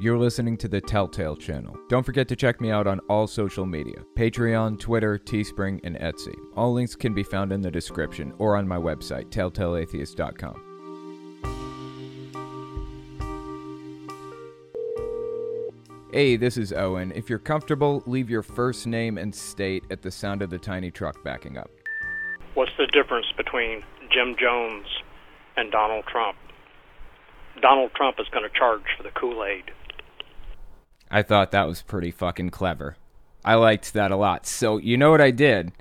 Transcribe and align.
You're 0.00 0.16
listening 0.16 0.56
to 0.56 0.66
the 0.66 0.80
Telltale 0.80 1.36
channel. 1.36 1.76
Don't 1.90 2.06
forget 2.06 2.26
to 2.28 2.36
check 2.36 2.58
me 2.58 2.70
out 2.70 2.86
on 2.86 3.00
all 3.00 3.26
social 3.26 3.66
media 3.66 3.96
Patreon, 4.16 4.80
Twitter, 4.80 5.18
Teespring, 5.18 5.78
and 5.84 5.94
Etsy. 5.96 6.34
All 6.56 6.72
links 6.72 6.96
can 6.96 7.12
be 7.12 7.22
found 7.22 7.52
in 7.52 7.60
the 7.60 7.70
description 7.70 8.32
or 8.38 8.56
on 8.56 8.66
my 8.66 8.78
website, 8.78 9.26
telltaleatheist.com. 9.26 10.68
Hey, 16.14 16.36
this 16.36 16.56
is 16.56 16.72
Owen. 16.72 17.12
If 17.14 17.28
you're 17.28 17.38
comfortable, 17.38 18.02
leave 18.06 18.30
your 18.30 18.42
first 18.42 18.86
name 18.86 19.18
and 19.18 19.34
state 19.34 19.84
at 19.90 20.00
the 20.00 20.10
sound 20.10 20.40
of 20.40 20.48
the 20.48 20.58
tiny 20.58 20.90
truck 20.90 21.22
backing 21.22 21.58
up. 21.58 21.70
What's 22.54 22.72
the 22.78 22.86
difference 22.86 23.26
between 23.36 23.84
Jim 24.10 24.34
Jones 24.40 24.86
and 25.58 25.70
Donald 25.70 26.06
Trump? 26.06 26.38
Donald 27.60 27.90
Trump 27.94 28.16
is 28.18 28.28
going 28.28 28.48
to 28.48 28.58
charge 28.58 28.84
for 28.96 29.02
the 29.02 29.10
Kool 29.10 29.44
Aid. 29.44 29.70
I 31.10 31.22
thought 31.22 31.50
that 31.50 31.66
was 31.66 31.82
pretty 31.82 32.10
fucking 32.10 32.50
clever. 32.50 32.96
I 33.44 33.54
liked 33.54 33.92
that 33.94 34.10
a 34.10 34.16
lot. 34.16 34.46
So, 34.46 34.78
you 34.78 34.96
know 34.96 35.10
what 35.10 35.20
I 35.20 35.30
did? 35.30 35.72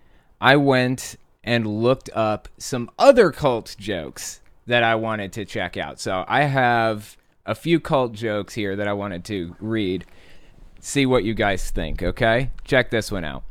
I 0.42 0.56
went 0.56 1.18
and 1.44 1.68
looked 1.68 2.10
up 2.14 2.48
some 2.58 2.90
other 2.98 3.32
cult 3.32 3.76
jokes 3.78 4.42
that 4.66 4.84
I 4.84 4.96
wanted 4.96 5.34
to 5.34 5.46
check 5.46 5.78
out. 5.78 6.00
So, 6.00 6.26
I 6.28 6.44
have 6.44 7.18
a 7.46 7.56
few 7.56 7.80
cult 7.80 8.14
jokes 8.14 8.54
here 8.54 8.76
that 8.76 8.88
I 8.88 8.94
wanted 8.94 9.26
to 9.26 9.56
read. 9.60 10.06
See 10.80 11.06
what 11.06 11.24
you 11.24 11.34
guys 11.34 11.70
think, 11.70 12.02
okay? 12.02 12.52
Check 12.64 12.90
this 12.90 13.12
one 13.12 13.26
out. 13.26 13.44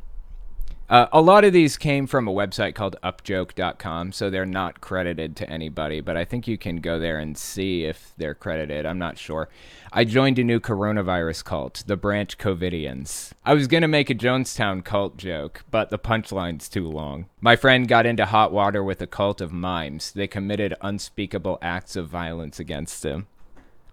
Uh, 0.88 1.06
a 1.12 1.20
lot 1.20 1.44
of 1.44 1.52
these 1.52 1.76
came 1.76 2.06
from 2.06 2.26
a 2.26 2.32
website 2.32 2.74
called 2.74 2.96
upjoke.com, 3.02 4.10
so 4.10 4.30
they're 4.30 4.46
not 4.46 4.80
credited 4.80 5.36
to 5.36 5.50
anybody, 5.50 6.00
but 6.00 6.16
I 6.16 6.24
think 6.24 6.48
you 6.48 6.56
can 6.56 6.76
go 6.76 6.98
there 6.98 7.18
and 7.18 7.36
see 7.36 7.84
if 7.84 8.14
they're 8.16 8.34
credited. 8.34 8.86
I'm 8.86 8.98
not 8.98 9.18
sure. 9.18 9.50
I 9.92 10.04
joined 10.04 10.38
a 10.38 10.44
new 10.44 10.60
coronavirus 10.60 11.44
cult, 11.44 11.84
the 11.86 11.98
Branch 11.98 12.38
Covidians. 12.38 13.32
I 13.44 13.52
was 13.52 13.66
going 13.66 13.82
to 13.82 13.88
make 13.88 14.08
a 14.08 14.14
Jonestown 14.14 14.82
cult 14.82 15.18
joke, 15.18 15.62
but 15.70 15.90
the 15.90 15.98
punchline's 15.98 16.70
too 16.70 16.88
long. 16.88 17.26
My 17.42 17.54
friend 17.54 17.86
got 17.86 18.06
into 18.06 18.24
hot 18.24 18.50
water 18.50 18.82
with 18.82 19.02
a 19.02 19.06
cult 19.06 19.42
of 19.42 19.52
mimes. 19.52 20.12
They 20.12 20.26
committed 20.26 20.74
unspeakable 20.80 21.58
acts 21.60 21.96
of 21.96 22.08
violence 22.08 22.58
against 22.58 23.04
him. 23.04 23.26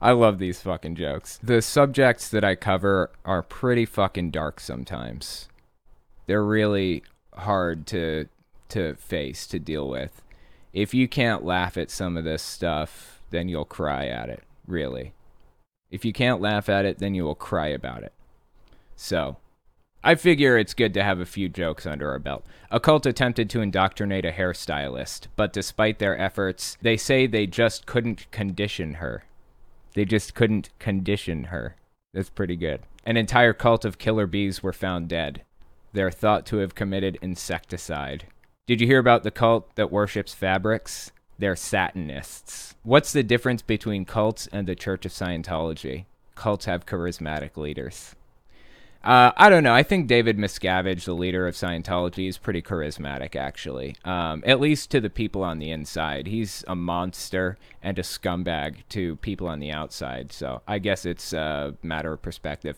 I 0.02 0.12
love 0.12 0.40
these 0.40 0.62
fucking 0.62 0.96
jokes. 0.96 1.40
The 1.44 1.62
subjects 1.62 2.30
that 2.30 2.46
I 2.46 2.56
cover 2.56 3.12
are 3.26 3.44
pretty 3.44 3.86
fucking 3.86 4.32
dark 4.32 4.62
sometimes 4.62 5.50
they're 6.26 6.44
really 6.44 7.04
hard 7.34 7.86
to 7.88 8.28
to 8.70 8.96
face 8.96 9.46
to 9.48 9.60
deal 9.60 9.88
with. 9.88 10.22
If 10.74 10.94
you 10.94 11.08
can't 11.08 11.46
laugh 11.46 11.78
at 11.78 11.92
some 11.92 12.18
of 12.18 12.24
this 12.24 12.42
stuff, 12.42 13.22
then 13.30 13.48
you'll 13.48 13.66
cry 13.66 14.08
at 14.08 14.30
it, 14.30 14.44
really. 14.68 15.14
If 15.92 16.04
you 16.04 16.12
can't 16.12 16.42
laugh 16.42 16.68
at 16.68 16.84
it, 16.84 17.00
then 17.00 17.16
you 17.16 17.24
will 17.24 17.36
cry 17.36 17.68
about 17.68 18.04
it. 18.04 18.14
So, 18.96 19.38
I 20.04 20.16
figure 20.16 20.58
it's 20.58 20.74
good 20.74 20.94
to 20.96 21.04
have 21.04 21.20
a 21.20 21.26
few 21.26 21.50
jokes 21.50 21.86
under 21.86 22.12
our 22.12 22.20
belt. 22.20 22.46
A 22.70 22.80
cult 22.80 23.06
attempted 23.06 23.50
to 23.50 23.62
indoctrinate 23.62 24.26
a 24.26 24.32
hairstylist, 24.32 25.28
but 25.36 25.54
despite 25.54 26.00
their 26.00 26.20
efforts, 26.20 26.78
they 26.82 26.98
say 26.98 27.26
they 27.26 27.48
just 27.48 27.86
couldn't 27.86 28.30
condition 28.32 28.96
her. 28.96 29.24
They 29.94 30.06
just 30.06 30.36
couldn't 30.36 30.70
condition 30.78 31.46
her. 31.46 31.76
That's 32.14 32.30
pretty 32.30 32.56
good. 32.56 32.82
An 33.06 33.18
entire 33.18 33.54
cult 33.54 33.86
of 33.86 33.98
killer 33.98 34.28
bees 34.28 34.62
were 34.62 34.74
found 34.74 35.08
dead. 35.08 35.44
They're 35.96 36.12
thought 36.12 36.46
to 36.48 36.58
have 36.58 36.76
committed 36.76 37.18
insecticide. 37.22 38.26
Did 38.68 38.82
you 38.82 38.88
hear 38.88 39.00
about 39.00 39.24
the 39.24 39.32
cult 39.32 39.74
that 39.76 39.94
worships 39.94 40.34
fabrics? 40.34 41.14
They're 41.40 41.56
Satanists. 41.56 42.76
What's 42.84 43.14
the 43.14 43.24
difference 43.24 43.62
between 43.62 44.04
cults 44.04 44.46
and 44.52 44.68
the 44.68 44.76
Church 44.76 45.06
of 45.06 45.14
Scientology? 45.14 46.04
Cults 46.36 46.66
have 46.66 46.86
charismatic 46.86 47.56
leaders. 47.56 48.14
Uh, 49.06 49.32
I 49.38 49.50
don't 49.50 49.64
know. 49.64 49.74
I 49.74 49.84
think 49.84 50.08
David 50.08 50.38
Miscavige, 50.38 51.06
the 51.06 51.14
leader 51.14 51.48
of 51.48 51.56
Scientology, 51.56 52.28
is 52.28 52.38
pretty 52.38 52.62
charismatic, 52.62 53.38
actually. 53.38 53.96
Um, 54.04 54.44
at 54.46 54.60
least 54.60 54.92
to 54.92 55.00
the 55.00 55.10
people 55.10 55.46
on 55.46 55.60
the 55.60 55.72
inside. 55.72 56.28
He's 56.28 56.66
a 56.68 56.76
monster 56.76 57.58
and 57.82 57.98
a 57.98 58.02
scumbag 58.02 58.80
to 58.90 59.16
people 59.18 59.48
on 59.48 59.60
the 59.60 59.72
outside. 59.72 60.34
So 60.34 60.62
I 60.68 60.80
guess 60.80 61.06
it's 61.06 61.32
a 61.32 61.76
matter 61.82 62.12
of 62.12 62.22
perspective. 62.22 62.78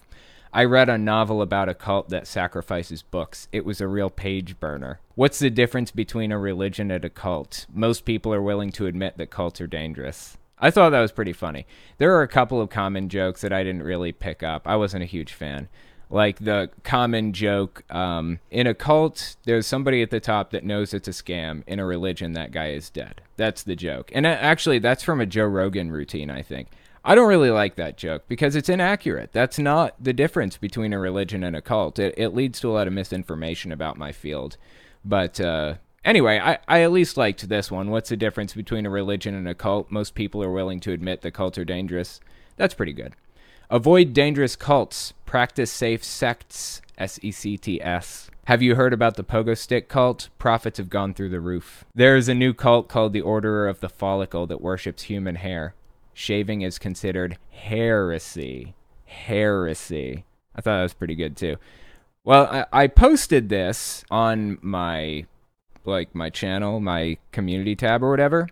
I 0.53 0.63
read 0.63 0.89
a 0.89 0.97
novel 0.97 1.41
about 1.41 1.69
a 1.69 1.73
cult 1.73 2.09
that 2.09 2.27
sacrifices 2.27 3.01
books. 3.01 3.47
It 3.51 3.65
was 3.65 3.81
a 3.81 3.87
real 3.87 4.09
page 4.09 4.59
burner. 4.59 4.99
What's 5.15 5.39
the 5.39 5.49
difference 5.49 5.91
between 5.91 6.31
a 6.31 6.39
religion 6.39 6.91
and 6.91 7.03
a 7.03 7.09
cult? 7.09 7.65
Most 7.73 8.05
people 8.05 8.33
are 8.33 8.41
willing 8.41 8.71
to 8.73 8.85
admit 8.85 9.17
that 9.17 9.29
cults 9.29 9.59
are 9.59 9.67
dangerous. 9.67 10.37
I 10.59 10.71
thought 10.71 10.89
that 10.89 11.01
was 11.01 11.11
pretty 11.11 11.33
funny. 11.33 11.67
There 11.97 12.15
are 12.15 12.23
a 12.23 12.27
couple 12.27 12.59
of 12.59 12.69
common 12.69 13.09
jokes 13.09 13.41
that 13.41 13.53
I 13.53 13.63
didn't 13.63 13.83
really 13.83 14.11
pick 14.11 14.41
up. 14.41 14.67
I 14.67 14.75
wasn't 14.75 15.03
a 15.03 15.07
huge 15.07 15.33
fan. 15.33 15.69
Like 16.09 16.39
the 16.39 16.69
common 16.83 17.33
joke 17.33 17.83
um, 17.93 18.39
in 18.49 18.65
a 18.65 18.73
cult, 18.73 19.35
there's 19.43 19.67
somebody 19.67 20.01
at 20.01 20.09
the 20.09 20.21
top 20.21 20.51
that 20.51 20.63
knows 20.63 20.93
it's 20.93 21.07
a 21.07 21.11
scam. 21.11 21.63
In 21.67 21.79
a 21.79 21.85
religion, 21.85 22.31
that 22.33 22.51
guy 22.51 22.69
is 22.69 22.89
dead. 22.89 23.21
That's 23.35 23.61
the 23.63 23.75
joke. 23.75 24.09
And 24.13 24.25
uh, 24.25 24.29
actually, 24.29 24.79
that's 24.79 25.03
from 25.03 25.19
a 25.19 25.25
Joe 25.25 25.45
Rogan 25.45 25.91
routine, 25.91 26.31
I 26.31 26.41
think. 26.41 26.69
I 27.07 27.15
don't 27.15 27.29
really 27.29 27.51
like 27.51 27.77
that 27.77 27.95
joke 27.95 28.25
because 28.27 28.57
it's 28.57 28.67
inaccurate. 28.67 29.31
That's 29.31 29.57
not 29.57 29.95
the 29.97 30.11
difference 30.11 30.57
between 30.57 30.91
a 30.91 30.99
religion 30.99 31.41
and 31.41 31.55
a 31.55 31.61
cult. 31.61 31.99
It, 31.99 32.13
it 32.17 32.35
leads 32.35 32.59
to 32.59 32.69
a 32.69 32.73
lot 32.73 32.85
of 32.85 32.91
misinformation 32.91 33.71
about 33.71 33.97
my 33.97 34.11
field. 34.11 34.57
But 35.05 35.39
uh, 35.39 35.75
anyway, 36.03 36.37
I, 36.37 36.59
I 36.67 36.81
at 36.81 36.91
least 36.91 37.15
liked 37.15 37.47
this 37.47 37.71
one. 37.71 37.91
What's 37.91 38.09
the 38.09 38.17
difference 38.17 38.53
between 38.53 38.85
a 38.85 38.89
religion 38.89 39.35
and 39.35 39.47
a 39.47 39.55
cult? 39.55 39.89
Most 39.89 40.15
people 40.15 40.43
are 40.43 40.51
willing 40.51 40.81
to 40.81 40.91
admit 40.91 41.21
that 41.21 41.31
cults 41.31 41.57
are 41.57 41.63
dangerous. 41.63 42.19
That's 42.57 42.73
pretty 42.73 42.91
good. 42.91 43.13
Avoid 43.69 44.11
dangerous 44.11 44.57
cults. 44.57 45.13
Practice 45.25 45.71
safe 45.71 46.03
sects. 46.03 46.81
S 46.97 47.19
E 47.21 47.31
C 47.31 47.55
T 47.57 47.81
S. 47.81 48.29
Have 48.47 48.61
you 48.61 48.75
heard 48.75 48.91
about 48.91 49.15
the 49.15 49.23
pogo 49.23 49.57
stick 49.57 49.87
cult? 49.87 50.27
Profits 50.39 50.77
have 50.77 50.89
gone 50.89 51.13
through 51.13 51.29
the 51.29 51.39
roof. 51.39 51.85
There 51.95 52.17
is 52.17 52.27
a 52.27 52.35
new 52.35 52.53
cult 52.53 52.89
called 52.89 53.13
the 53.13 53.21
Order 53.21 53.65
of 53.65 53.79
the 53.79 53.87
Follicle 53.87 54.45
that 54.47 54.59
worships 54.59 55.03
human 55.03 55.35
hair 55.35 55.73
shaving 56.17 56.63
is 56.63 56.79
considered 56.79 57.37
heresy. 57.51 58.73
Heresy. 59.05 60.25
I 60.55 60.61
thought 60.61 60.77
that 60.77 60.83
was 60.83 60.93
pretty 60.93 61.15
good 61.15 61.37
too. 61.37 61.57
Well, 62.23 62.47
I, 62.47 62.65
I 62.83 62.87
posted 62.87 63.49
this 63.49 64.03
on 64.09 64.57
my 64.61 65.25
like 65.85 66.13
my 66.13 66.29
channel, 66.29 66.79
my 66.79 67.17
community 67.31 67.75
tab 67.75 68.03
or 68.03 68.09
whatever. 68.09 68.49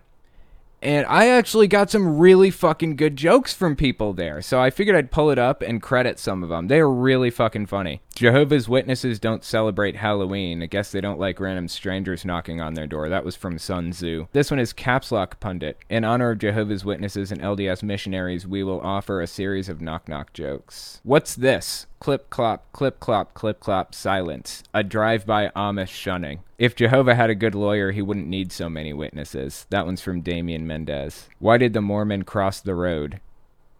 And 0.80 1.06
I 1.06 1.28
actually 1.28 1.66
got 1.66 1.90
some 1.90 2.18
really 2.18 2.50
fucking 2.50 2.96
good 2.96 3.16
jokes 3.16 3.52
from 3.52 3.74
people 3.74 4.12
there. 4.12 4.40
So 4.40 4.60
I 4.60 4.70
figured 4.70 4.96
I'd 4.96 5.10
pull 5.10 5.30
it 5.30 5.38
up 5.38 5.60
and 5.60 5.82
credit 5.82 6.18
some 6.18 6.42
of 6.42 6.48
them. 6.48 6.68
They 6.68 6.78
are 6.78 6.90
really 6.90 7.30
fucking 7.30 7.66
funny. 7.66 8.00
Jehovah's 8.16 8.66
Witnesses 8.66 9.20
don't 9.20 9.44
celebrate 9.44 9.96
Halloween. 9.96 10.62
I 10.62 10.66
guess 10.66 10.90
they 10.90 11.02
don't 11.02 11.20
like 11.20 11.38
random 11.38 11.68
strangers 11.68 12.24
knocking 12.24 12.62
on 12.62 12.72
their 12.72 12.86
door. 12.86 13.10
That 13.10 13.26
was 13.26 13.36
from 13.36 13.58
Sun 13.58 13.90
Tzu. 13.90 14.28
This 14.32 14.50
one 14.50 14.58
is 14.58 14.72
Caps 14.72 15.12
Lock 15.12 15.38
Pundit. 15.38 15.76
In 15.90 16.02
honor 16.02 16.30
of 16.30 16.38
Jehovah's 16.38 16.82
Witnesses 16.82 17.30
and 17.30 17.42
LDS 17.42 17.82
missionaries, 17.82 18.46
we 18.46 18.64
will 18.64 18.80
offer 18.80 19.20
a 19.20 19.26
series 19.26 19.68
of 19.68 19.82
knock 19.82 20.08
knock 20.08 20.32
jokes. 20.32 20.98
What's 21.02 21.34
this? 21.34 21.88
Clip 22.00 22.30
clop, 22.30 22.72
clip 22.72 23.00
clop, 23.00 23.34
clip 23.34 23.60
clop, 23.60 23.94
silence. 23.94 24.62
A 24.72 24.82
drive 24.82 25.26
by 25.26 25.48
Amish 25.48 25.88
shunning. 25.88 26.40
If 26.56 26.74
Jehovah 26.74 27.16
had 27.16 27.28
a 27.28 27.34
good 27.34 27.54
lawyer, 27.54 27.92
he 27.92 28.00
wouldn't 28.00 28.28
need 28.28 28.50
so 28.50 28.70
many 28.70 28.94
witnesses. 28.94 29.66
That 29.68 29.84
one's 29.84 30.00
from 30.00 30.22
Damien 30.22 30.66
Mendez. 30.66 31.28
Why 31.38 31.58
did 31.58 31.74
the 31.74 31.82
Mormon 31.82 32.22
cross 32.22 32.60
the 32.60 32.74
road? 32.74 33.20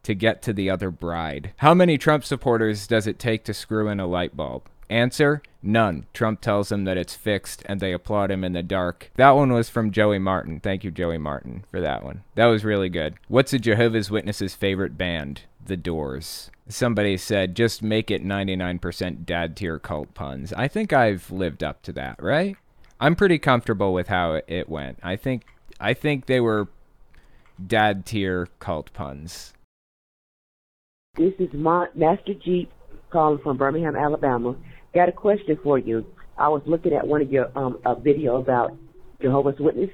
To 0.07 0.15
get 0.15 0.41
to 0.43 0.53
the 0.53 0.71
other 0.71 0.93
bride. 0.93 1.53
How 1.57 1.75
many 1.75 1.99
Trump 1.99 2.25
supporters 2.25 2.87
does 2.87 3.09
it 3.09 3.19
take 3.19 3.43
to 3.43 3.53
screw 3.53 3.89
in 3.89 3.99
a 3.99 4.07
light 4.07 4.37
bulb? 4.37 4.69
Answer 4.89 5.43
None. 5.67 6.07
Trump 6.15 6.41
tells 6.41 6.69
them 6.69 6.85
that 6.85 6.97
it's 6.97 7.17
fixed 7.17 7.65
and 7.67 7.81
they 7.81 7.93
applaud 7.93 8.31
him 8.31 8.45
in 8.45 8.53
the 8.53 8.63
dark. 8.63 9.11
That 9.17 9.33
one 9.33 9.53
was 9.53 9.69
from 9.69 9.91
Joey 9.91 10.21
Martin. 10.21 10.61
Thank 10.61 10.85
you, 10.85 10.93
Joey 10.93 11.19
Martin, 11.19 11.65
for 11.73 11.81
that 11.81 12.05
one. 12.05 12.23
That 12.37 12.47
was 12.47 12.65
really 12.65 12.89
good. 12.89 13.17
What's 13.27 13.53
a 13.53 13.59
Jehovah's 13.59 14.09
Witnesses' 14.13 14.55
favorite 14.55 14.97
band? 14.97 15.43
The 15.67 15.77
Doors. 15.77 16.53
Somebody 16.69 17.17
said, 17.17 17.57
just 17.57 17.83
make 17.83 18.13
it 18.13 18.25
99% 18.25 19.27
dad 19.27 19.57
tier 19.57 19.81
cult 19.81 20.15
puns. 20.15 20.53
I 20.53 20.69
think 20.69 20.93
I've 20.93 21.33
lived 21.33 21.65
up 21.65 21.83
to 21.83 21.93
that, 21.95 22.23
right? 22.23 22.57
I'm 23.01 23.17
pretty 23.17 23.41
comfortable 23.41 23.93
with 23.93 24.07
how 24.07 24.41
it 24.47 24.69
went. 24.69 25.01
I 25.03 25.17
think 25.17 25.47
I 25.81 25.93
think 25.93 26.27
they 26.27 26.41
were 26.41 26.69
dad 27.65 28.07
tier 28.07 28.49
cult 28.61 28.93
puns. 28.93 29.53
This 31.17 31.33
is 31.39 31.49
Ma- 31.55 31.87
Master 31.95 32.35
Jeep 32.45 32.71
calling 33.11 33.39
from 33.43 33.57
Birmingham, 33.57 33.97
Alabama. 33.97 34.55
Got 34.95 35.09
a 35.09 35.13
question 35.13 35.59
for 35.63 35.79
you. 35.79 36.05
I 36.37 36.49
was 36.49 36.61
looking 36.67 36.93
at 36.93 37.07
one 37.07 37.23
of 37.23 37.33
your 37.33 37.57
um 37.57 37.79
a 37.87 37.99
video 37.99 38.37
about 38.37 38.77
Jehovah's 39.23 39.59
Witness. 39.59 39.89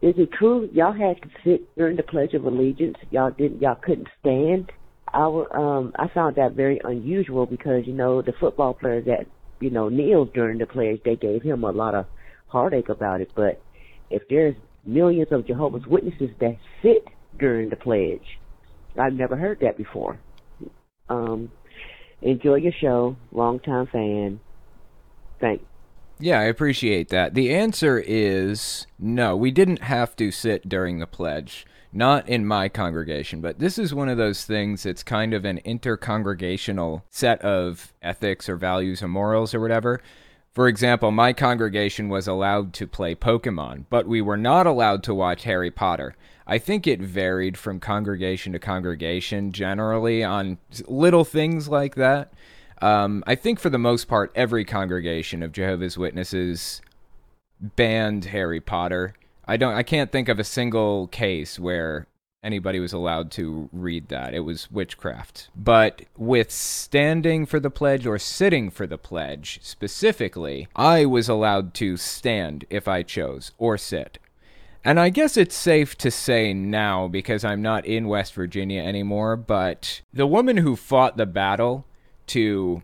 Is 0.00 0.14
it 0.16 0.30
true 0.38 0.68
y'all 0.72 0.92
had 0.92 1.20
to 1.22 1.28
sit 1.44 1.74
during 1.76 1.96
the 1.96 2.04
Pledge 2.04 2.34
of 2.34 2.44
Allegiance? 2.44 2.96
Y'all 3.10 3.32
didn't. 3.32 3.60
Y'all 3.60 3.78
couldn't 3.82 4.06
stand. 4.20 4.70
I 5.12 5.24
um 5.52 5.92
I 5.96 6.06
found 6.14 6.36
that 6.36 6.52
very 6.52 6.80
unusual 6.84 7.46
because 7.46 7.82
you 7.86 7.92
know 7.92 8.22
the 8.22 8.32
football 8.38 8.74
players 8.74 9.06
that 9.06 9.26
you 9.60 9.70
know 9.70 9.88
kneels 9.88 10.28
during 10.34 10.58
the 10.58 10.66
pledge, 10.66 11.00
they 11.04 11.16
gave 11.16 11.42
him 11.42 11.64
a 11.64 11.72
lot 11.72 11.96
of 11.96 12.06
heartache 12.46 12.90
about 12.90 13.20
it. 13.20 13.32
But 13.34 13.60
if 14.08 14.22
there's 14.30 14.54
millions 14.84 15.28
of 15.32 15.48
Jehovah's 15.48 15.86
Witnesses 15.88 16.30
that 16.38 16.56
sit 16.80 17.04
during 17.36 17.70
the 17.70 17.76
pledge, 17.76 18.24
I've 18.96 19.14
never 19.14 19.36
heard 19.36 19.58
that 19.62 19.76
before. 19.76 20.20
Um, 21.10 21.50
enjoy 22.22 22.56
your 22.56 22.72
show. 22.72 23.16
Long 23.32 23.60
time 23.60 23.86
fan. 23.88 24.40
Thanks. 25.40 25.64
Yeah, 26.18 26.38
I 26.38 26.44
appreciate 26.44 27.08
that. 27.08 27.34
The 27.34 27.54
answer 27.54 28.02
is 28.06 28.86
no. 28.98 29.36
We 29.36 29.50
didn't 29.50 29.82
have 29.82 30.14
to 30.16 30.30
sit 30.30 30.68
during 30.68 30.98
the 30.98 31.06
pledge. 31.06 31.66
Not 31.92 32.28
in 32.28 32.46
my 32.46 32.68
congregation, 32.68 33.40
but 33.40 33.58
this 33.58 33.76
is 33.76 33.92
one 33.92 34.08
of 34.08 34.16
those 34.16 34.44
things 34.44 34.84
that's 34.84 35.02
kind 35.02 35.34
of 35.34 35.44
an 35.44 35.60
intercongregational 35.64 37.02
set 37.10 37.40
of 37.42 37.92
ethics 38.00 38.48
or 38.48 38.54
values 38.54 39.02
or 39.02 39.08
morals 39.08 39.54
or 39.54 39.60
whatever. 39.60 40.00
For 40.52 40.66
example, 40.66 41.12
my 41.12 41.32
congregation 41.32 42.08
was 42.08 42.26
allowed 42.26 42.72
to 42.74 42.86
play 42.86 43.14
Pokemon, 43.14 43.84
but 43.88 44.08
we 44.08 44.20
were 44.20 44.36
not 44.36 44.66
allowed 44.66 45.04
to 45.04 45.14
watch 45.14 45.44
Harry 45.44 45.70
Potter. 45.70 46.16
I 46.46 46.58
think 46.58 46.86
it 46.86 47.00
varied 47.00 47.56
from 47.56 47.78
congregation 47.78 48.52
to 48.52 48.58
congregation 48.58 49.52
generally 49.52 50.24
on 50.24 50.58
little 50.88 51.24
things 51.24 51.68
like 51.68 51.94
that. 51.94 52.32
Um, 52.82 53.22
I 53.26 53.36
think 53.36 53.60
for 53.60 53.70
the 53.70 53.78
most 53.78 54.08
part, 54.08 54.32
every 54.34 54.64
congregation 54.64 55.44
of 55.44 55.52
Jehovah's 55.52 55.96
Witnesses 55.96 56.80
banned 57.60 58.24
Harry 58.26 58.60
Potter. 58.60 59.14
I 59.46 59.56
don't. 59.56 59.74
I 59.74 59.82
can't 59.84 60.10
think 60.10 60.28
of 60.28 60.38
a 60.38 60.44
single 60.44 61.06
case 61.08 61.58
where 61.58 62.06
anybody 62.42 62.80
was 62.80 62.92
allowed 62.92 63.30
to 63.32 63.68
read 63.72 64.08
that. 64.08 64.34
It 64.34 64.40
was 64.40 64.70
witchcraft. 64.70 65.48
But 65.54 66.02
with 66.16 66.50
standing 66.50 67.46
for 67.46 67.60
the 67.60 67.70
pledge 67.70 68.06
or 68.06 68.18
sitting 68.18 68.70
for 68.70 68.86
the 68.86 68.98
pledge 68.98 69.60
specifically, 69.62 70.68
I 70.74 71.04
was 71.04 71.28
allowed 71.28 71.74
to 71.74 71.96
stand 71.96 72.64
if 72.70 72.88
I 72.88 73.02
chose 73.02 73.52
or 73.58 73.76
sit. 73.76 74.18
And 74.82 74.98
I 74.98 75.10
guess 75.10 75.36
it's 75.36 75.54
safe 75.54 75.96
to 75.98 76.10
say 76.10 76.54
now 76.54 77.06
because 77.06 77.44
I'm 77.44 77.60
not 77.60 77.84
in 77.84 78.08
West 78.08 78.32
Virginia 78.32 78.82
anymore, 78.82 79.36
but 79.36 80.00
the 80.12 80.26
woman 80.26 80.56
who 80.56 80.74
fought 80.74 81.18
the 81.18 81.26
battle 81.26 81.84
to 82.28 82.82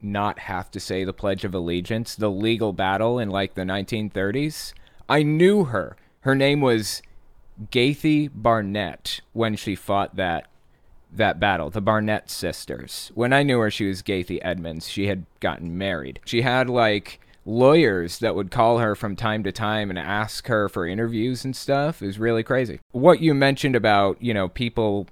not 0.00 0.40
have 0.40 0.70
to 0.70 0.80
say 0.80 1.04
the 1.04 1.12
Pledge 1.12 1.44
of 1.44 1.54
Allegiance, 1.54 2.14
the 2.14 2.30
legal 2.30 2.72
battle 2.72 3.18
in 3.18 3.30
like 3.30 3.54
the 3.54 3.62
1930s. 3.62 4.72
I 5.08 5.22
knew 5.22 5.64
her. 5.64 5.96
Her 6.20 6.34
name 6.36 6.60
was 6.60 7.02
Gathie 7.70 8.28
Barnett 8.28 9.20
when 9.32 9.56
she 9.56 9.74
fought 9.74 10.16
that 10.16 10.48
that 11.14 11.38
battle, 11.38 11.68
the 11.68 11.80
Barnett 11.80 12.30
sisters. 12.30 13.10
When 13.14 13.32
I 13.32 13.42
knew 13.42 13.58
her, 13.58 13.70
she 13.70 13.86
was 13.86 14.02
Gathie 14.02 14.42
Edmonds. 14.42 14.88
She 14.88 15.08
had 15.08 15.26
gotten 15.40 15.76
married. 15.76 16.20
She 16.24 16.40
had 16.42 16.70
like 16.70 17.20
lawyers 17.44 18.18
that 18.20 18.34
would 18.34 18.50
call 18.50 18.78
her 18.78 18.94
from 18.94 19.16
time 19.16 19.42
to 19.42 19.52
time 19.52 19.90
and 19.90 19.98
ask 19.98 20.46
her 20.46 20.68
for 20.68 20.86
interviews 20.86 21.44
and 21.44 21.54
stuff. 21.54 22.00
It 22.00 22.06
was 22.06 22.18
really 22.18 22.42
crazy. 22.42 22.80
What 22.92 23.20
you 23.20 23.34
mentioned 23.34 23.76
about, 23.76 24.22
you 24.22 24.32
know, 24.32 24.48
people 24.48 25.06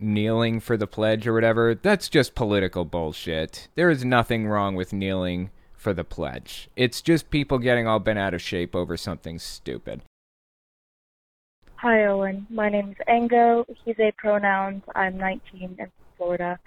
kneeling 0.00 0.60
for 0.60 0.76
the 0.76 0.86
pledge 0.86 1.26
or 1.26 1.32
whatever, 1.32 1.74
that's 1.74 2.08
just 2.08 2.34
political 2.34 2.84
bullshit. 2.84 3.68
There 3.74 3.90
is 3.90 4.04
nothing 4.04 4.48
wrong 4.48 4.74
with 4.74 4.92
kneeling 4.92 5.50
for 5.74 5.92
the 5.92 6.04
pledge. 6.04 6.68
It's 6.76 7.00
just 7.00 7.30
people 7.30 7.58
getting 7.58 7.86
all 7.86 8.00
bent 8.00 8.18
out 8.18 8.34
of 8.34 8.42
shape 8.42 8.74
over 8.74 8.96
something 8.96 9.38
stupid. 9.38 10.02
Hi, 11.84 12.06
Owen. 12.06 12.46
My 12.48 12.70
name 12.70 12.92
is 12.92 12.96
Ango. 13.06 13.66
He's 13.84 13.96
a 13.98 14.10
pronouns. 14.16 14.82
I'm 14.94 15.18
19 15.18 15.76
in 15.78 15.92
Florida. 16.16 16.58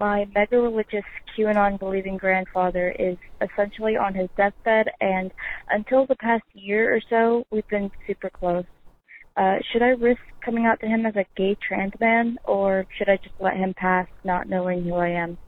My 0.00 0.26
mega 0.34 0.58
religious 0.58 1.04
QAnon 1.38 1.78
believing 1.78 2.16
grandfather 2.16 2.90
is 2.98 3.16
essentially 3.40 3.96
on 3.96 4.12
his 4.12 4.28
deathbed, 4.36 4.90
and 5.00 5.30
until 5.70 6.04
the 6.06 6.16
past 6.16 6.42
year 6.52 6.92
or 6.92 7.00
so, 7.08 7.44
we've 7.52 7.68
been 7.68 7.92
super 8.08 8.28
close. 8.28 8.64
Uh, 9.36 9.58
should 9.70 9.82
I 9.82 9.90
risk 9.90 10.20
coming 10.44 10.66
out 10.66 10.80
to 10.80 10.88
him 10.88 11.06
as 11.06 11.14
a 11.14 11.26
gay 11.36 11.56
trans 11.68 11.92
man, 12.00 12.36
or 12.44 12.86
should 12.98 13.08
I 13.08 13.18
just 13.18 13.36
let 13.38 13.56
him 13.56 13.72
pass, 13.76 14.08
not 14.24 14.48
knowing 14.48 14.82
who 14.82 14.96
I 14.96 15.10
am? 15.10 15.38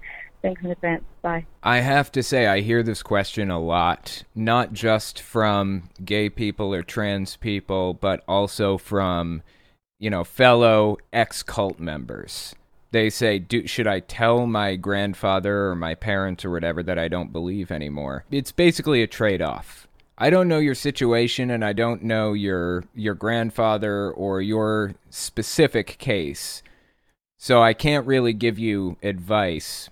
Thanks 0.43 0.63
in 0.63 0.71
advance. 0.71 1.05
Bye. 1.23 1.47
I 1.63 1.79
have 1.79 2.13
to 2.13 2.23
say, 2.23 2.47
I 2.47 2.61
hear 2.61 2.83
this 2.83 3.03
question 3.03 3.51
a 3.51 3.59
lot, 3.59 4.23
not 4.35 4.73
just 4.73 5.21
from 5.21 5.91
gay 6.05 6.31
people 6.31 6.73
or 6.73 6.83
trans 6.83 7.37
people, 7.37 7.95
but 7.95 8.23
also 8.29 8.79
from, 8.79 9.43
you 9.99 10.11
know, 10.11 10.25
fellow 10.25 10.99
ex 11.13 11.43
cult 11.43 11.81
members. 11.81 12.55
They 12.91 13.11
say, 13.11 13.45
should 13.67 13.87
I 13.87 14.01
tell 14.01 14.47
my 14.47 14.77
grandfather 14.77 15.67
or 15.67 15.75
my 15.75 15.95
parents 15.95 16.45
or 16.45 16.51
whatever 16.51 16.83
that 16.83 16.99
I 16.99 17.09
don't 17.09 17.33
believe 17.33 17.71
anymore? 17.71 18.25
It's 18.31 18.53
basically 18.53 19.03
a 19.03 19.07
trade 19.07 19.43
off 19.43 19.89
I 20.21 20.31
don't 20.31 20.49
know 20.49 20.59
your 20.59 20.75
situation 20.75 21.49
and 21.49 21.65
I 21.65 21.73
don't 21.73 22.03
know 22.03 22.33
your 22.33 22.85
your 22.93 23.15
grandfather 23.15 24.11
or 24.11 24.43
your 24.43 24.95
specific 25.11 25.97
case. 25.99 26.63
So 27.39 27.63
I 27.63 27.73
can't 27.73 28.05
really 28.05 28.33
give 28.33 28.59
you 28.59 28.97
advice 29.01 29.89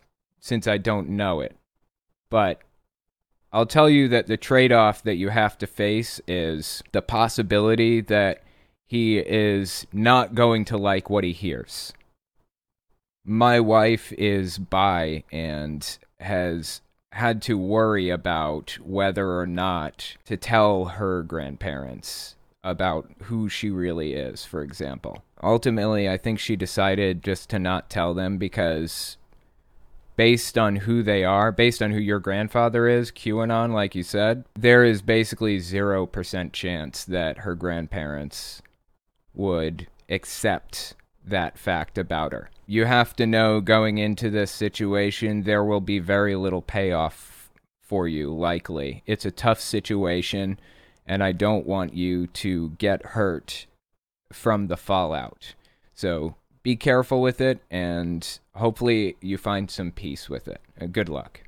since 0.46 0.68
I 0.68 0.78
don't 0.78 1.08
know 1.08 1.40
it. 1.40 1.56
But 2.30 2.60
I'll 3.52 3.66
tell 3.66 3.90
you 3.90 4.06
that 4.08 4.28
the 4.28 4.36
trade-off 4.36 5.02
that 5.02 5.16
you 5.16 5.30
have 5.30 5.58
to 5.58 5.66
face 5.66 6.20
is 6.28 6.84
the 6.92 7.02
possibility 7.02 8.00
that 8.02 8.42
he 8.86 9.18
is 9.18 9.88
not 9.92 10.36
going 10.36 10.64
to 10.66 10.76
like 10.76 11.10
what 11.10 11.24
he 11.24 11.32
hears. 11.32 11.92
My 13.24 13.58
wife 13.58 14.12
is 14.12 14.58
bi 14.58 15.24
and 15.32 15.98
has 16.20 16.80
had 17.10 17.42
to 17.42 17.58
worry 17.58 18.08
about 18.08 18.78
whether 18.80 19.36
or 19.38 19.46
not 19.46 20.16
to 20.26 20.36
tell 20.36 20.84
her 20.84 21.24
grandparents 21.24 22.36
about 22.62 23.10
who 23.24 23.48
she 23.48 23.70
really 23.70 24.14
is, 24.14 24.44
for 24.44 24.62
example. 24.62 25.24
Ultimately, 25.42 26.08
I 26.08 26.16
think 26.18 26.38
she 26.38 26.54
decided 26.54 27.24
just 27.24 27.50
to 27.50 27.58
not 27.58 27.90
tell 27.90 28.14
them 28.14 28.38
because 28.38 29.16
based 30.16 30.56
on 30.56 30.76
who 30.76 31.02
they 31.02 31.24
are, 31.24 31.52
based 31.52 31.82
on 31.82 31.92
who 31.92 31.98
your 31.98 32.18
grandfather 32.18 32.88
is, 32.88 33.12
QAnon, 33.12 33.72
like 33.72 33.94
you 33.94 34.02
said, 34.02 34.44
there 34.54 34.84
is 34.84 35.02
basically 35.02 35.58
0% 35.58 36.52
chance 36.52 37.04
that 37.04 37.38
her 37.38 37.54
grandparents 37.54 38.62
would 39.34 39.86
accept 40.08 40.94
that 41.24 41.58
fact 41.58 41.98
about 41.98 42.32
her. 42.32 42.50
You 42.66 42.86
have 42.86 43.14
to 43.16 43.26
know 43.26 43.60
going 43.60 43.98
into 43.98 44.30
this 44.30 44.50
situation, 44.50 45.42
there 45.42 45.64
will 45.64 45.80
be 45.80 45.98
very 45.98 46.34
little 46.34 46.62
payoff 46.62 47.50
for 47.82 48.08
you, 48.08 48.34
likely. 48.34 49.02
It's 49.06 49.24
a 49.24 49.30
tough 49.30 49.60
situation, 49.60 50.58
and 51.06 51.22
I 51.22 51.32
don't 51.32 51.66
want 51.66 51.94
you 51.94 52.26
to 52.28 52.70
get 52.78 53.06
hurt 53.06 53.66
from 54.32 54.66
the 54.66 54.76
fallout. 54.76 55.54
So 55.94 56.34
be 56.66 56.74
careful 56.74 57.22
with 57.22 57.40
it, 57.40 57.60
and 57.70 58.40
hopefully 58.56 59.16
you 59.20 59.38
find 59.38 59.70
some 59.70 59.92
peace 59.92 60.28
with 60.28 60.48
it. 60.48 60.60
Uh, 60.80 60.86
good 60.86 61.08
luck. 61.08 61.42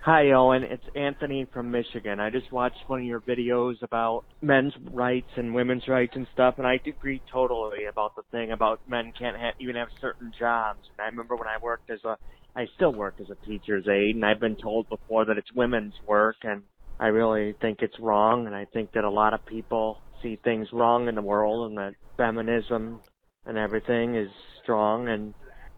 Hi, 0.00 0.32
Owen. 0.32 0.64
It's 0.64 0.82
Anthony 0.96 1.46
from 1.52 1.70
Michigan. 1.70 2.18
I 2.18 2.30
just 2.30 2.50
watched 2.50 2.80
one 2.88 3.02
of 3.02 3.06
your 3.06 3.20
videos 3.20 3.80
about 3.82 4.24
men's 4.42 4.72
rights 4.90 5.30
and 5.36 5.54
women's 5.54 5.86
rights 5.86 6.14
and 6.16 6.26
stuff, 6.34 6.56
and 6.58 6.66
I 6.66 6.80
agree 6.84 7.22
totally 7.32 7.84
about 7.84 8.16
the 8.16 8.22
thing 8.32 8.50
about 8.50 8.80
men 8.88 9.12
can't 9.16 9.36
ha- 9.36 9.54
even 9.60 9.76
have 9.76 9.90
certain 10.00 10.32
jobs. 10.36 10.80
And 10.98 11.04
I 11.04 11.08
remember 11.08 11.36
when 11.36 11.46
I 11.46 11.58
worked 11.62 11.88
as 11.88 12.02
a, 12.02 12.16
I 12.56 12.66
still 12.74 12.92
work 12.92 13.14
as 13.20 13.30
a 13.30 13.46
teacher's 13.46 13.86
aide, 13.86 14.16
and 14.16 14.26
I've 14.26 14.40
been 14.40 14.56
told 14.56 14.88
before 14.88 15.24
that 15.24 15.38
it's 15.38 15.52
women's 15.54 15.94
work, 16.04 16.38
and 16.42 16.62
I 16.98 17.06
really 17.06 17.54
think 17.60 17.78
it's 17.80 18.00
wrong, 18.00 18.48
and 18.48 18.56
I 18.56 18.64
think 18.64 18.90
that 18.94 19.04
a 19.04 19.10
lot 19.10 19.34
of 19.34 19.46
people 19.46 20.00
see 20.20 20.34
things 20.42 20.66
wrong 20.72 21.06
in 21.06 21.14
the 21.14 21.22
world, 21.22 21.68
and 21.68 21.78
that 21.78 21.94
feminism 22.16 22.98
and 23.46 23.56
everything 23.56 24.14
is 24.14 24.30
strong, 24.62 25.08
and 25.08 25.34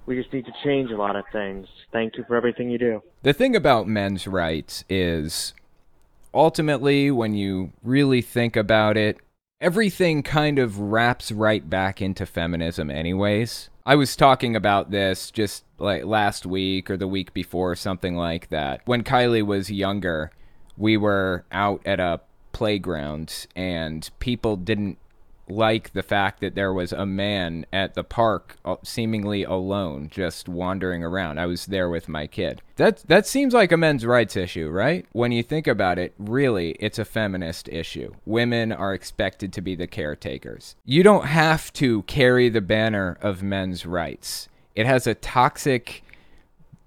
we 0.06 0.16
just 0.16 0.32
need 0.32 0.46
to 0.46 0.52
change 0.64 0.90
a 0.90 0.96
lot 0.96 1.16
of 1.16 1.24
things. 1.32 1.66
Thank 1.92 2.16
you 2.16 2.24
for 2.26 2.36
everything 2.36 2.70
you 2.70 2.78
do. 2.78 3.02
The 3.22 3.32
thing 3.32 3.54
about 3.54 3.86
men's 3.86 4.26
rights 4.26 4.84
is 4.88 5.54
ultimately, 6.32 7.10
when 7.10 7.34
you 7.34 7.72
really 7.82 8.22
think 8.22 8.56
about 8.56 8.96
it, 8.96 9.18
everything 9.60 10.22
kind 10.22 10.58
of 10.58 10.78
wraps 10.78 11.30
right 11.32 11.68
back 11.68 12.00
into 12.00 12.24
feminism, 12.24 12.90
anyways. 12.90 13.70
I 13.84 13.96
was 13.96 14.16
talking 14.16 14.54
about 14.54 14.90
this 14.90 15.30
just 15.30 15.64
like 15.78 16.04
last 16.04 16.44
week 16.44 16.90
or 16.90 16.96
the 16.96 17.08
week 17.08 17.32
before, 17.32 17.74
something 17.74 18.16
like 18.16 18.48
that. 18.50 18.82
When 18.84 19.02
Kylie 19.02 19.44
was 19.44 19.70
younger, 19.70 20.30
we 20.76 20.96
were 20.96 21.44
out 21.50 21.80
at 21.86 21.98
a 21.98 22.20
playground 22.52 23.46
and 23.56 24.08
people 24.20 24.56
didn't 24.56 24.98
like 25.50 25.92
the 25.92 26.02
fact 26.02 26.40
that 26.40 26.54
there 26.54 26.72
was 26.72 26.92
a 26.92 27.06
man 27.06 27.66
at 27.72 27.94
the 27.94 28.04
park 28.04 28.56
uh, 28.64 28.76
seemingly 28.82 29.44
alone 29.44 30.08
just 30.10 30.48
wandering 30.48 31.02
around. 31.02 31.38
I 31.38 31.46
was 31.46 31.66
there 31.66 31.88
with 31.88 32.08
my 32.08 32.26
kid. 32.26 32.62
That 32.76 32.98
that 33.08 33.26
seems 33.26 33.54
like 33.54 33.72
a 33.72 33.76
men's 33.76 34.06
rights 34.06 34.36
issue, 34.36 34.68
right? 34.68 35.06
When 35.12 35.32
you 35.32 35.42
think 35.42 35.66
about 35.66 35.98
it, 35.98 36.14
really 36.18 36.72
it's 36.80 36.98
a 36.98 37.04
feminist 37.04 37.68
issue. 37.68 38.14
Women 38.24 38.72
are 38.72 38.94
expected 38.94 39.52
to 39.54 39.60
be 39.60 39.74
the 39.74 39.86
caretakers. 39.86 40.76
You 40.84 41.02
don't 41.02 41.26
have 41.26 41.72
to 41.74 42.02
carry 42.02 42.48
the 42.48 42.60
banner 42.60 43.18
of 43.20 43.42
men's 43.42 43.86
rights. 43.86 44.48
It 44.74 44.86
has 44.86 45.06
a 45.06 45.14
toxic 45.14 46.04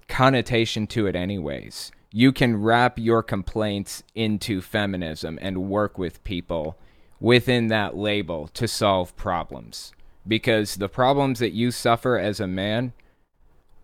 connotation 0.07 0.87
to 0.87 1.07
it 1.07 1.15
anyways. 1.15 1.91
You 2.13 2.33
can 2.33 2.61
wrap 2.61 2.99
your 2.99 3.23
complaints 3.23 4.03
into 4.15 4.61
feminism 4.61 5.39
and 5.41 5.69
work 5.69 5.97
with 5.97 6.23
people 6.25 6.77
within 7.21 7.67
that 7.67 7.95
label 7.95 8.49
to 8.49 8.67
solve 8.67 9.15
problems. 9.15 9.93
Because 10.27 10.75
the 10.75 10.89
problems 10.89 11.39
that 11.39 11.53
you 11.53 11.71
suffer 11.71 12.17
as 12.17 12.39
a 12.39 12.47
man 12.47 12.91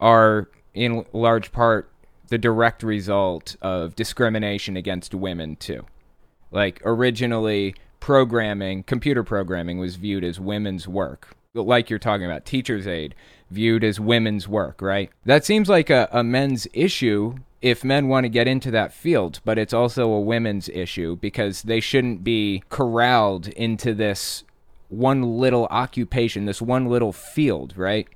are 0.01 0.49
in 0.73 1.05
large 1.13 1.51
part 1.51 1.89
the 2.27 2.37
direct 2.37 2.83
result 2.83 3.55
of 3.61 3.95
discrimination 3.95 4.75
against 4.75 5.15
women 5.15 5.55
too. 5.55 5.85
Like 6.51 6.81
originally 6.83 7.75
programming, 7.99 8.83
computer 8.83 9.23
programming 9.23 9.79
was 9.79 9.95
viewed 9.95 10.23
as 10.23 10.39
women's 10.39 10.87
work. 10.87 11.35
Like 11.53 11.89
you're 11.89 11.99
talking 11.99 12.25
about, 12.25 12.45
teacher's 12.45 12.85
aide 12.85 13.15
viewed 13.49 13.83
as 13.83 13.99
women's 13.99 14.47
work, 14.47 14.81
right? 14.81 15.09
That 15.25 15.45
seems 15.45 15.69
like 15.69 15.89
a, 15.89 16.09
a 16.11 16.23
men's 16.23 16.67
issue 16.73 17.35
if 17.61 17.83
men 17.83 18.07
want 18.07 18.25
to 18.25 18.29
get 18.29 18.47
into 18.47 18.71
that 18.71 18.93
field, 18.93 19.39
but 19.43 19.57
it's 19.57 19.73
also 19.73 20.09
a 20.09 20.21
women's 20.21 20.69
issue 20.69 21.15
because 21.15 21.63
they 21.63 21.79
shouldn't 21.79 22.23
be 22.23 22.63
corralled 22.69 23.47
into 23.49 23.93
this 23.93 24.43
one 24.89 25.21
little 25.21 25.65
occupation, 25.69 26.45
this 26.45 26.61
one 26.61 26.85
little 26.85 27.11
field, 27.11 27.75
right? 27.75 28.07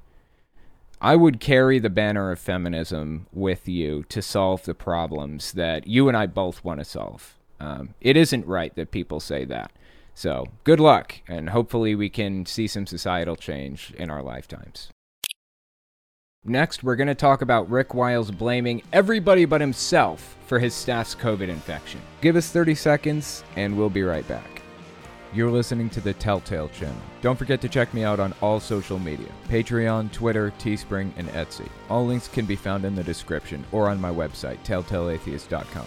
I 1.01 1.15
would 1.15 1.39
carry 1.39 1.79
the 1.79 1.89
banner 1.89 2.31
of 2.31 2.39
feminism 2.39 3.25
with 3.33 3.67
you 3.67 4.03
to 4.09 4.21
solve 4.21 4.63
the 4.63 4.75
problems 4.75 5.53
that 5.53 5.87
you 5.87 6.07
and 6.07 6.15
I 6.15 6.27
both 6.27 6.63
want 6.63 6.79
to 6.79 6.85
solve. 6.85 7.35
Um, 7.59 7.95
it 7.99 8.15
isn't 8.15 8.45
right 8.45 8.73
that 8.75 8.91
people 8.91 9.19
say 9.19 9.43
that. 9.45 9.71
So, 10.13 10.45
good 10.63 10.79
luck, 10.79 11.15
and 11.27 11.49
hopefully, 11.49 11.95
we 11.95 12.09
can 12.09 12.45
see 12.45 12.67
some 12.67 12.85
societal 12.85 13.35
change 13.35 13.93
in 13.97 14.11
our 14.11 14.21
lifetimes. 14.21 14.89
Next, 16.43 16.83
we're 16.83 16.95
going 16.95 17.07
to 17.07 17.13
talk 17.13 17.43
about 17.43 17.69
Rick 17.69 17.93
Wiles 17.93 18.31
blaming 18.31 18.81
everybody 18.91 19.45
but 19.45 19.61
himself 19.61 20.37
for 20.47 20.57
his 20.57 20.73
staff's 20.73 21.13
COVID 21.13 21.49
infection. 21.49 22.01
Give 22.19 22.35
us 22.35 22.49
30 22.49 22.73
seconds, 22.73 23.43
and 23.57 23.77
we'll 23.77 23.91
be 23.91 24.01
right 24.01 24.27
back. 24.27 24.63
You're 25.35 25.51
listening 25.51 25.87
to 25.91 26.01
the 26.01 26.13
Telltale 26.13 26.69
channel. 26.69 26.99
Don't 27.21 27.37
forget 27.37 27.61
to 27.61 27.69
check 27.69 27.93
me 27.93 28.03
out 28.03 28.19
on 28.19 28.33
all 28.41 28.59
social 28.59 28.97
media 28.97 29.29
Patreon, 29.49 30.11
Twitter, 30.11 30.51
Teespring, 30.57 31.11
and 31.15 31.27
Etsy. 31.29 31.69
All 31.89 32.07
links 32.07 32.27
can 32.27 32.47
be 32.47 32.55
found 32.55 32.85
in 32.85 32.95
the 32.95 33.03
description 33.03 33.63
or 33.71 33.87
on 33.87 34.01
my 34.01 34.09
website, 34.09 34.57
telltaleatheist.com. 34.65 35.85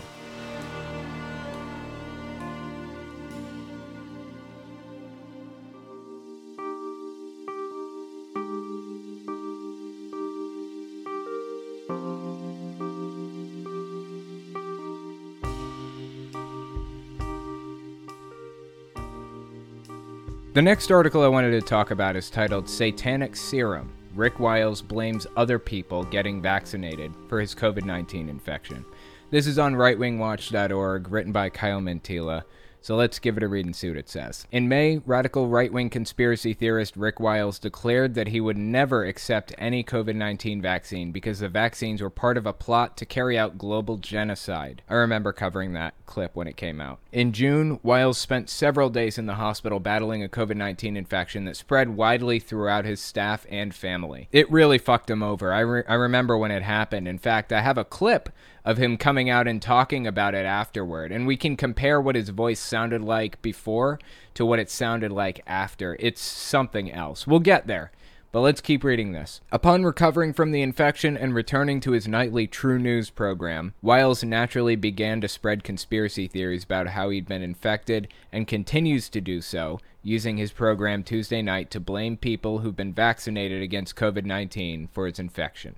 The 20.55 20.63
next 20.63 20.93
article 20.93 21.25
I 21.25 21.27
wanted 21.27 21.51
to 21.51 21.63
talk 21.63 21.91
about 21.91 22.15
is 22.15 22.31
titled 22.31 22.69
Satanic 22.69 23.35
Serum. 23.35 23.93
Rick 24.15 24.39
Wiles 24.39 24.81
blames 24.81 25.27
other 25.37 25.59
people 25.59 26.05
getting 26.05 26.41
vaccinated 26.41 27.13
for 27.29 27.41
his 27.41 27.57
COVID 27.57 27.85
19 27.85 28.29
infection. 28.29 28.85
This 29.33 29.49
is 29.49 29.59
on 29.59 29.75
rightwingwatch.org, 29.75 31.11
written 31.11 31.33
by 31.33 31.51
Kyle 31.51 31.81
Mantyla. 31.81 32.45
So 32.85 32.97
let's 32.97 33.19
give 33.19 33.39
it 33.39 33.43
a 33.43 33.49
read 33.49 33.65
and 33.65 33.75
see 33.75 33.89
what 33.89 33.97
it 33.97 34.11
says. 34.11 34.47
In 34.53 34.69
May, 34.69 34.99
radical 35.07 35.49
right 35.49 35.73
wing 35.73 35.89
conspiracy 35.89 36.53
theorist 36.53 36.99
Rick 36.99 37.19
Wiles 37.19 37.59
declared 37.59 38.13
that 38.13 38.29
he 38.29 38.43
would 38.43 38.59
never 38.59 39.07
accept 39.07 39.55
any 39.57 39.83
COVID 39.83 40.15
19 40.15 40.61
vaccine 40.61 41.11
because 41.11 41.39
the 41.39 41.49
vaccines 41.49 42.03
were 42.03 42.11
part 42.11 42.37
of 42.37 42.45
a 42.45 42.53
plot 42.53 42.99
to 42.99 43.07
carry 43.07 43.39
out 43.39 43.57
global 43.57 43.97
genocide. 43.97 44.83
I 44.87 44.97
remember 44.97 45.33
covering 45.33 45.73
that 45.73 45.95
clip 46.05 46.37
when 46.37 46.47
it 46.47 46.59
came 46.59 46.79
out. 46.79 46.99
In 47.11 47.33
June, 47.33 47.81
Wiles 47.83 48.19
spent 48.19 48.51
several 48.51 48.91
days 48.91 49.17
in 49.17 49.25
the 49.25 49.37
hospital 49.37 49.81
battling 49.81 50.23
a 50.23 50.29
COVID 50.29 50.57
19 50.57 50.95
infection 50.95 51.47
that 51.47 51.57
spread 51.57 51.97
widely 51.97 52.39
throughout 52.39 52.85
his 52.85 53.01
staff 53.01 53.47
and 53.49 53.75
family. 53.75 54.29
It 54.31 54.51
really 54.51 54.77
fucked 54.77 55.09
him 55.09 55.23
over. 55.23 55.55
I, 55.55 55.61
re- 55.61 55.85
I 55.89 55.95
remember 55.95 56.37
when 56.37 56.51
it 56.51 56.63
happened. 56.63 57.09
In 57.09 57.17
fact, 57.17 57.51
I 57.51 57.63
have 57.63 57.79
a 57.79 57.85
clip 57.85 58.29
of 58.65 58.79
him 58.79 58.97
coming 58.97 59.29
out 59.29 59.47
and 59.47 59.61
talking 59.61 60.07
about 60.07 60.35
it 60.35 60.47
afterward. 60.47 61.13
And 61.13 61.27
we 61.27 61.37
can 61.37 61.57
compare 61.57 62.01
what 62.01 62.17
his 62.17 62.31
voice 62.31 62.61
sounded 62.61 63.03
like 63.03 63.41
before 63.43 63.99
to 64.35 64.47
what 64.47 64.59
it 64.59 64.71
sounded 64.71 65.13
like 65.13 65.43
after. 65.47 65.97
It's 66.01 66.21
something 66.21 66.91
else. 66.91 67.27
We'll 67.27 67.41
get 67.41 67.67
there. 67.67 67.93
But 68.35 68.41
let's 68.41 68.61
keep 68.61 68.83
reading 68.83 69.13
this. 69.13 69.41
Upon 69.53 69.85
recovering 69.85 70.33
from 70.33 70.51
the 70.51 70.61
infection 70.61 71.17
and 71.17 71.37
returning 71.37 71.79
to 71.83 71.93
his 71.93 72.09
nightly 72.09 72.49
True 72.49 72.81
News 72.81 73.09
program, 73.09 73.75
Wiles 73.81 74.25
naturally 74.25 74.75
began 74.75 75.21
to 75.21 75.29
spread 75.29 75.63
conspiracy 75.63 76.27
theories 76.27 76.65
about 76.65 76.89
how 76.89 77.11
he'd 77.11 77.29
been 77.29 77.43
infected 77.43 78.09
and 78.33 78.49
continues 78.49 79.09
to 79.11 79.21
do 79.21 79.41
so, 79.41 79.79
using 80.03 80.37
his 80.37 80.51
program 80.51 81.05
Tuesday 81.05 81.43
night 81.43 81.71
to 81.71 81.79
blame 81.79 82.17
people 82.17 82.59
who've 82.59 82.75
been 82.75 82.93
vaccinated 82.93 83.63
against 83.63 83.95
COVID 83.95 84.25
19 84.25 84.89
for 84.93 85.07
its 85.07 85.21
infection. 85.21 85.77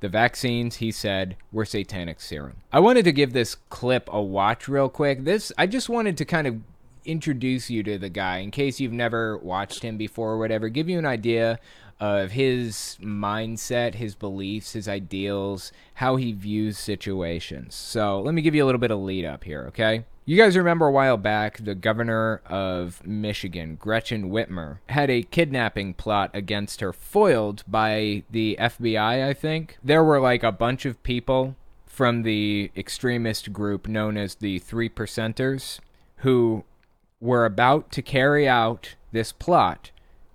The 0.00 0.08
vaccines, 0.08 0.76
he 0.76 0.92
said, 0.92 1.36
were 1.52 1.64
satanic 1.64 2.20
serum. 2.20 2.58
I 2.72 2.80
wanted 2.80 3.04
to 3.04 3.12
give 3.12 3.32
this 3.32 3.56
clip 3.68 4.08
a 4.12 4.22
watch 4.22 4.68
real 4.68 4.88
quick. 4.88 5.24
This 5.24 5.52
I 5.58 5.66
just 5.66 5.88
wanted 5.88 6.16
to 6.18 6.24
kind 6.24 6.46
of 6.46 6.60
introduce 7.04 7.70
you 7.70 7.82
to 7.82 7.98
the 7.98 8.10
guy 8.10 8.38
in 8.38 8.50
case 8.50 8.78
you've 8.78 8.92
never 8.92 9.38
watched 9.38 9.82
him 9.82 9.96
before 9.96 10.32
or 10.32 10.38
whatever, 10.38 10.68
give 10.68 10.88
you 10.88 10.98
an 10.98 11.06
idea 11.06 11.58
of 11.98 12.32
his 12.32 12.96
mindset, 13.00 13.94
his 13.94 14.14
beliefs, 14.14 14.72
his 14.72 14.86
ideals, 14.86 15.72
how 15.94 16.16
he 16.16 16.32
views 16.32 16.78
situations. 16.78 17.74
So, 17.74 18.20
let 18.20 18.34
me 18.34 18.42
give 18.42 18.54
you 18.54 18.64
a 18.64 18.66
little 18.66 18.78
bit 18.78 18.92
of 18.92 19.00
lead 19.00 19.24
up 19.24 19.42
here, 19.42 19.64
okay? 19.68 20.04
You 20.28 20.36
guys 20.36 20.58
remember 20.58 20.88
a 20.88 20.92
while 20.92 21.16
back, 21.16 21.56
the 21.56 21.74
governor 21.74 22.42
of 22.44 23.02
Michigan, 23.06 23.76
Gretchen 23.76 24.28
Whitmer, 24.28 24.76
had 24.90 25.08
a 25.08 25.22
kidnapping 25.22 25.94
plot 25.94 26.30
against 26.34 26.82
her 26.82 26.92
foiled 26.92 27.64
by 27.66 28.24
the 28.30 28.54
FBI, 28.60 29.26
I 29.26 29.32
think. 29.32 29.78
There 29.82 30.04
were 30.04 30.20
like 30.20 30.42
a 30.42 30.52
bunch 30.52 30.84
of 30.84 31.02
people 31.02 31.56
from 31.86 32.24
the 32.24 32.70
extremist 32.76 33.54
group 33.54 33.88
known 33.88 34.18
as 34.18 34.34
the 34.34 34.58
Three 34.58 34.90
Percenters 34.90 35.80
who 36.16 36.64
were 37.22 37.46
about 37.46 37.90
to 37.92 38.02
carry 38.02 38.46
out 38.46 38.96
this 39.12 39.32
plot 39.32 39.92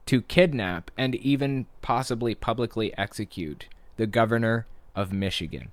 to 0.07 0.23
kidnap 0.23 0.89
and 0.97 1.13
even 1.13 1.67
possibly 1.83 2.33
publicly 2.33 2.97
execute 2.97 3.67
the 3.97 4.07
governor 4.07 4.65
of 4.95 5.13
Michigan 5.13 5.69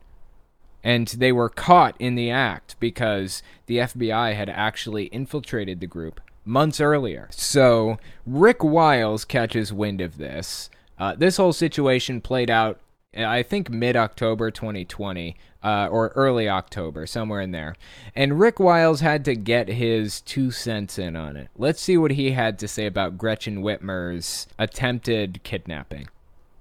and 0.83 1.09
they 1.09 1.33
were 1.33 1.49
caught 1.49 1.95
in 1.99 2.15
the 2.15 2.31
act 2.31 2.77
because 2.81 3.43
the 3.67 3.79
FBI 3.79 4.35
had 4.35 4.49
actually 4.49 5.07
infiltrated 5.07 5.81
the 5.81 5.87
group 5.87 6.21
months 6.45 6.81
earlier. 6.81 7.29
So 7.31 7.99
Rick 8.27 8.65
Wiles 8.65 9.25
catches 9.25 9.73
wind 9.73 10.01
of 10.01 10.19
this. 10.19 10.71
Uh, 10.99 11.15
this 11.15 11.37
whole 11.37 11.53
situation 11.53 12.21
played 12.21 12.51
out, 12.51 12.81
I 13.17 13.43
think, 13.43 13.71
mid 13.71 13.97
October 13.97 14.51
2020 14.51 15.37
uh, 15.63 15.89
or 15.91 16.09
early 16.09 16.49
October, 16.49 17.07
somewhere 17.07 17.41
in 17.41 17.51
there. 17.53 17.75
And 18.15 18.39
Rick 18.39 18.59
Wiles 18.59 19.01
had 19.01 19.25
to 19.27 19.35
get 19.35 19.69
his 19.69 20.21
two 20.23 20.51
cents 20.51 20.99
in 20.99 21.17
on 21.17 21.37
it. 21.37 21.49
Let's 21.57 21.81
see 21.81 21.97
what 21.97 22.13
he 22.13 22.33
had 22.33 22.59
to 22.61 22.69
say 22.69 22.87
about 22.87 23.19
Gretchen 23.19 23.63
Whitmer's 23.63 24.47
attempted 24.59 25.43
kidnapping. 25.43 26.09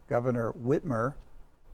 Governor 0.08 0.54
Whitmer, 0.54 1.14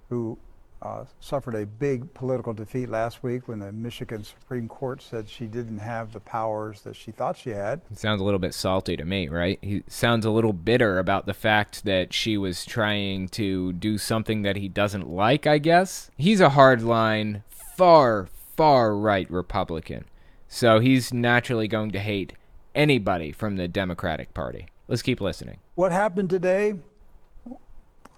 who 0.10 0.38
uh, 0.82 1.06
suffered 1.20 1.56
a 1.56 1.66
big 1.66 2.14
political 2.14 2.54
defeat 2.54 2.90
last 2.90 3.24
week 3.24 3.48
when 3.48 3.60
the 3.60 3.72
Michigan 3.72 4.24
Supreme 4.24 4.68
Court 4.68 5.02
said 5.02 5.28
she 5.28 5.46
didn't 5.46 5.80
have 5.80 6.14
the 6.14 6.20
powers 6.20 6.82
that 6.82 6.96
she 6.96 7.12
thought 7.12 7.38
she 7.38 7.52
had. 7.52 7.82
It 7.92 7.98
sounds 7.98 8.22
a 8.22 8.24
little 8.24 8.40
bit 8.40 8.54
salty 8.54 8.96
to 8.98 9.06
me, 9.06 9.28
right? 9.28 9.58
He 9.62 9.84
sounds 9.88 10.26
a 10.26 10.32
little 10.32 10.54
bitter 10.54 11.00
about 11.00 11.26
the 11.26 11.34
fact 11.34 11.86
that 11.86 12.14
she 12.14 12.38
was 12.38 12.66
trying 12.66 13.30
to 13.30 13.74
do 13.74 13.98
something 13.98 14.44
that 14.44 14.58
he 14.58 14.68
doesn't 14.68 15.10
like, 15.10 15.48
I 15.48 15.58
guess. 15.58 16.12
He's 16.18 16.42
a 16.42 16.50
hardline, 16.50 17.44
far, 17.50 18.28
far 18.56 18.96
right 18.96 19.30
Republican. 19.32 20.06
So 20.48 20.80
he's 20.80 21.14
naturally 21.14 21.68
going 21.68 21.92
to 21.92 22.00
hate 22.00 22.34
anybody 22.76 23.32
from 23.32 23.56
the 23.56 23.68
Democratic 23.68 24.34
Party. 24.34 24.68
Let's 24.88 25.02
keep 25.02 25.20
listening. 25.20 25.60
What 25.74 25.92
happened 25.92 26.30
today? 26.30 26.76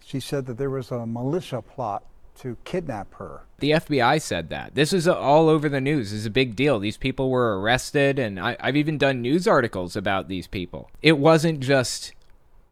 She 0.03 0.19
said 0.19 0.45
that 0.47 0.57
there 0.57 0.69
was 0.69 0.91
a 0.91 1.05
militia 1.05 1.61
plot 1.61 2.03
to 2.38 2.58
kidnap 2.63 3.13
her. 3.15 3.41
The 3.60 3.72
FBI 3.72 4.22
said 4.22 4.50
that. 4.50 4.75
This 4.75 4.94
is 4.94 5.08
all 5.08 5.50
over 5.50 5.67
the 5.67 5.82
news. 5.82 6.12
This 6.12 6.20
is 6.20 6.25
a 6.25 6.32
big 6.32 6.56
deal. 6.56 6.79
These 6.79 6.98
people 6.98 7.29
were 7.29 7.60
arrested, 7.60 8.20
and 8.20 8.39
I, 8.39 8.56
have 8.60 8.75
even 8.75 8.98
done 8.98 9.22
news 9.22 9.48
articles 9.48 9.96
about 9.96 10.27
these 10.27 10.48
people. 10.48 10.89
It 11.01 11.17
wasn't 11.17 11.60
just 11.60 12.13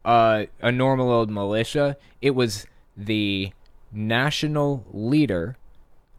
uh, 0.04 0.44
a 0.62 0.70
normal 0.70 1.10
old 1.10 1.30
militia, 1.30 1.96
it 2.22 2.30
was 2.30 2.66
the 2.96 3.52
national 3.92 4.84
leader 4.92 5.56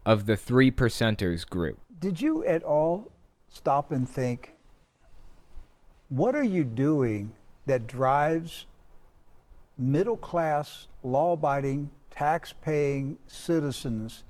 of 0.05 0.25
the 0.25 0.35
Three 0.35 0.71
Percenters 0.71 1.47
group. 1.47 1.79
Did 1.99 2.21
you 2.21 2.43
at 2.45 2.63
all 2.63 3.11
stop 3.49 3.91
and 3.91 4.07
think, 4.07 4.53
what 6.09 6.35
are 6.35 6.43
you 6.43 6.63
doing 6.63 7.31
that 7.65 7.87
drives 7.87 8.65
middle 9.77 10.17
class, 10.17 10.87
law 11.03 11.33
abiding 11.33 11.89
tax 12.17 12.51
paying 12.63 13.15
citizens 13.27 14.23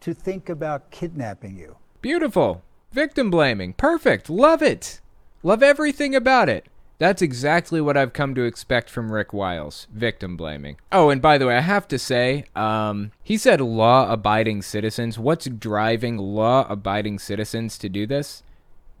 to 0.00 0.14
think 0.14 0.48
about 0.48 0.90
kidnapping 0.90 1.58
you. 1.58 1.76
Beautiful. 2.00 2.62
Victim 2.90 3.30
blaming. 3.30 3.74
Perfect. 3.74 4.30
Love 4.30 4.62
it. 4.62 5.00
Love 5.42 5.62
everything 5.62 6.14
about 6.14 6.48
it. 6.48 6.66
That's 6.98 7.20
exactly 7.20 7.82
what 7.82 7.98
I've 7.98 8.14
come 8.14 8.34
to 8.36 8.44
expect 8.44 8.88
from 8.88 9.12
Rick 9.12 9.34
Wiles, 9.34 9.88
victim 9.92 10.38
blaming. 10.38 10.78
Oh, 10.90 11.10
and 11.10 11.20
by 11.20 11.36
the 11.36 11.48
way, 11.48 11.56
I 11.58 11.60
have 11.60 11.86
to 11.88 11.98
say, 11.98 12.46
um, 12.56 13.10
he 13.22 13.36
said 13.36 13.60
law 13.60 14.10
abiding 14.10 14.62
citizens. 14.62 15.18
What's 15.18 15.46
driving 15.46 16.16
law 16.16 16.66
abiding 16.70 17.18
citizens 17.18 17.76
to 17.78 17.90
do 17.90 18.06
this? 18.06 18.42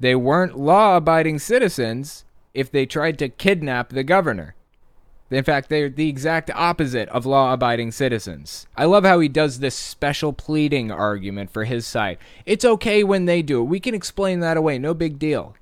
They 0.00 0.14
weren't 0.14 0.58
law 0.58 0.98
abiding 0.98 1.38
citizens 1.38 2.26
if 2.52 2.70
they 2.70 2.84
tried 2.84 3.18
to 3.20 3.30
kidnap 3.30 3.88
the 3.88 4.04
governor. 4.04 4.54
In 5.30 5.42
fact, 5.44 5.68
they're 5.68 5.88
the 5.88 6.08
exact 6.08 6.50
opposite 6.54 7.08
of 7.08 7.26
law 7.26 7.52
abiding 7.52 7.92
citizens. 7.92 8.66
I 8.76 8.84
love 8.84 9.04
how 9.04 9.20
he 9.20 9.28
does 9.28 9.58
this 9.58 9.74
special 9.74 10.32
pleading 10.32 10.90
argument 10.90 11.50
for 11.50 11.64
his 11.64 11.86
side. 11.86 12.18
It's 12.44 12.64
okay 12.64 13.02
when 13.02 13.24
they 13.24 13.42
do 13.42 13.60
it. 13.62 13.64
We 13.64 13.80
can 13.80 13.94
explain 13.94 14.40
that 14.40 14.56
away. 14.56 14.78
No 14.78 14.94
big 14.94 15.18
deal. 15.18 15.56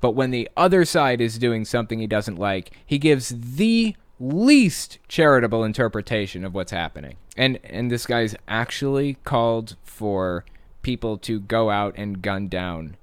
But 0.00 0.16
when 0.16 0.32
the 0.32 0.50
other 0.56 0.84
side 0.84 1.20
is 1.20 1.38
doing 1.38 1.64
something 1.64 2.00
he 2.00 2.08
doesn't 2.08 2.38
like, 2.38 2.72
he 2.84 2.98
gives 2.98 3.32
the 3.56 3.94
least 4.18 4.98
charitable 5.08 5.64
interpretation 5.64 6.44
of 6.44 6.54
what's 6.54 6.72
happening. 6.72 7.16
And 7.36 7.58
and 7.64 7.90
this 7.90 8.06
guy's 8.06 8.34
actually 8.48 9.14
called 9.24 9.76
for 9.84 10.44
people 10.82 11.16
to 11.18 11.40
go 11.40 11.70
out 11.70 11.94
and 11.96 12.20
gun 12.20 12.48
down 12.48 12.96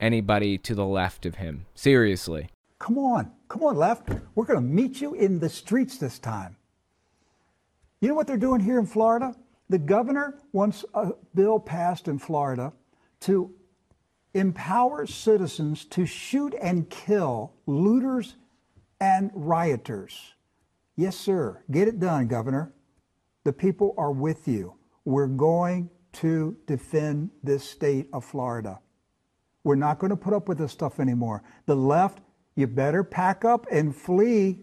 anybody 0.00 0.58
to 0.58 0.74
the 0.74 0.84
left 0.84 1.24
of 1.24 1.36
him. 1.36 1.64
Seriously. 1.74 2.50
Come 2.84 2.98
on, 2.98 3.32
come 3.48 3.62
on, 3.62 3.76
left. 3.76 4.10
We're 4.34 4.44
going 4.44 4.58
to 4.58 4.60
meet 4.60 5.00
you 5.00 5.14
in 5.14 5.38
the 5.38 5.48
streets 5.48 5.96
this 5.96 6.18
time. 6.18 6.54
You 8.02 8.08
know 8.08 8.14
what 8.14 8.26
they're 8.26 8.36
doing 8.36 8.60
here 8.60 8.78
in 8.78 8.84
Florida? 8.84 9.34
The 9.70 9.78
governor 9.78 10.38
wants 10.52 10.84
a 10.92 11.12
bill 11.34 11.58
passed 11.58 12.08
in 12.08 12.18
Florida 12.18 12.74
to 13.20 13.54
empower 14.34 15.06
citizens 15.06 15.86
to 15.86 16.04
shoot 16.04 16.54
and 16.60 16.90
kill 16.90 17.54
looters 17.64 18.36
and 19.00 19.30
rioters. 19.32 20.34
Yes, 20.94 21.16
sir. 21.16 21.64
Get 21.70 21.88
it 21.88 21.98
done, 21.98 22.28
Governor. 22.28 22.74
The 23.44 23.54
people 23.54 23.94
are 23.96 24.12
with 24.12 24.46
you. 24.46 24.74
We're 25.06 25.26
going 25.26 25.88
to 26.20 26.54
defend 26.66 27.30
this 27.42 27.64
state 27.66 28.10
of 28.12 28.26
Florida. 28.26 28.78
We're 29.62 29.74
not 29.74 29.98
going 29.98 30.10
to 30.10 30.16
put 30.16 30.34
up 30.34 30.48
with 30.48 30.58
this 30.58 30.72
stuff 30.72 31.00
anymore. 31.00 31.42
The 31.64 31.74
left, 31.74 32.20
you 32.56 32.66
better 32.66 33.02
pack 33.02 33.44
up 33.44 33.66
and 33.70 33.94
flee. 33.94 34.60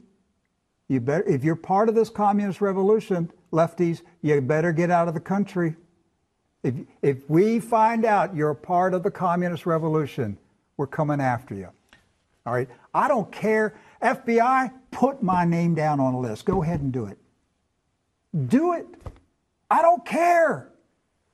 You 0.88 1.00
better 1.00 1.24
if 1.24 1.43
you're 1.43 1.55
part 1.55 1.89
of 1.89 1.95
this 1.95 2.10
communist 2.10 2.62
revolution, 2.62 3.31
lefties, 3.51 4.01
you 4.21 4.39
better 4.41 4.71
get 4.71 4.89
out 4.91 5.07
of 5.07 5.13
the 5.13 5.19
country. 5.19 5.75
If, 6.63 6.75
if 7.01 7.29
we 7.29 7.60
find 7.60 8.05
out 8.05 8.36
you're 8.36 8.51
a 8.51 8.55
part 8.55 8.93
of 8.93 9.03
the 9.03 9.12
communist 9.12 9.65
revolution, 9.65 10.38
we're 10.77 10.88
coming 10.88 11.19
after 11.19 11.55
you. 11.55 11.69
All 12.45 12.53
right? 12.53 12.69
I 12.93 13.07
don't 13.07 13.31
care. 13.31 13.75
FBI, 14.01 14.71
put 14.91 15.21
my 15.21 15.45
name 15.45 15.75
down 15.75 16.00
on 16.00 16.13
a 16.13 16.19
list. 16.19 16.45
Go 16.45 16.63
ahead 16.63 16.81
and 16.81 16.91
do 16.91 17.05
it. 17.05 17.17
Do 18.48 18.74
it. 18.74 18.88
I 19.69 19.81
don't 19.81 20.05
care. 20.05 20.71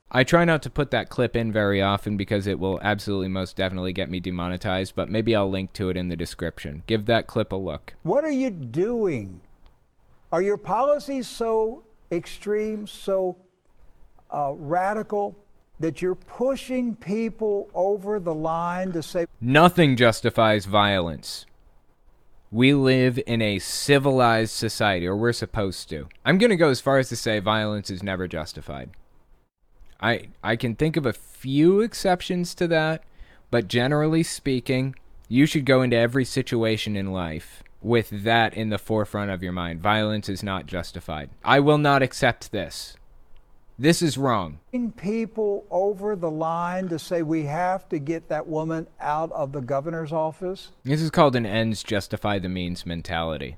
I 0.09 0.23
try 0.23 0.45
not 0.45 0.61
to 0.63 0.69
put 0.69 0.91
that 0.91 1.09
clip 1.09 1.35
in 1.35 1.51
very 1.51 1.81
often 1.81 2.15
because 2.15 2.47
it 2.47 2.59
will 2.59 2.79
absolutely 2.81 3.27
most 3.27 3.57
definitely 3.57 3.91
get 3.91 4.09
me 4.09 4.21
demonetized, 4.21 4.95
but 4.95 5.09
maybe 5.09 5.35
I'll 5.35 5.49
link 5.49 5.73
to 5.73 5.89
it 5.89 5.97
in 5.97 6.07
the 6.07 6.15
description. 6.15 6.83
Give 6.87 7.05
that 7.07 7.27
clip 7.27 7.51
a 7.51 7.57
look. 7.57 7.93
What 8.03 8.23
are 8.23 8.31
you 8.31 8.49
doing? 8.49 9.41
Are 10.31 10.41
your 10.41 10.57
policies 10.57 11.27
so 11.27 11.83
extreme, 12.09 12.87
so 12.87 13.35
uh, 14.33 14.53
radical 14.55 15.35
that 15.79 16.01
you're 16.01 16.15
pushing 16.15 16.95
people 16.95 17.69
over 17.73 18.19
the 18.19 18.33
line 18.33 18.93
to 18.93 19.03
say 19.03 19.25
Nothing 19.41 19.95
justifies 19.95 20.65
violence. 20.65 21.45
We 22.49 22.73
live 22.73 23.19
in 23.27 23.41
a 23.41 23.59
civilized 23.59 24.53
society, 24.53 25.05
or 25.05 25.17
we're 25.17 25.33
supposed 25.33 25.89
to. 25.89 26.07
I'm 26.23 26.37
going 26.37 26.49
to 26.49 26.55
go 26.55 26.69
as 26.69 26.79
far 26.79 26.97
as 26.97 27.09
to 27.09 27.17
say 27.17 27.39
violence 27.39 27.89
is 27.89 28.01
never 28.01 28.25
justified. 28.25 28.91
I 30.01 30.29
I 30.43 30.55
can 30.55 30.75
think 30.75 30.97
of 30.97 31.05
a 31.05 31.13
few 31.13 31.81
exceptions 31.81 32.53
to 32.55 32.67
that, 32.67 33.03
but 33.51 33.67
generally 33.67 34.23
speaking, 34.23 34.95
you 35.27 35.45
should 35.45 35.65
go 35.65 35.81
into 35.81 35.97
every 35.97 36.25
situation 36.25 36.95
in 36.95 37.11
life 37.11 37.63
with 37.81 38.23
that 38.23 38.53
in 38.53 38.69
the 38.69 38.77
forefront 38.77 39.31
of 39.31 39.43
your 39.43 39.51
mind. 39.51 39.81
Violence 39.81 40.29
is 40.29 40.43
not 40.43 40.65
justified. 40.65 41.29
I 41.43 41.59
will 41.59 41.77
not 41.77 42.01
accept 42.01 42.51
this. 42.51 42.97
This 43.79 44.01
is 44.01 44.17
wrong. 44.17 44.59
people 44.97 45.65
over 45.69 46.15
the 46.15 46.31
line 46.31 46.87
to 46.87 46.97
say 46.97 47.21
we 47.21 47.43
have 47.43 47.87
to 47.89 47.99
get 47.99 48.27
that 48.27 48.47
woman 48.47 48.87
out 48.99 49.31
of 49.31 49.51
the 49.51 49.61
governor's 49.61 50.11
office? 50.11 50.71
This 50.83 50.99
is 50.99 51.11
called 51.11 51.35
an 51.35 51.45
ends 51.45 51.83
justify 51.83 52.39
the 52.39 52.49
means 52.49 52.87
mentality. 52.87 53.57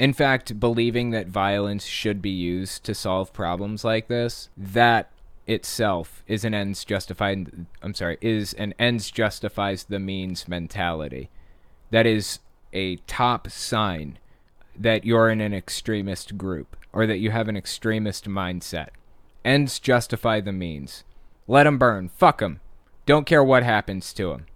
In 0.00 0.12
fact, 0.12 0.58
believing 0.58 1.10
that 1.10 1.28
violence 1.28 1.84
should 1.84 2.20
be 2.20 2.30
used 2.30 2.82
to 2.84 2.94
solve 2.94 3.32
problems 3.32 3.84
like 3.84 4.08
this, 4.08 4.48
that 4.56 5.10
itself 5.50 6.22
is 6.26 6.44
an 6.44 6.54
ends 6.54 6.84
justified 6.84 7.66
I'm 7.82 7.94
sorry, 7.94 8.18
is 8.20 8.54
an 8.54 8.74
ends 8.78 9.10
justifies 9.10 9.84
the 9.84 9.98
means 9.98 10.46
mentality. 10.48 11.28
That 11.90 12.06
is 12.06 12.38
a 12.72 12.96
top 13.06 13.50
sign 13.50 14.18
that 14.78 15.04
you're 15.04 15.28
in 15.28 15.40
an 15.40 15.52
extremist 15.52 16.38
group 16.38 16.76
or 16.92 17.06
that 17.06 17.18
you 17.18 17.32
have 17.32 17.48
an 17.48 17.56
extremist 17.56 18.28
mindset. 18.28 18.88
Ends 19.44 19.78
justify 19.80 20.40
the 20.40 20.52
means. 20.52 21.04
Let 21.48 21.64
them 21.64 21.78
burn. 21.78 22.08
Fuck 22.08 22.38
them. 22.38 22.60
Don't 23.04 23.26
care 23.26 23.42
what 23.42 23.64
happens 23.64 24.12
to 24.14 24.28
them. 24.28 24.46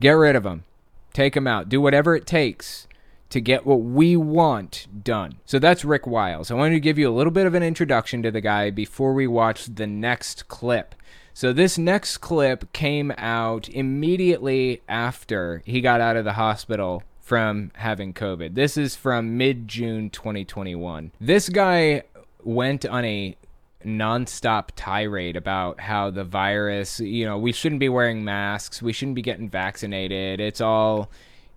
Get 0.00 0.12
rid 0.12 0.34
of 0.34 0.42
them. 0.42 0.64
Take 1.12 1.34
them 1.34 1.46
out. 1.46 1.68
Do 1.68 1.80
whatever 1.80 2.16
it 2.16 2.26
takes 2.26 2.88
to 3.30 3.40
get 3.40 3.64
what 3.64 3.80
we 3.80 4.16
want 4.16 4.86
done. 5.02 5.36
So 5.46 5.58
that's 5.58 5.84
Rick 5.84 6.06
Wiles. 6.06 6.50
I 6.50 6.54
wanted 6.54 6.74
to 6.74 6.80
give 6.80 6.98
you 6.98 7.08
a 7.08 7.14
little 7.14 7.30
bit 7.30 7.46
of 7.46 7.54
an 7.54 7.62
introduction 7.62 8.22
to 8.22 8.30
the 8.30 8.40
guy 8.40 8.70
before 8.70 9.14
we 9.14 9.26
watch 9.26 9.66
the 9.66 9.86
next 9.86 10.48
clip. 10.48 10.94
So 11.32 11.52
this 11.52 11.78
next 11.78 12.18
clip 12.18 12.72
came 12.72 13.12
out 13.16 13.68
immediately 13.68 14.82
after 14.88 15.62
he 15.64 15.80
got 15.80 16.00
out 16.00 16.16
of 16.16 16.24
the 16.24 16.34
hospital 16.34 17.04
from 17.20 17.70
having 17.76 18.12
COVID. 18.12 18.54
This 18.54 18.76
is 18.76 18.96
from 18.96 19.38
mid 19.38 19.68
June 19.68 20.10
2021. 20.10 21.12
This 21.20 21.48
guy 21.48 22.02
went 22.42 22.84
on 22.84 23.04
a 23.04 23.36
nonstop 23.84 24.70
tirade 24.76 25.36
about 25.36 25.80
how 25.80 26.10
the 26.10 26.24
virus, 26.24 27.00
you 27.00 27.24
know, 27.24 27.38
we 27.38 27.52
shouldn't 27.52 27.78
be 27.78 27.88
wearing 27.88 28.24
masks, 28.24 28.82
we 28.82 28.92
shouldn't 28.92 29.14
be 29.14 29.22
getting 29.22 29.48
vaccinated. 29.48 30.40
It's 30.40 30.60
all 30.60 31.10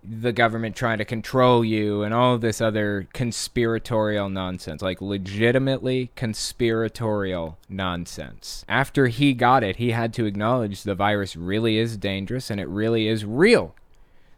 the 0.04 0.32
government 0.32 0.76
trying 0.76 0.98
to 0.98 1.04
control 1.04 1.64
you 1.64 2.02
and 2.02 2.12
all 2.12 2.38
this 2.38 2.60
other 2.60 3.08
conspiratorial 3.12 4.28
nonsense, 4.28 4.82
like 4.82 5.00
legitimately 5.00 6.10
conspiratorial 6.14 7.58
nonsense. 7.68 8.64
After 8.68 9.06
he 9.06 9.32
got 9.32 9.64
it, 9.64 9.76
he 9.76 9.92
had 9.92 10.12
to 10.14 10.26
acknowledge 10.26 10.82
the 10.82 10.94
virus 10.94 11.36
really 11.36 11.78
is 11.78 11.96
dangerous 11.96 12.50
and 12.50 12.60
it 12.60 12.68
really 12.68 13.08
is 13.08 13.24
real. 13.24 13.74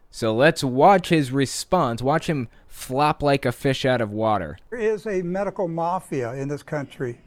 So 0.09 0.33
let's 0.33 0.63
watch 0.63 1.09
his 1.09 1.31
response. 1.31 2.01
Watch 2.01 2.27
him 2.27 2.47
flop 2.67 3.21
like 3.21 3.45
a 3.45 3.51
fish 3.51 3.85
out 3.85 4.01
of 4.01 4.11
water. 4.11 4.57
There 4.69 4.79
is 4.79 5.05
a 5.05 5.21
medical 5.21 5.67
mafia 5.67 6.33
in 6.33 6.47
this 6.47 6.63
country 6.63 7.19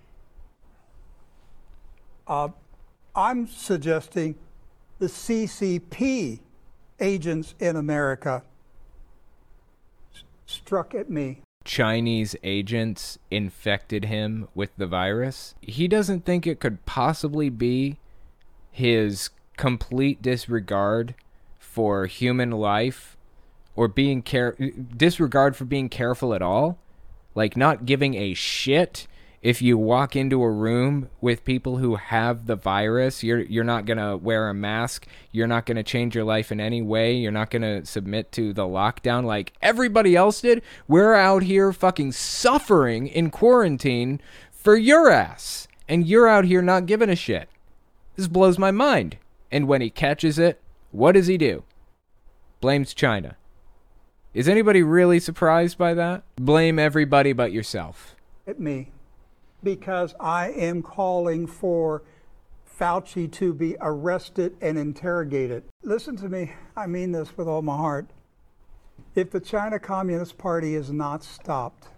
uh, 2.30 2.48
I'm 3.14 3.48
suggesting 3.48 4.36
the 5.00 5.06
CCP 5.06 6.38
agents 7.00 7.54
in 7.58 7.76
America 7.76 8.42
struck 10.46 10.94
at 10.94 11.10
me. 11.10 11.42
Chinese 11.64 12.34
agents 12.42 13.18
infected 13.30 14.06
him 14.06 14.48
with 14.54 14.70
the 14.76 14.86
virus. 14.86 15.54
He 15.60 15.88
doesn't 15.88 16.24
think 16.24 16.46
it 16.46 16.60
could 16.60 16.84
possibly 16.86 17.50
be 17.50 17.98
his 18.72 19.30
complete 19.56 20.22
disregard 20.22 21.14
for 21.58 22.06
human 22.06 22.50
life 22.50 23.16
or 23.76 23.88
being 23.88 24.22
care 24.22 24.56
disregard 24.96 25.54
for 25.54 25.64
being 25.64 25.88
careful 25.88 26.34
at 26.34 26.42
all 26.42 26.78
like 27.34 27.56
not 27.56 27.86
giving 27.86 28.14
a 28.14 28.34
shit 28.34 29.06
if 29.42 29.62
you 29.62 29.78
walk 29.78 30.14
into 30.14 30.42
a 30.42 30.50
room 30.50 31.08
with 31.20 31.44
people 31.44 31.78
who 31.78 31.96
have 31.96 32.46
the 32.46 32.56
virus, 32.56 33.22
you're 33.24 33.40
you're 33.40 33.64
not 33.64 33.86
going 33.86 33.98
to 33.98 34.16
wear 34.16 34.50
a 34.50 34.54
mask, 34.54 35.06
you're 35.32 35.46
not 35.46 35.64
going 35.64 35.76
to 35.76 35.82
change 35.82 36.14
your 36.14 36.24
life 36.24 36.52
in 36.52 36.60
any 36.60 36.82
way, 36.82 37.14
you're 37.14 37.32
not 37.32 37.50
going 37.50 37.62
to 37.62 37.86
submit 37.86 38.32
to 38.32 38.52
the 38.52 38.64
lockdown 38.64 39.24
like 39.24 39.54
everybody 39.62 40.14
else 40.14 40.42
did. 40.42 40.62
We're 40.86 41.14
out 41.14 41.42
here 41.42 41.72
fucking 41.72 42.12
suffering 42.12 43.06
in 43.06 43.30
quarantine 43.30 44.20
for 44.50 44.76
your 44.76 45.10
ass, 45.10 45.66
and 45.88 46.06
you're 46.06 46.28
out 46.28 46.44
here 46.44 46.62
not 46.62 46.86
giving 46.86 47.08
a 47.08 47.16
shit. 47.16 47.48
This 48.16 48.28
blows 48.28 48.58
my 48.58 48.70
mind. 48.70 49.16
And 49.52 49.66
when 49.66 49.80
he 49.80 49.90
catches 49.90 50.38
it, 50.38 50.60
what 50.92 51.12
does 51.12 51.26
he 51.26 51.36
do? 51.36 51.64
Blames 52.60 52.94
China. 52.94 53.36
Is 54.32 54.48
anybody 54.48 54.82
really 54.82 55.18
surprised 55.18 55.76
by 55.76 55.94
that? 55.94 56.22
Blame 56.36 56.78
everybody 56.78 57.32
but 57.32 57.50
yourself. 57.50 58.14
At 58.46 58.60
me 58.60 58.92
because 59.62 60.14
I 60.18 60.50
am 60.50 60.82
calling 60.82 61.46
for 61.46 62.02
Fauci 62.78 63.30
to 63.32 63.52
be 63.52 63.76
arrested 63.80 64.56
and 64.60 64.78
interrogated. 64.78 65.64
Listen 65.82 66.16
to 66.16 66.28
me, 66.28 66.52
I 66.76 66.86
mean 66.86 67.12
this 67.12 67.36
with 67.36 67.46
all 67.46 67.62
my 67.62 67.76
heart. 67.76 68.10
If 69.14 69.30
the 69.30 69.40
China 69.40 69.78
Communist 69.78 70.38
Party 70.38 70.74
is 70.74 70.90
not 70.90 71.22
stopped, 71.22 71.88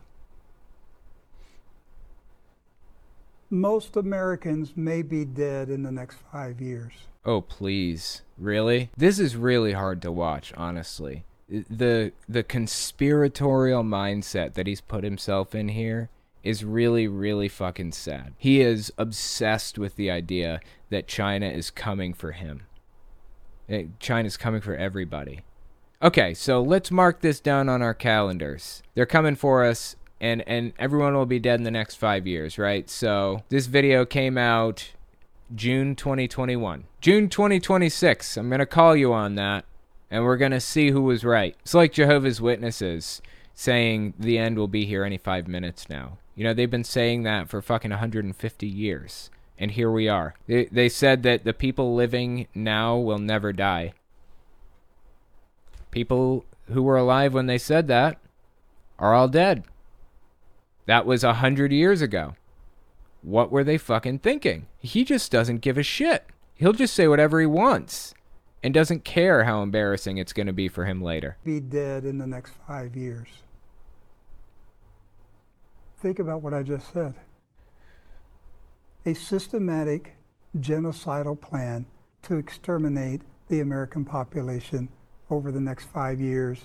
most 3.51 3.97
Americans 3.97 4.73
may 4.77 5.03
be 5.03 5.25
dead 5.25 5.69
in 5.69 5.83
the 5.83 5.93
next 5.93 6.19
five 6.33 6.61
years. 6.61 6.93
Oh, 7.25 7.43
please. 7.43 8.23
Really? 8.39 8.91
This 8.97 9.19
is 9.19 9.37
really 9.37 9.73
hard 9.73 10.03
to 10.03 10.11
watch, 10.11 10.53
honestly. 10.57 11.25
The 11.49 12.13
the 12.27 12.43
conspiratorial 12.43 13.85
mindset 13.85 14.55
that 14.55 14.67
he's 14.67 14.81
put 14.81 15.05
himself 15.05 15.55
in 15.55 15.69
here 15.69 16.09
is 16.43 16.65
really 16.65 17.09
really 17.09 17.49
fucking 17.49 17.93
sad. 17.93 18.35
He 18.39 18.61
is 18.61 18.93
obsessed 18.99 19.79
with 19.79 19.97
the 19.97 20.11
idea 20.11 20.61
that 20.91 21.07
China 21.07 21.47
is 21.47 21.71
coming 21.71 22.15
for 22.15 22.33
him. 22.33 22.63
Eh, 23.69 23.85
China's 23.99 24.37
coming 24.37 24.61
for 24.61 24.77
everybody. 24.77 25.41
Okay, 26.03 26.35
so 26.35 26.61
let's 26.61 26.91
mark 26.91 27.21
this 27.21 27.39
down 27.39 27.69
on 27.69 27.81
our 27.81 27.95
calendars. 27.95 28.83
They're 28.95 29.07
coming 29.07 29.37
for 29.37 29.65
us 29.65 29.97
and 30.21 30.43
and 30.49 30.73
everyone 30.79 31.15
will 31.15 31.27
be 31.27 31.39
dead 31.39 31.61
in 31.61 31.65
the 31.65 31.71
next 31.71 31.97
5 31.97 32.27
years, 32.27 32.59
right? 32.59 32.89
So 32.91 33.43
this 33.51 33.67
video 33.67 34.05
came 34.05 34.37
out 34.37 34.93
June 35.55 35.95
2021. 35.95 36.85
June 37.01 37.29
2026. 37.29 38.37
I'm 38.37 38.49
going 38.49 38.59
to 38.59 38.67
call 38.67 38.97
you 38.97 39.13
on 39.13 39.35
that 39.37 39.65
and 40.11 40.25
we're 40.25 40.37
going 40.37 40.53
to 40.53 40.61
see 40.61 40.91
who 40.91 41.03
was 41.03 41.25
right. 41.25 41.57
It's 41.61 41.75
like 41.75 41.93
Jehovah's 41.93 42.41
Witnesses 42.41 43.23
saying 43.55 44.15
the 44.19 44.39
end 44.39 44.59
will 44.59 44.69
be 44.69 44.85
here 44.85 45.05
any 45.05 45.19
5 45.19 45.47
minutes 45.47 45.89
now. 45.89 46.19
You 46.35 46.45
know, 46.45 46.55
they've 46.55 46.71
been 46.71 46.85
saying 46.85 47.25
that 47.25 47.49
for 47.49 47.61
fucking 47.61 47.91
150 47.91 48.67
years. 48.67 49.31
And 49.59 49.71
here 49.71 49.91
we 49.91 50.09
are. 50.09 50.35
They, 50.47 50.65
they 50.67 50.89
said 50.89 51.23
that 51.25 51.45
the 51.45 51.53
people 51.53 51.95
living 51.95 52.49
now 52.55 52.97
will 52.97 53.19
never 53.19 53.53
die. 53.53 53.93
People 55.91 56.45
who 56.71 56.83
were 56.83 56.97
alive 56.97 57.35
when 57.35 57.47
they 57.47 57.59
said 57.59 57.87
that 57.89 58.19
are 58.99 59.15
all 59.15 59.29
dead. 59.29 59.65
That 60.87 61.07
was 61.07 61.23
a 61.23 61.35
hundred 61.35 61.71
years 61.71 62.03
ago. 62.03 62.35
What 63.21 63.53
were 63.53 63.63
they 63.63 63.79
fucking 63.79 64.21
thinking? 64.21 64.67
He 64.79 65.05
just 65.05 65.31
doesn't 65.31 65.61
give 65.61 65.79
a 65.79 65.83
shit. 65.83 66.27
He'll 66.55 66.73
just 66.73 66.95
say 66.95 67.07
whatever 67.07 67.39
he 67.41 67.47
wants 67.47 68.15
and 68.63 68.73
doesn't 68.73 69.05
care 69.05 69.45
how 69.45 69.63
embarrassing 69.63 70.19
it's 70.19 70.33
going 70.33 70.47
to 70.47 70.53
be 70.53 70.69
for 70.69 70.87
him 70.87 71.03
later. 71.03 71.37
Be 71.45 71.61
dead 71.61 72.05
in 72.05 72.19
the 72.19 72.27
next 72.27 72.55
five 72.67 72.97
years. 72.97 73.29
Think 76.03 76.19
about 76.19 76.43
what 76.43 76.53
I 76.53 76.65
just 76.65 76.93
said. 76.93 77.15
A 79.07 79.15
systematic 79.15 80.17
genocidal 80.59 81.41
plan 81.41 81.87
to 82.23 82.39
exterminate 82.39 83.23
the 83.49 83.61
American 83.61 84.05
population 84.05 84.89
over 85.31 85.53
the 85.53 85.61
next 85.61 85.85
five 85.85 86.21
years 86.21 86.59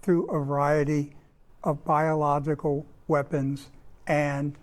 through 0.00 0.26
a 0.26 0.38
variety 0.38 1.16
of 1.64 1.84
biological 1.84 2.86
weapons 3.08 3.68
and 4.06 4.54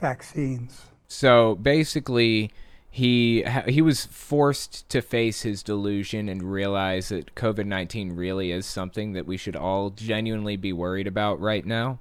vaccines. 0.00 0.86
So 1.06 1.54
basically, 1.54 2.50
he 2.90 3.44
he 3.68 3.80
was 3.80 4.06
forced 4.06 4.88
to 4.88 5.00
face 5.00 5.42
his 5.42 5.62
delusion 5.62 6.28
and 6.28 6.42
realize 6.42 7.10
that 7.10 7.36
COVID-19 7.36 8.16
really 8.16 8.50
is 8.50 8.66
something 8.66 9.12
that 9.12 9.26
we 9.26 9.36
should 9.36 9.54
all 9.54 9.90
genuinely 9.90 10.56
be 10.56 10.72
worried 10.72 11.06
about 11.06 11.38
right 11.38 11.64
now 11.64 12.00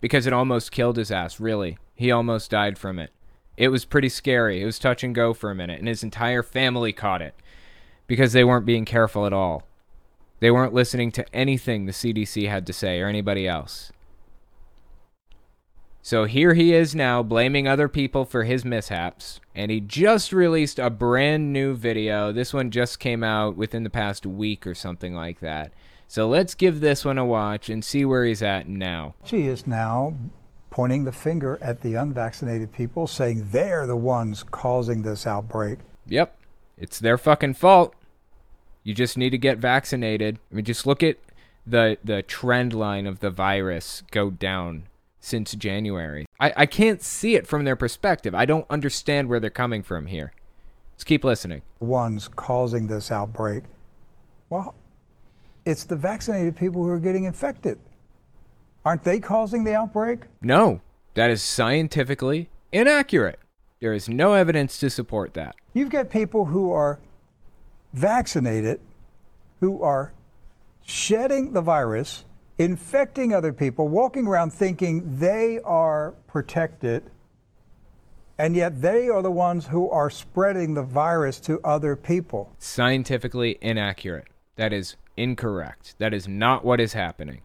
because 0.00 0.26
it 0.26 0.32
almost 0.32 0.72
killed 0.72 0.96
his 0.96 1.10
ass, 1.10 1.40
really. 1.40 1.78
He 1.94 2.10
almost 2.10 2.50
died 2.50 2.78
from 2.78 2.98
it. 2.98 3.10
It 3.56 3.68
was 3.68 3.84
pretty 3.84 4.08
scary. 4.08 4.62
It 4.62 4.64
was 4.64 4.78
touch 4.78 5.04
and 5.04 5.14
go 5.14 5.34
for 5.34 5.50
a 5.50 5.54
minute 5.54 5.78
and 5.78 5.88
his 5.88 6.02
entire 6.02 6.42
family 6.42 6.92
caught 6.92 7.20
it 7.20 7.34
because 8.06 8.32
they 8.32 8.44
weren't 8.44 8.66
being 8.66 8.84
careful 8.84 9.26
at 9.26 9.32
all. 9.32 9.64
They 10.40 10.50
weren't 10.50 10.72
listening 10.72 11.12
to 11.12 11.34
anything 11.34 11.84
the 11.84 11.92
CDC 11.92 12.48
had 12.48 12.66
to 12.66 12.72
say 12.72 13.00
or 13.00 13.06
anybody 13.06 13.46
else. 13.46 13.92
So 16.02 16.24
here 16.24 16.54
he 16.54 16.72
is 16.72 16.94
now 16.94 17.22
blaming 17.22 17.68
other 17.68 17.86
people 17.86 18.24
for 18.24 18.44
his 18.44 18.64
mishaps. 18.64 19.40
And 19.54 19.70
he 19.70 19.80
just 19.80 20.32
released 20.32 20.78
a 20.78 20.88
brand 20.88 21.52
new 21.52 21.74
video. 21.74 22.32
This 22.32 22.54
one 22.54 22.70
just 22.70 22.98
came 22.98 23.22
out 23.22 23.56
within 23.56 23.84
the 23.84 23.90
past 23.90 24.24
week 24.24 24.66
or 24.66 24.74
something 24.74 25.14
like 25.14 25.40
that. 25.40 25.72
So 26.10 26.28
let's 26.28 26.56
give 26.56 26.80
this 26.80 27.04
one 27.04 27.18
a 27.18 27.24
watch 27.24 27.70
and 27.70 27.84
see 27.84 28.04
where 28.04 28.24
he's 28.24 28.42
at 28.42 28.66
now. 28.66 29.14
She 29.22 29.46
is 29.46 29.64
now 29.64 30.16
pointing 30.68 31.04
the 31.04 31.12
finger 31.12 31.56
at 31.62 31.82
the 31.82 31.94
unvaccinated 31.94 32.72
people, 32.72 33.06
saying 33.06 33.50
they're 33.52 33.86
the 33.86 33.94
ones 33.94 34.42
causing 34.42 35.02
this 35.02 35.24
outbreak. 35.24 35.78
Yep. 36.08 36.36
It's 36.76 36.98
their 36.98 37.16
fucking 37.16 37.54
fault. 37.54 37.94
You 38.82 38.92
just 38.92 39.16
need 39.16 39.30
to 39.30 39.38
get 39.38 39.58
vaccinated. 39.58 40.40
I 40.50 40.56
mean, 40.56 40.64
just 40.64 40.84
look 40.84 41.04
at 41.04 41.18
the 41.64 41.96
the 42.02 42.22
trend 42.22 42.72
line 42.72 43.06
of 43.06 43.20
the 43.20 43.30
virus 43.30 44.02
go 44.10 44.30
down 44.30 44.88
since 45.20 45.52
January. 45.52 46.26
I, 46.40 46.52
I 46.56 46.66
can't 46.66 47.02
see 47.04 47.36
it 47.36 47.46
from 47.46 47.64
their 47.64 47.76
perspective. 47.76 48.34
I 48.34 48.46
don't 48.46 48.66
understand 48.68 49.28
where 49.28 49.38
they're 49.38 49.48
coming 49.48 49.84
from 49.84 50.06
here. 50.06 50.32
Let's 50.94 51.04
keep 51.04 51.22
listening. 51.22 51.62
Ones 51.78 52.26
causing 52.26 52.88
this 52.88 53.12
outbreak. 53.12 53.62
Well, 54.48 54.74
it's 55.64 55.84
the 55.84 55.96
vaccinated 55.96 56.56
people 56.56 56.82
who 56.82 56.90
are 56.90 57.00
getting 57.00 57.24
infected. 57.24 57.78
Aren't 58.84 59.04
they 59.04 59.20
causing 59.20 59.64
the 59.64 59.74
outbreak? 59.74 60.20
No, 60.40 60.80
that 61.14 61.30
is 61.30 61.42
scientifically 61.42 62.48
inaccurate. 62.72 63.38
There 63.80 63.92
is 63.92 64.08
no 64.08 64.34
evidence 64.34 64.78
to 64.78 64.90
support 64.90 65.34
that. 65.34 65.54
You've 65.74 65.90
got 65.90 66.10
people 66.10 66.46
who 66.46 66.72
are 66.72 66.98
vaccinated, 67.92 68.80
who 69.60 69.82
are 69.82 70.12
shedding 70.84 71.52
the 71.52 71.62
virus, 71.62 72.24
infecting 72.58 73.32
other 73.32 73.52
people, 73.52 73.88
walking 73.88 74.26
around 74.26 74.52
thinking 74.52 75.18
they 75.18 75.60
are 75.64 76.12
protected, 76.26 77.02
and 78.38 78.56
yet 78.56 78.80
they 78.80 79.08
are 79.08 79.22
the 79.22 79.30
ones 79.30 79.66
who 79.66 79.90
are 79.90 80.10
spreading 80.10 80.74
the 80.74 80.82
virus 80.82 81.40
to 81.40 81.60
other 81.62 81.96
people. 81.96 82.52
Scientifically 82.58 83.58
inaccurate. 83.60 84.28
That 84.56 84.72
is 84.72 84.96
incorrect. 85.20 85.94
That 85.98 86.14
is 86.14 86.26
not 86.26 86.64
what 86.64 86.80
is 86.80 86.94
happening. 86.94 87.42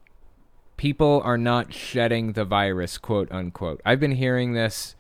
People 0.78 1.22
are 1.24 1.38
not 1.38 1.74
shedding 1.74 2.34
the 2.34 2.46
virus, 2.46 2.98
quote 2.98 3.32
unquote. 3.32 3.82
I've 3.86 4.00
been 4.00 4.12
hearing 4.12 4.54
this 4.54 4.96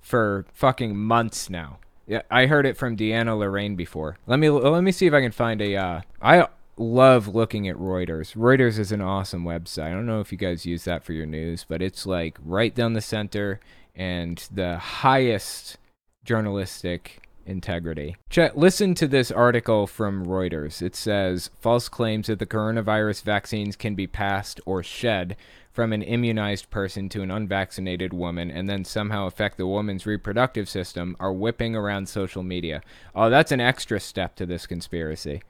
for 0.00 0.46
fucking 0.52 0.96
months 0.96 1.48
now. 1.48 1.78
Yeah, 2.06 2.22
I 2.30 2.46
heard 2.46 2.66
it 2.66 2.76
from 2.76 2.96
Deanna 2.96 3.38
Lorraine 3.38 3.76
before. 3.76 4.18
Let 4.26 4.38
me 4.38 4.50
let 4.50 4.82
me 4.82 4.92
see 4.92 5.06
if 5.06 5.14
I 5.14 5.22
can 5.22 5.32
find 5.32 5.62
a. 5.62 5.76
Uh, 5.76 6.00
I 6.20 6.46
love 6.76 7.28
looking 7.28 7.68
at 7.68 7.76
Reuters. 7.76 8.34
Reuters 8.34 8.78
is 8.78 8.92
an 8.92 9.00
awesome 9.00 9.44
website. 9.44 9.84
I 9.86 9.90
don't 9.90 10.06
know 10.06 10.20
if 10.20 10.30
you 10.30 10.36
guys 10.38 10.66
use 10.66 10.84
that 10.84 11.04
for 11.04 11.14
your 11.14 11.26
news, 11.26 11.64
but 11.66 11.80
it's 11.80 12.04
like 12.04 12.36
right 12.44 12.74
down 12.74 12.92
the 12.92 13.00
center 13.00 13.60
and 13.94 14.46
the 14.52 14.76
highest 14.76 15.78
journalistic 16.24 17.23
integrity. 17.46 18.16
Check, 18.30 18.56
listen 18.56 18.94
to 18.94 19.06
this 19.06 19.30
article 19.30 19.86
from 19.86 20.26
Reuters. 20.26 20.82
It 20.82 20.94
says 20.96 21.50
false 21.60 21.88
claims 21.88 22.26
that 22.26 22.38
the 22.38 22.46
coronavirus 22.46 23.22
vaccines 23.22 23.76
can 23.76 23.94
be 23.94 24.06
passed 24.06 24.60
or 24.66 24.82
shed 24.82 25.36
from 25.72 25.92
an 25.92 26.02
immunized 26.02 26.70
person 26.70 27.08
to 27.08 27.22
an 27.22 27.32
unvaccinated 27.32 28.12
woman 28.12 28.50
and 28.50 28.68
then 28.68 28.84
somehow 28.84 29.26
affect 29.26 29.58
the 29.58 29.66
woman's 29.66 30.06
reproductive 30.06 30.68
system 30.68 31.16
are 31.18 31.32
whipping 31.32 31.74
around 31.74 32.08
social 32.08 32.44
media. 32.44 32.80
Oh, 33.14 33.28
that's 33.28 33.50
an 33.50 33.60
extra 33.60 33.98
step 33.98 34.36
to 34.36 34.46
this 34.46 34.66
conspiracy 34.66 35.42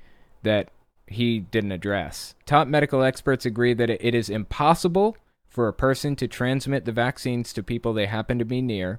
that 0.43 0.71
he 1.07 1.41
didn't 1.41 1.73
address. 1.73 2.35
Top 2.47 2.67
medical 2.67 3.03
experts 3.03 3.45
agree 3.45 3.75
that 3.75 3.91
it 3.91 4.15
is 4.15 4.31
impossible 4.31 5.17
for 5.47 5.69
a 5.69 5.73
person 5.73 6.17
to 6.17 6.27
transmit 6.27 6.85
the 6.85 6.93
vaccines 6.93 7.53
to 7.53 7.63
people 7.63 7.93
they 7.93 8.07
happen 8.07 8.39
to 8.39 8.45
be 8.45 8.63
near 8.63 8.99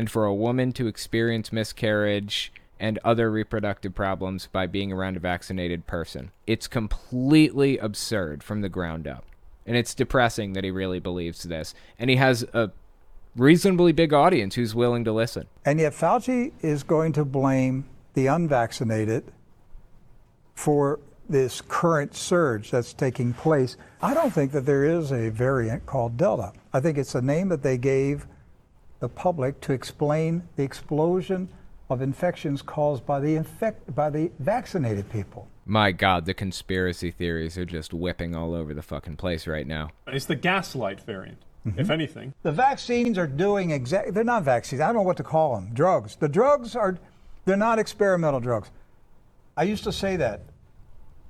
and 0.00 0.10
for 0.10 0.24
a 0.24 0.34
woman 0.34 0.72
to 0.72 0.86
experience 0.86 1.52
miscarriage 1.52 2.50
and 2.78 2.98
other 3.04 3.30
reproductive 3.30 3.94
problems 3.94 4.48
by 4.50 4.66
being 4.66 4.90
around 4.90 5.14
a 5.14 5.20
vaccinated 5.20 5.86
person. 5.86 6.30
It's 6.46 6.66
completely 6.66 7.76
absurd 7.76 8.42
from 8.42 8.62
the 8.62 8.70
ground 8.70 9.06
up. 9.06 9.26
And 9.66 9.76
it's 9.76 9.94
depressing 9.94 10.54
that 10.54 10.64
he 10.64 10.70
really 10.70 11.00
believes 11.00 11.42
this. 11.42 11.74
And 11.98 12.08
he 12.08 12.16
has 12.16 12.44
a 12.54 12.70
reasonably 13.36 13.92
big 13.92 14.14
audience 14.14 14.54
who's 14.54 14.74
willing 14.74 15.04
to 15.04 15.12
listen. 15.12 15.48
And 15.66 15.78
yet 15.78 15.92
Fauci 15.92 16.52
is 16.62 16.82
going 16.82 17.12
to 17.12 17.24
blame 17.26 17.84
the 18.14 18.26
unvaccinated 18.26 19.24
for 20.54 20.98
this 21.28 21.60
current 21.60 22.14
surge 22.14 22.70
that's 22.70 22.94
taking 22.94 23.34
place. 23.34 23.76
I 24.00 24.14
don't 24.14 24.32
think 24.32 24.52
that 24.52 24.64
there 24.64 24.86
is 24.86 25.12
a 25.12 25.28
variant 25.28 25.84
called 25.84 26.16
Delta. 26.16 26.54
I 26.72 26.80
think 26.80 26.96
it's 26.96 27.14
a 27.14 27.20
name 27.20 27.50
that 27.50 27.62
they 27.62 27.76
gave 27.76 28.26
the 29.00 29.08
public 29.08 29.60
to 29.62 29.72
explain 29.72 30.42
the 30.56 30.62
explosion 30.62 31.48
of 31.88 32.00
infections 32.00 32.62
caused 32.62 33.04
by 33.04 33.18
the 33.18 33.34
infect 33.34 33.94
by 33.94 34.08
the 34.08 34.30
vaccinated 34.38 35.10
people. 35.10 35.48
My 35.66 35.92
God, 35.92 36.24
the 36.24 36.34
conspiracy 36.34 37.10
theories 37.10 37.58
are 37.58 37.64
just 37.64 37.92
whipping 37.92 38.34
all 38.34 38.54
over 38.54 38.72
the 38.74 38.82
fucking 38.82 39.16
place 39.16 39.46
right 39.46 39.66
now. 39.66 39.90
It's 40.06 40.26
the 40.26 40.36
gaslight 40.36 41.00
variant, 41.00 41.38
mm-hmm. 41.66 41.80
if 41.80 41.90
anything. 41.90 42.34
The 42.42 42.52
vaccines 42.52 43.18
are 43.18 43.26
doing 43.26 43.70
exactly. 43.70 44.12
They're 44.12 44.24
not 44.24 44.44
vaccines. 44.44 44.80
I 44.80 44.86
don't 44.86 44.96
know 44.96 45.02
what 45.02 45.16
to 45.16 45.24
call 45.24 45.56
them. 45.56 45.70
Drugs. 45.72 46.16
The 46.16 46.28
drugs 46.28 46.76
are. 46.76 46.98
They're 47.44 47.56
not 47.56 47.78
experimental 47.78 48.40
drugs. 48.40 48.70
I 49.56 49.64
used 49.64 49.84
to 49.84 49.92
say 49.92 50.16
that. 50.16 50.42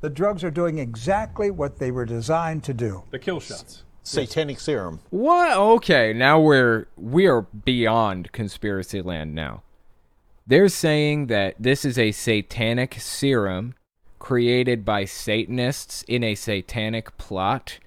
The 0.00 0.10
drugs 0.10 0.42
are 0.44 0.50
doing 0.50 0.78
exactly 0.78 1.50
what 1.50 1.78
they 1.78 1.90
were 1.90 2.06
designed 2.06 2.64
to 2.64 2.74
do. 2.74 3.04
The 3.10 3.18
kill 3.18 3.40
shots. 3.40 3.84
Satanic 4.02 4.60
serum. 4.60 5.00
What? 5.10 5.56
Okay, 5.56 6.12
now 6.12 6.40
we're 6.40 6.86
we 6.96 7.26
are 7.26 7.42
beyond 7.42 8.32
conspiracy 8.32 9.02
land 9.02 9.34
now. 9.34 9.62
They're 10.46 10.68
saying 10.68 11.26
that 11.26 11.54
this 11.58 11.84
is 11.84 11.98
a 11.98 12.12
satanic 12.12 12.96
serum 12.98 13.74
created 14.18 14.84
by 14.84 15.04
Satanists 15.04 16.04
in 16.08 16.22
a 16.22 16.34
satanic 16.34 17.16
plot 17.18 17.78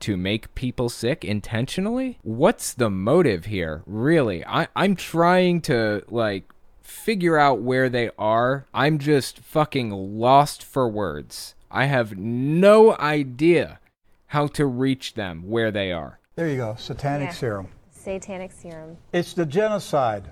to 0.00 0.16
make 0.16 0.54
people 0.54 0.88
sick 0.88 1.24
intentionally? 1.24 2.18
What's 2.22 2.72
the 2.72 2.90
motive 2.90 3.46
here? 3.46 3.82
Really? 3.86 4.44
I, 4.46 4.68
I'm 4.74 4.96
trying 4.96 5.60
to 5.62 6.04
like 6.08 6.50
figure 6.82 7.36
out 7.36 7.60
where 7.60 7.88
they 7.88 8.10
are. 8.18 8.66
I'm 8.72 8.98
just 8.98 9.40
fucking 9.40 9.90
lost 9.90 10.62
for 10.62 10.88
words. 10.88 11.54
I 11.70 11.84
have 11.86 12.16
no 12.16 12.96
idea 12.96 13.80
how 14.28 14.46
to 14.46 14.66
reach 14.66 15.14
them 15.14 15.42
where 15.46 15.70
they 15.70 15.90
are. 15.92 16.18
There 16.36 16.48
you 16.48 16.56
go, 16.56 16.76
satanic 16.78 17.28
Yeah. 17.28 17.34
serum. 17.34 17.68
Satanic 17.90 18.52
serum. 18.52 18.96
It's 19.12 19.34
the 19.34 19.46
genocide. 19.46 20.30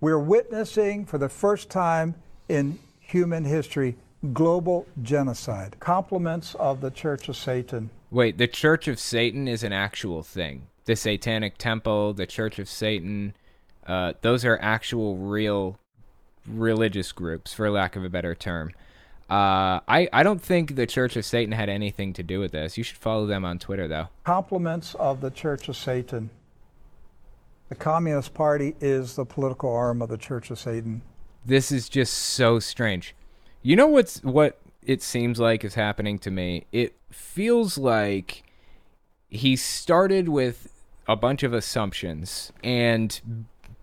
We're 0.00 0.18
witnessing 0.18 1.04
for 1.04 1.18
the 1.18 1.28
first 1.28 1.70
time 1.70 2.14
in 2.48 2.78
human 3.00 3.44
history 3.44 3.96
global 4.32 4.86
genocide. 5.02 5.76
Compliments 5.80 6.54
of 6.56 6.80
the 6.80 6.90
Church 6.90 7.28
of 7.28 7.36
Satan. 7.36 7.90
Wait, 8.10 8.38
the 8.38 8.48
Church 8.48 8.88
of 8.88 8.98
Satan 8.98 9.46
is 9.46 9.62
an 9.62 9.72
actual 9.72 10.22
thing. 10.22 10.66
The 10.86 10.96
Satanic 10.96 11.58
Temple, 11.58 12.14
the 12.14 12.26
Church 12.26 12.58
of 12.58 12.68
Satan, 12.68 13.34
uh, 13.86 14.14
those 14.22 14.44
are 14.44 14.58
actual, 14.62 15.16
real 15.16 15.78
religious 16.46 17.12
groups, 17.12 17.52
for 17.52 17.70
lack 17.70 17.96
of 17.96 18.04
a 18.04 18.08
better 18.08 18.34
term. 18.34 18.72
Uh, 19.28 19.80
I, 19.86 20.08
I 20.12 20.22
don't 20.22 20.40
think 20.40 20.74
the 20.74 20.86
Church 20.86 21.14
of 21.16 21.24
Satan 21.24 21.52
had 21.52 21.68
anything 21.68 22.14
to 22.14 22.22
do 22.22 22.40
with 22.40 22.52
this. 22.52 22.78
You 22.78 22.84
should 22.84 22.96
follow 22.96 23.26
them 23.26 23.44
on 23.44 23.58
Twitter, 23.58 23.86
though. 23.86 24.08
Compliments 24.24 24.94
of 24.94 25.20
the 25.20 25.30
Church 25.30 25.68
of 25.68 25.76
Satan. 25.76 26.30
The 27.68 27.74
Communist 27.74 28.32
Party 28.32 28.74
is 28.80 29.16
the 29.16 29.26
political 29.26 29.70
arm 29.70 30.00
of 30.00 30.08
the 30.08 30.16
Church 30.16 30.50
of 30.50 30.58
Satan. 30.58 31.02
This 31.44 31.70
is 31.70 31.88
just 31.88 32.14
so 32.14 32.58
strange. 32.58 33.14
You 33.62 33.76
know 33.76 33.86
what's 33.86 34.22
what 34.22 34.58
it 34.82 35.02
seems 35.02 35.38
like 35.38 35.64
is 35.64 35.74
happening 35.74 36.18
to 36.20 36.30
me? 36.30 36.66
It 36.72 36.96
feels 37.10 37.76
like 37.76 38.44
he 39.28 39.56
started 39.56 40.30
with 40.30 40.72
a 41.06 41.16
bunch 41.16 41.42
of 41.42 41.52
assumptions 41.52 42.52
and 42.62 43.20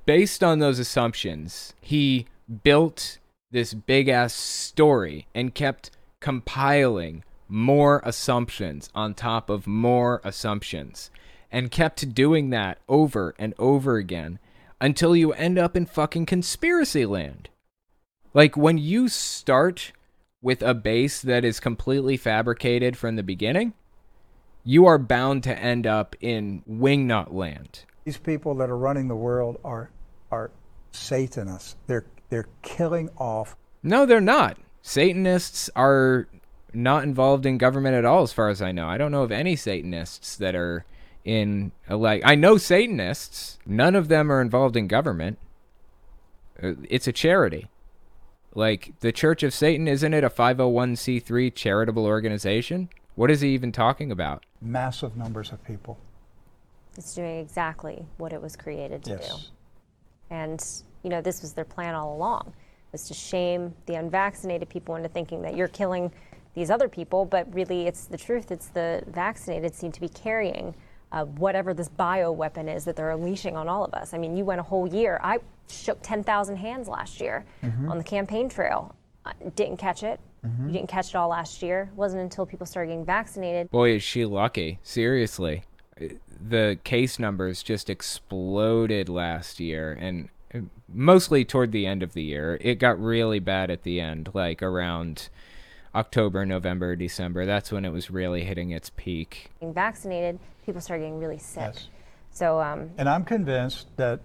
based 0.05 0.43
on 0.43 0.59
those 0.59 0.79
assumptions, 0.79 1.73
he 1.81 2.27
built 2.63 3.17
this 3.55 3.73
big 3.73 4.09
ass 4.09 4.33
story 4.33 5.27
and 5.33 5.55
kept 5.55 5.89
compiling 6.19 7.23
more 7.47 8.01
assumptions 8.03 8.89
on 8.93 9.13
top 9.13 9.49
of 9.49 9.65
more 9.65 10.19
assumptions 10.25 11.09
and 11.49 11.71
kept 11.71 12.13
doing 12.13 12.49
that 12.49 12.79
over 12.89 13.33
and 13.39 13.53
over 13.57 13.95
again 13.95 14.39
until 14.81 15.15
you 15.15 15.31
end 15.31 15.57
up 15.57 15.77
in 15.77 15.85
fucking 15.85 16.25
conspiracy 16.25 17.05
land. 17.05 17.47
Like 18.33 18.57
when 18.57 18.77
you 18.77 19.07
start 19.07 19.93
with 20.41 20.61
a 20.61 20.73
base 20.73 21.21
that 21.21 21.45
is 21.45 21.61
completely 21.61 22.17
fabricated 22.17 22.97
from 22.97 23.15
the 23.15 23.23
beginning, 23.23 23.73
you 24.65 24.85
are 24.85 24.97
bound 24.97 25.43
to 25.43 25.57
end 25.57 25.87
up 25.87 26.13
in 26.19 26.61
wingnut 26.69 27.33
land. 27.33 27.85
These 28.03 28.17
people 28.17 28.53
that 28.55 28.69
are 28.69 28.77
running 28.77 29.07
the 29.07 29.15
world 29.15 29.61
are 29.63 29.91
are 30.29 30.51
Satanists. 30.91 31.77
They're 31.87 32.05
they're 32.29 32.47
killing 32.61 33.09
off 33.17 33.55
No, 33.83 34.05
they're 34.05 34.19
not. 34.21 34.57
Satanists 34.81 35.69
are 35.75 36.27
not 36.73 37.03
involved 37.03 37.45
in 37.45 37.57
government 37.57 37.95
at 37.95 38.05
all, 38.05 38.21
as 38.23 38.33
far 38.33 38.49
as 38.49 38.61
I 38.61 38.71
know. 38.71 38.87
I 38.87 38.97
don't 38.97 39.11
know 39.11 39.23
of 39.23 39.31
any 39.31 39.55
Satanists 39.55 40.35
that 40.37 40.55
are 40.55 40.85
in 41.23 41.71
like. 41.89 42.21
I 42.25 42.35
know 42.35 42.57
Satanists. 42.57 43.57
None 43.65 43.95
of 43.95 44.07
them 44.09 44.31
are 44.31 44.41
involved 44.41 44.75
in 44.77 44.87
government. 44.87 45.37
Uh, 46.61 46.73
It's 46.89 47.07
a 47.07 47.11
charity. 47.11 47.67
Like 48.53 48.93
the 48.99 49.11
Church 49.11 49.43
of 49.43 49.53
Satan, 49.53 49.87
isn't 49.87 50.13
it 50.13 50.23
a 50.23 50.29
501c3 50.29 51.53
charitable 51.53 52.05
organization? 52.05 52.89
What 53.15 53.29
is 53.31 53.41
he 53.41 53.49
even 53.49 53.71
talking 53.71 54.11
about? 54.11 54.45
massive 54.61 55.15
numbers 55.15 55.51
of 55.51 55.63
people. 55.63 55.97
It's 56.97 57.13
doing 57.13 57.37
exactly 57.39 58.05
what 58.17 58.33
it 58.33 58.41
was 58.41 58.55
created 58.55 59.03
to 59.05 59.17
do. 59.17 59.33
And, 60.29 60.63
you 61.05 61.09
know, 61.11 61.21
this 61.21 61.41
was 61.43 61.53
their 61.53 61.63
plan 61.65 61.93
all 61.93 62.15
along, 62.15 62.51
was 62.91 63.07
to 63.07 63.13
shame 63.13 63.73
the 63.85 63.93
unvaccinated 63.93 64.67
people 64.67 64.95
into 64.95 65.07
thinking 65.07 65.43
that 65.43 65.55
you're 65.55 65.67
killing 65.67 66.11
these 66.55 66.71
other 66.71 66.89
people, 66.89 67.25
but 67.25 67.45
really 67.53 67.85
it's 67.85 68.05
the 68.05 68.17
truth. 68.17 68.51
It's 68.51 68.69
the 68.69 69.03
vaccinated 69.07 69.75
seem 69.75 69.91
to 69.91 70.01
be 70.01 70.09
carrying 70.09 70.73
uh, 71.11 71.25
whatever 71.25 71.75
this 71.75 71.89
bio 71.89 72.31
weapon 72.31 72.67
is 72.67 72.85
that 72.85 72.95
they're 72.95 73.11
unleashing 73.11 73.55
on 73.55 73.69
all 73.69 73.85
of 73.85 73.93
us. 73.93 74.15
I 74.15 74.17
mean, 74.17 74.35
you 74.35 74.45
went 74.45 74.59
a 74.59 74.63
whole 74.63 74.87
year. 74.87 75.19
I 75.23 75.37
shook 75.69 75.99
10,000 76.01 76.55
hands 76.55 76.87
last 76.87 77.21
year 77.21 77.45
on 77.87 77.97
the 77.99 78.03
campaign 78.03 78.49
trail. 78.49 78.95
I 79.25 79.33
didn't 79.55 79.77
catch 79.77 80.01
it. 80.03 80.19
You 80.43 80.71
didn't 80.71 80.89
catch 80.89 81.09
it 81.09 81.15
all 81.15 81.29
last 81.29 81.61
year. 81.61 81.89
It 81.91 81.97
wasn't 81.97 82.21
until 82.23 82.45
people 82.47 82.65
started 82.65 82.89
getting 82.89 83.05
vaccinated. 83.05 83.69
Boy, 83.69 83.91
is 83.95 84.03
she 84.03 84.25
lucky. 84.25 84.79
Seriously. 84.81 85.63
Uh, 86.01 86.05
The 86.49 86.77
case 86.83 87.17
numbers 87.19 87.63
just 87.63 87.89
exploded 87.89 89.09
last 89.09 89.59
year, 89.59 89.97
and 89.99 90.29
mostly 90.87 91.45
toward 91.45 91.71
the 91.71 91.85
end 91.85 92.03
of 92.03 92.13
the 92.13 92.23
year. 92.23 92.57
It 92.61 92.75
got 92.75 92.99
really 92.99 93.39
bad 93.39 93.69
at 93.69 93.83
the 93.83 93.99
end, 93.99 94.29
like 94.33 94.61
around 94.61 95.29
October, 95.93 96.45
November, 96.45 96.95
December. 96.95 97.45
That's 97.45 97.71
when 97.71 97.85
it 97.85 97.91
was 97.91 98.11
really 98.11 98.43
hitting 98.43 98.71
its 98.71 98.91
peak. 98.95 99.51
Getting 99.59 99.73
vaccinated, 99.73 100.39
people 100.65 100.81
started 100.81 101.03
getting 101.03 101.19
really 101.19 101.37
sick. 101.37 101.73
Yes. 101.73 101.87
So, 102.31 102.61
um, 102.61 102.91
And 102.97 103.07
I'm 103.07 103.23
convinced 103.23 103.87
that 103.95 104.19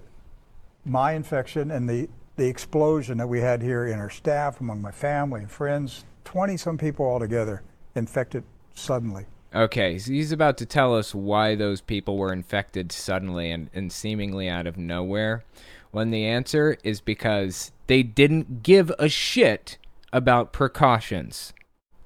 my 0.84 1.12
infection 1.12 1.70
and 1.70 1.88
the, 1.88 2.08
the 2.36 2.48
explosion 2.48 3.18
that 3.18 3.28
we 3.28 3.40
had 3.40 3.62
here 3.62 3.86
in 3.86 3.98
our 3.98 4.10
staff, 4.10 4.60
among 4.60 4.82
my 4.82 4.90
family 4.90 5.40
and 5.42 5.50
friends, 5.50 6.04
20 6.24 6.56
some 6.56 6.76
people 6.76 7.06
altogether 7.06 7.62
infected 7.94 8.44
suddenly. 8.74 9.26
Okay, 9.54 9.98
so 9.98 10.12
he's 10.12 10.30
about 10.30 10.56
to 10.58 10.66
tell 10.66 10.96
us 10.96 11.12
why 11.14 11.56
those 11.56 11.80
people 11.80 12.16
were 12.16 12.32
infected 12.32 12.92
suddenly 12.92 13.50
and, 13.50 13.68
and 13.74 13.92
seemingly 13.92 14.48
out 14.48 14.66
of 14.66 14.76
nowhere. 14.76 15.44
When 15.90 16.10
the 16.10 16.24
answer 16.24 16.76
is 16.84 17.00
because 17.00 17.72
they 17.86 18.02
didn't 18.02 18.62
give 18.62 18.92
a 18.98 19.08
shit 19.08 19.78
about 20.12 20.52
precautions. 20.52 21.52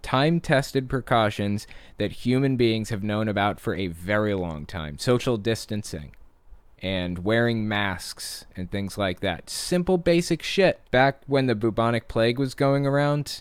Time 0.03 0.41
tested 0.41 0.89
precautions 0.89 1.67
that 1.99 2.13
human 2.13 2.57
beings 2.57 2.91
have 2.91 3.03
known 3.03 3.29
about 3.29 3.61
for 3.61 3.75
a 3.75 3.87
very 3.87 4.35
long 4.35 4.67
time 4.67 4.99
social 4.99 5.37
distancing 5.37 6.13
and 6.83 7.21
wearing 7.21 7.67
masks 7.67 8.45
and 8.55 8.71
things 8.71 8.99
like 8.99 9.21
that. 9.21 9.49
Simple, 9.49 9.97
basic 9.97 10.43
shit. 10.43 10.81
Back 10.91 11.23
when 11.27 11.47
the 11.47 11.55
bubonic 11.55 12.09
plague 12.09 12.39
was 12.39 12.55
going 12.55 12.87
around, 12.87 13.41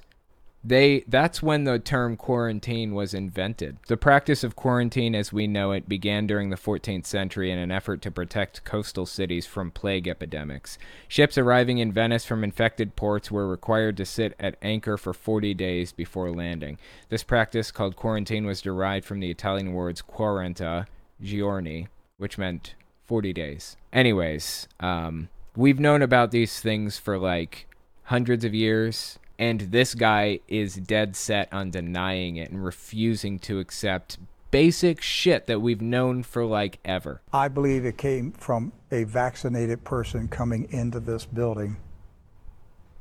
they 0.63 1.03
that's 1.07 1.43
when 1.43 1.65
the 1.65 1.77
term 1.77 2.15
quarantine 2.15 2.93
was 2.95 3.13
invented. 3.13 3.77
The 3.87 3.97
practice 3.97 4.43
of 4.43 4.55
quarantine 4.55 5.13
as 5.13 5.33
we 5.33 5.45
know 5.45 5.71
it 5.71 5.89
began 5.89 6.25
during 6.25 6.49
the 6.49 6.55
14th 6.55 7.05
century 7.05 7.51
in 7.51 7.57
an 7.57 7.71
effort 7.71 8.01
to 8.03 8.11
protect 8.11 8.63
coastal 8.63 9.05
cities 9.05 9.45
from 9.45 9.71
plague 9.71 10.07
epidemics. 10.07 10.77
Ships 11.07 11.37
arriving 11.37 11.79
in 11.79 11.91
Venice 11.91 12.25
from 12.25 12.43
infected 12.43 12.95
ports 12.95 13.29
were 13.29 13.47
required 13.47 13.97
to 13.97 14.05
sit 14.05 14.35
at 14.39 14.55
anchor 14.61 14.95
for 14.95 15.13
40 15.13 15.53
days 15.53 15.91
before 15.91 16.31
landing. 16.31 16.77
This 17.09 17.23
practice 17.23 17.71
called 17.71 17.97
quarantine 17.97 18.45
was 18.45 18.61
derived 18.61 19.05
from 19.05 19.19
the 19.19 19.31
Italian 19.31 19.73
words 19.73 20.01
quaranta 20.01 20.87
giorni, 21.21 21.89
which 22.17 22.37
meant 22.37 22.75
40 23.05 23.33
days. 23.33 23.75
Anyways, 23.91 24.69
um 24.79 25.27
we've 25.55 25.79
known 25.79 26.01
about 26.01 26.31
these 26.31 26.61
things 26.61 26.97
for 26.97 27.17
like 27.17 27.67
hundreds 28.05 28.43
of 28.43 28.53
years 28.53 29.19
and 29.37 29.61
this 29.61 29.95
guy 29.95 30.39
is 30.47 30.75
dead 30.75 31.15
set 31.15 31.51
on 31.51 31.71
denying 31.71 32.35
it 32.35 32.49
and 32.49 32.63
refusing 32.63 33.39
to 33.39 33.59
accept 33.59 34.17
basic 34.51 35.01
shit 35.01 35.47
that 35.47 35.61
we've 35.61 35.81
known 35.81 36.21
for 36.21 36.45
like 36.45 36.79
ever. 36.85 37.21
I 37.33 37.47
believe 37.47 37.85
it 37.85 37.97
came 37.97 38.31
from 38.33 38.71
a 38.91 39.03
vaccinated 39.03 39.83
person 39.83 40.27
coming 40.27 40.67
into 40.71 40.99
this 40.99 41.25
building 41.25 41.77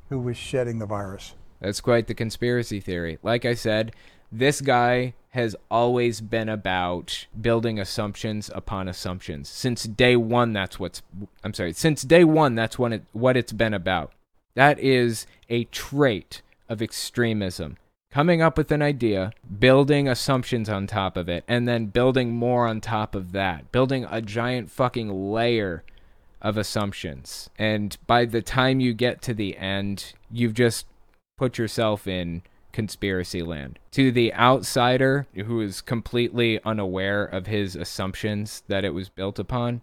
who 0.09 0.19
was 0.19 0.35
shedding 0.35 0.79
the 0.79 0.87
virus. 0.87 1.35
That's 1.59 1.79
quite 1.79 2.07
the 2.07 2.15
conspiracy 2.15 2.79
theory. 2.79 3.19
Like 3.21 3.45
I 3.45 3.53
said, 3.53 3.93
this 4.31 4.61
guy 4.61 5.13
has 5.29 5.55
always 5.69 6.21
been 6.21 6.49
about 6.49 7.27
building 7.39 7.79
assumptions 7.79 8.49
upon 8.53 8.87
assumptions. 8.87 9.47
Since 9.47 9.83
day 9.83 10.15
1 10.15 10.53
that's 10.53 10.79
what's 10.79 11.01
I'm 11.43 11.53
sorry, 11.53 11.73
since 11.73 12.01
day 12.01 12.23
1 12.23 12.55
that's 12.55 12.77
what 12.77 12.93
it 12.93 13.03
what 13.13 13.37
it's 13.37 13.53
been 13.53 13.73
about. 13.73 14.11
That 14.55 14.79
is 14.79 15.25
a 15.49 15.65
trait 15.65 16.41
of 16.69 16.81
extremism. 16.81 17.77
Coming 18.11 18.43
up 18.43 18.57
with 18.57 18.71
an 18.71 18.83
idea, 18.83 19.31
building 19.59 20.07
assumptions 20.07 20.69
on 20.69 20.85
top 20.85 21.17
of 21.17 21.27
it, 21.27 21.43
and 21.47 21.67
then 21.67 21.87
building 21.87 22.31
more 22.31 22.67
on 22.67 22.79
top 22.79 23.15
of 23.15 23.31
that. 23.31 23.71
Building 23.71 24.05
a 24.09 24.21
giant 24.21 24.69
fucking 24.69 25.31
layer 25.31 25.83
of 26.39 26.57
assumptions. 26.57 27.49
And 27.57 27.97
by 28.05 28.25
the 28.25 28.41
time 28.43 28.79
you 28.79 28.93
get 28.93 29.21
to 29.23 29.33
the 29.33 29.57
end, 29.57 30.13
you've 30.29 30.53
just 30.53 30.85
put 31.37 31.57
yourself 31.57 32.07
in 32.07 32.43
conspiracy 32.71 33.41
land. 33.41 33.79
To 33.93 34.11
the 34.11 34.33
outsider 34.33 35.25
who 35.33 35.61
is 35.61 35.81
completely 35.81 36.59
unaware 36.63 37.23
of 37.23 37.47
his 37.47 37.75
assumptions 37.75 38.63
that 38.67 38.83
it 38.85 38.93
was 38.93 39.09
built 39.09 39.39
upon, 39.39 39.81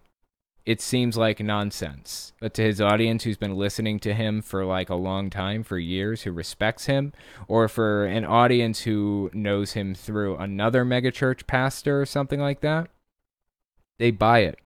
it 0.67 0.81
seems 0.81 1.17
like 1.17 1.41
nonsense. 1.41 2.33
But 2.41 2.55
to 2.55 2.63
his 2.63 2.81
audience 2.81 3.25
who's 3.25 3.37
been 3.37 3.57
listening 3.57 3.99
to 4.01 4.15
him 4.15 4.43
for 4.43 4.65
like 4.65 4.91
a 4.91 4.95
long 4.95 5.31
time, 5.31 5.63
for 5.63 5.79
years, 5.79 6.23
who 6.23 6.33
respects 6.33 6.87
him, 6.87 7.13
or 7.49 7.69
for 7.69 8.05
an 8.07 8.25
audience 8.25 8.81
who 8.83 9.31
knows 9.33 9.73
him 9.73 9.95
through 9.95 10.37
another 10.37 10.85
megachurch 10.85 11.47
pastor 11.47 12.01
or 12.01 12.07
something 12.07 12.41
like 12.41 12.61
that, 12.61 12.89
they 13.99 14.11
buy 14.11 14.41
it. 14.41 14.59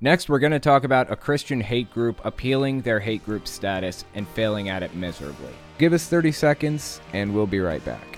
Next, 0.00 0.28
we're 0.28 0.38
going 0.38 0.52
to 0.52 0.60
talk 0.60 0.84
about 0.84 1.10
a 1.10 1.16
Christian 1.16 1.60
hate 1.60 1.92
group 1.92 2.20
appealing 2.24 2.82
their 2.82 3.00
hate 3.00 3.24
group 3.24 3.48
status 3.48 4.04
and 4.14 4.28
failing 4.28 4.68
at 4.68 4.84
it 4.84 4.94
miserably. 4.94 5.52
Give 5.78 5.92
us 5.92 6.06
30 6.06 6.30
seconds, 6.30 7.00
and 7.12 7.34
we'll 7.34 7.48
be 7.48 7.58
right 7.58 7.84
back. 7.84 8.17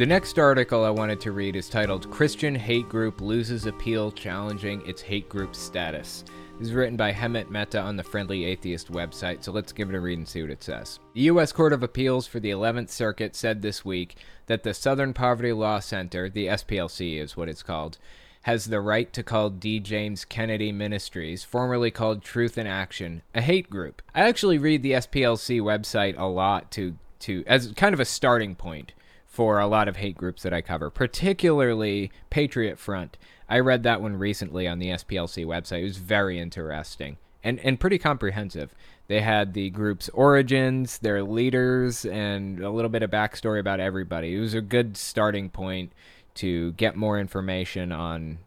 The 0.00 0.06
next 0.06 0.38
article 0.38 0.82
I 0.82 0.88
wanted 0.88 1.20
to 1.20 1.32
read 1.32 1.56
is 1.56 1.68
titled 1.68 2.10
Christian 2.10 2.54
Hate 2.54 2.88
Group 2.88 3.20
Loses 3.20 3.66
Appeal 3.66 4.10
Challenging 4.10 4.80
Its 4.88 5.02
Hate 5.02 5.28
Group 5.28 5.54
Status. 5.54 6.24
This 6.58 6.68
is 6.68 6.72
written 6.72 6.96
by 6.96 7.12
Hemant 7.12 7.50
Mehta 7.50 7.78
on 7.78 7.98
the 7.98 8.02
Friendly 8.02 8.46
Atheist 8.46 8.90
website, 8.90 9.44
so 9.44 9.52
let's 9.52 9.72
give 9.72 9.90
it 9.90 9.94
a 9.94 10.00
read 10.00 10.16
and 10.16 10.26
see 10.26 10.40
what 10.40 10.50
it 10.50 10.62
says. 10.62 11.00
The 11.12 11.20
U.S. 11.20 11.52
Court 11.52 11.74
of 11.74 11.82
Appeals 11.82 12.26
for 12.26 12.40
the 12.40 12.48
11th 12.48 12.88
Circuit 12.88 13.36
said 13.36 13.60
this 13.60 13.84
week 13.84 14.16
that 14.46 14.62
the 14.62 14.72
Southern 14.72 15.12
Poverty 15.12 15.52
Law 15.52 15.80
Center, 15.80 16.30
the 16.30 16.46
SPLC 16.46 17.18
is 17.18 17.36
what 17.36 17.50
it's 17.50 17.62
called, 17.62 17.98
has 18.44 18.64
the 18.64 18.80
right 18.80 19.12
to 19.12 19.22
call 19.22 19.50
D. 19.50 19.80
James 19.80 20.24
Kennedy 20.24 20.72
Ministries, 20.72 21.44
formerly 21.44 21.90
called 21.90 22.22
Truth 22.22 22.56
in 22.56 22.66
Action, 22.66 23.20
a 23.34 23.42
hate 23.42 23.68
group. 23.68 24.00
I 24.14 24.22
actually 24.22 24.56
read 24.56 24.82
the 24.82 24.92
SPLC 24.92 25.60
website 25.60 26.18
a 26.18 26.24
lot 26.24 26.70
to 26.70 26.96
to 27.18 27.44
as 27.46 27.70
kind 27.76 27.92
of 27.92 28.00
a 28.00 28.06
starting 28.06 28.54
point 28.54 28.94
for 29.30 29.60
a 29.60 29.68
lot 29.68 29.86
of 29.86 29.96
hate 29.96 30.16
groups 30.16 30.42
that 30.42 30.52
I 30.52 30.60
cover, 30.60 30.90
particularly 30.90 32.10
Patriot 32.28 32.78
Front. 32.78 33.16
I 33.48 33.60
read 33.60 33.84
that 33.84 34.02
one 34.02 34.16
recently 34.16 34.66
on 34.66 34.80
the 34.80 34.88
SPLC 34.88 35.46
website. 35.46 35.80
It 35.80 35.84
was 35.84 35.98
very 35.98 36.38
interesting 36.38 37.16
and, 37.42 37.60
and 37.60 37.78
pretty 37.78 37.96
comprehensive. 37.96 38.74
They 39.06 39.20
had 39.20 39.54
the 39.54 39.70
group's 39.70 40.08
origins, 40.10 40.98
their 40.98 41.22
leaders, 41.22 42.04
and 42.04 42.60
a 42.60 42.70
little 42.70 42.90
bit 42.90 43.04
of 43.04 43.10
backstory 43.10 43.60
about 43.60 43.78
everybody. 43.78 44.34
It 44.34 44.40
was 44.40 44.54
a 44.54 44.60
good 44.60 44.96
starting 44.96 45.48
point 45.48 45.92
to 46.34 46.72
get 46.72 46.96
more 46.96 47.18
information 47.18 47.92
on 47.92 48.38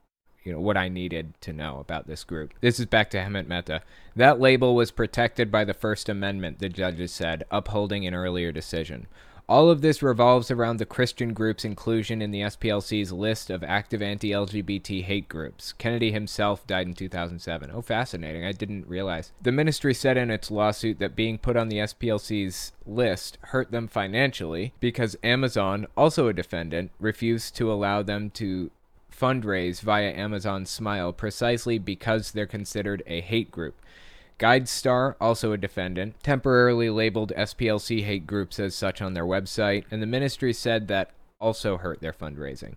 you 0.43 0.52
know 0.52 0.60
what 0.60 0.76
I 0.76 0.89
needed 0.89 1.34
to 1.41 1.54
know 1.54 1.80
about 1.80 2.06
this 2.06 2.26
group. 2.26 2.54
This 2.60 2.78
is 2.78 2.86
back 2.86 3.10
to 3.12 3.17
Hemant 3.17 3.48
Mehta. 3.48 3.82
That 4.13 4.41
label 4.41 4.76
was 4.76 4.91
protected 4.91 5.50
by 5.50 5.63
the 5.63 5.74
First 5.74 6.10
Amendment, 6.10 6.60
the 6.60 6.67
judges 6.67 7.13
said, 7.13 7.46
upholding 7.50 8.06
an 8.06 8.13
earlier 8.13 8.52
decision. 8.52 9.08
All 9.49 9.69
of 9.69 9.82
this 9.82 10.01
revolves 10.01 10.49
around 10.49 10.77
the 10.77 10.86
Christian 10.86 11.34
group's 11.34 11.65
inclusion 11.65 12.21
in 12.21 12.32
the 12.32 12.41
SPLC's 12.41 13.12
list 13.12 13.49
of 13.49 13.62
active 13.62 14.01
anti 14.01 14.32
LGBT 14.32 15.03
hate 15.03 15.27
groups. 15.27 15.73
Kennedy 15.73 16.12
himself 16.12 16.65
died 16.65 16.88
in 16.88 16.93
2007. 16.93 17.69
Oh, 17.73 17.82
fascinating. 17.82 18.45
I 18.45 18.53
didn't 18.53 18.88
realize. 18.88 19.34
The 19.41 19.51
ministry 19.51 19.93
said 19.93 20.15
in 20.15 20.32
its 20.32 20.49
lawsuit 20.49 20.99
that 20.99 21.15
being 21.15 21.38
put 21.38 21.58
on 21.58 21.67
the 21.67 21.79
SPLC's 21.79 22.71
list 22.86 23.38
hurt 23.41 23.71
them 23.71 23.89
financially 23.89 24.73
because 24.79 25.17
Amazon, 25.23 25.88
also 25.97 26.29
a 26.29 26.34
defendant, 26.34 26.91
refused 26.99 27.56
to 27.58 27.71
allow 27.71 28.01
them 28.01 28.29
to 28.32 28.71
fundraise 29.12 29.82
via 29.82 30.12
Amazon 30.12 30.65
Smile 30.65 31.12
precisely 31.12 31.77
because 31.77 32.32
they're 32.32 32.45
considered 32.45 33.03
a 33.08 33.21
hate 33.21 33.51
group. 33.51 33.75
GuideStar, 34.39 35.15
also 35.22 35.52
a 35.52 35.58
defendant, 35.58 36.15
temporarily 36.24 36.89
labeled 36.89 37.32
SPLC 37.38 38.04
hate 38.04 38.28
groups 38.28 38.60
as 38.60 38.76
such 38.76 39.02
on 39.02 39.13
their 39.13 39.26
website, 39.26 39.86
and 39.91 40.02
the 40.02 40.08
ministry 40.08 40.54
said 40.54 40.88
that 40.88 41.12
also 41.39 41.78
hurt 41.78 42.02
their 42.02 42.13
fundraising. 42.13 42.76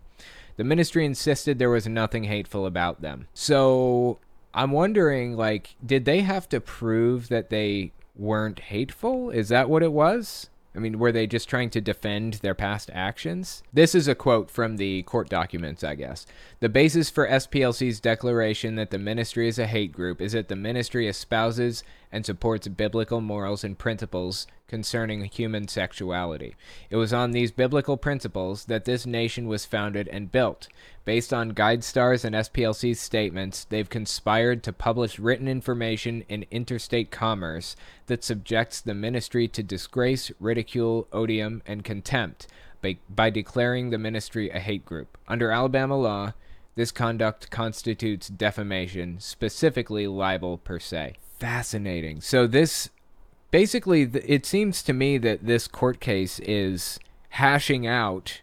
The 0.57 0.63
ministry 0.63 1.05
insisted 1.05 1.59
there 1.59 1.69
was 1.69 1.87
nothing 1.87 2.25
hateful 2.25 2.65
about 2.65 3.01
them. 3.01 3.27
So 3.33 4.19
I'm 4.53 4.71
wondering, 4.71 5.37
like, 5.37 5.75
did 5.85 6.05
they 6.05 6.21
have 6.21 6.49
to 6.49 6.59
prove 6.59 7.29
that 7.29 7.49
they 7.49 7.91
weren't 8.15 8.59
hateful? 8.59 9.29
Is 9.29 9.49
that 9.49 9.69
what 9.69 9.83
it 9.83 9.93
was? 9.93 10.49
I 10.77 10.79
mean, 10.79 10.99
were 10.99 11.11
they 11.11 11.25
just 11.25 11.49
trying 11.49 11.71
to 11.71 11.81
defend 11.81 12.35
their 12.35 12.53
past 12.53 12.91
actions? 12.93 13.63
This 13.73 13.95
is 13.95 14.07
a 14.07 14.13
quote 14.13 14.51
from 14.51 14.77
the 14.77 15.01
court 15.03 15.27
documents, 15.27 15.83
I 15.83 15.95
guess. 15.95 16.27
The 16.59 16.69
basis 16.69 17.09
for 17.09 17.27
SPLC's 17.27 17.99
declaration 17.99 18.75
that 18.75 18.91
the 18.91 18.99
ministry 18.99 19.47
is 19.47 19.57
a 19.57 19.65
hate 19.65 19.91
group 19.91 20.21
is 20.21 20.33
that 20.33 20.49
the 20.49 20.55
ministry 20.55 21.07
espouses 21.07 21.83
and 22.11 22.23
supports 22.23 22.67
biblical 22.67 23.21
morals 23.21 23.63
and 23.63 23.75
principles 23.75 24.45
concerning 24.67 25.23
human 25.25 25.67
sexuality. 25.67 26.55
It 26.89 26.97
was 26.97 27.13
on 27.13 27.31
these 27.31 27.51
biblical 27.51 27.97
principles 27.97 28.65
that 28.65 28.85
this 28.85 29.05
nation 29.05 29.47
was 29.47 29.65
founded 29.65 30.07
and 30.09 30.31
built. 30.31 30.67
Based 31.05 31.33
on 31.33 31.53
GuideStars 31.53 32.25
and 32.25 32.35
SPLC's 32.35 32.99
statements, 32.99 33.63
they've 33.63 33.89
conspired 33.89 34.63
to 34.63 34.73
publish 34.73 35.19
written 35.19 35.47
information 35.47 36.25
in 36.27 36.45
interstate 36.51 37.11
commerce 37.11 37.75
that 38.07 38.25
subjects 38.25 38.81
the 38.81 38.93
ministry 38.93 39.47
to 39.47 39.63
disgrace, 39.63 40.31
ridicule, 40.39 41.07
odium, 41.13 41.61
and 41.65 41.85
contempt 41.85 42.47
by, 42.81 42.97
by 43.09 43.29
declaring 43.29 43.89
the 43.89 43.97
ministry 43.97 44.49
a 44.49 44.59
hate 44.59 44.85
group. 44.85 45.17
Under 45.27 45.51
Alabama 45.51 45.97
law, 45.97 46.33
this 46.75 46.91
conduct 46.91 47.49
constitutes 47.49 48.27
defamation, 48.27 49.19
specifically 49.19 50.07
libel 50.07 50.57
per 50.57 50.77
se. 50.77 51.15
Fascinating. 51.39 52.21
So 52.21 52.47
this 52.47 52.89
basically 53.51 54.03
it 54.03 54.45
seems 54.45 54.83
to 54.83 54.93
me 54.93 55.17
that 55.17 55.45
this 55.45 55.67
court 55.67 55.99
case 55.99 56.39
is 56.39 56.99
hashing 57.29 57.85
out 57.85 58.41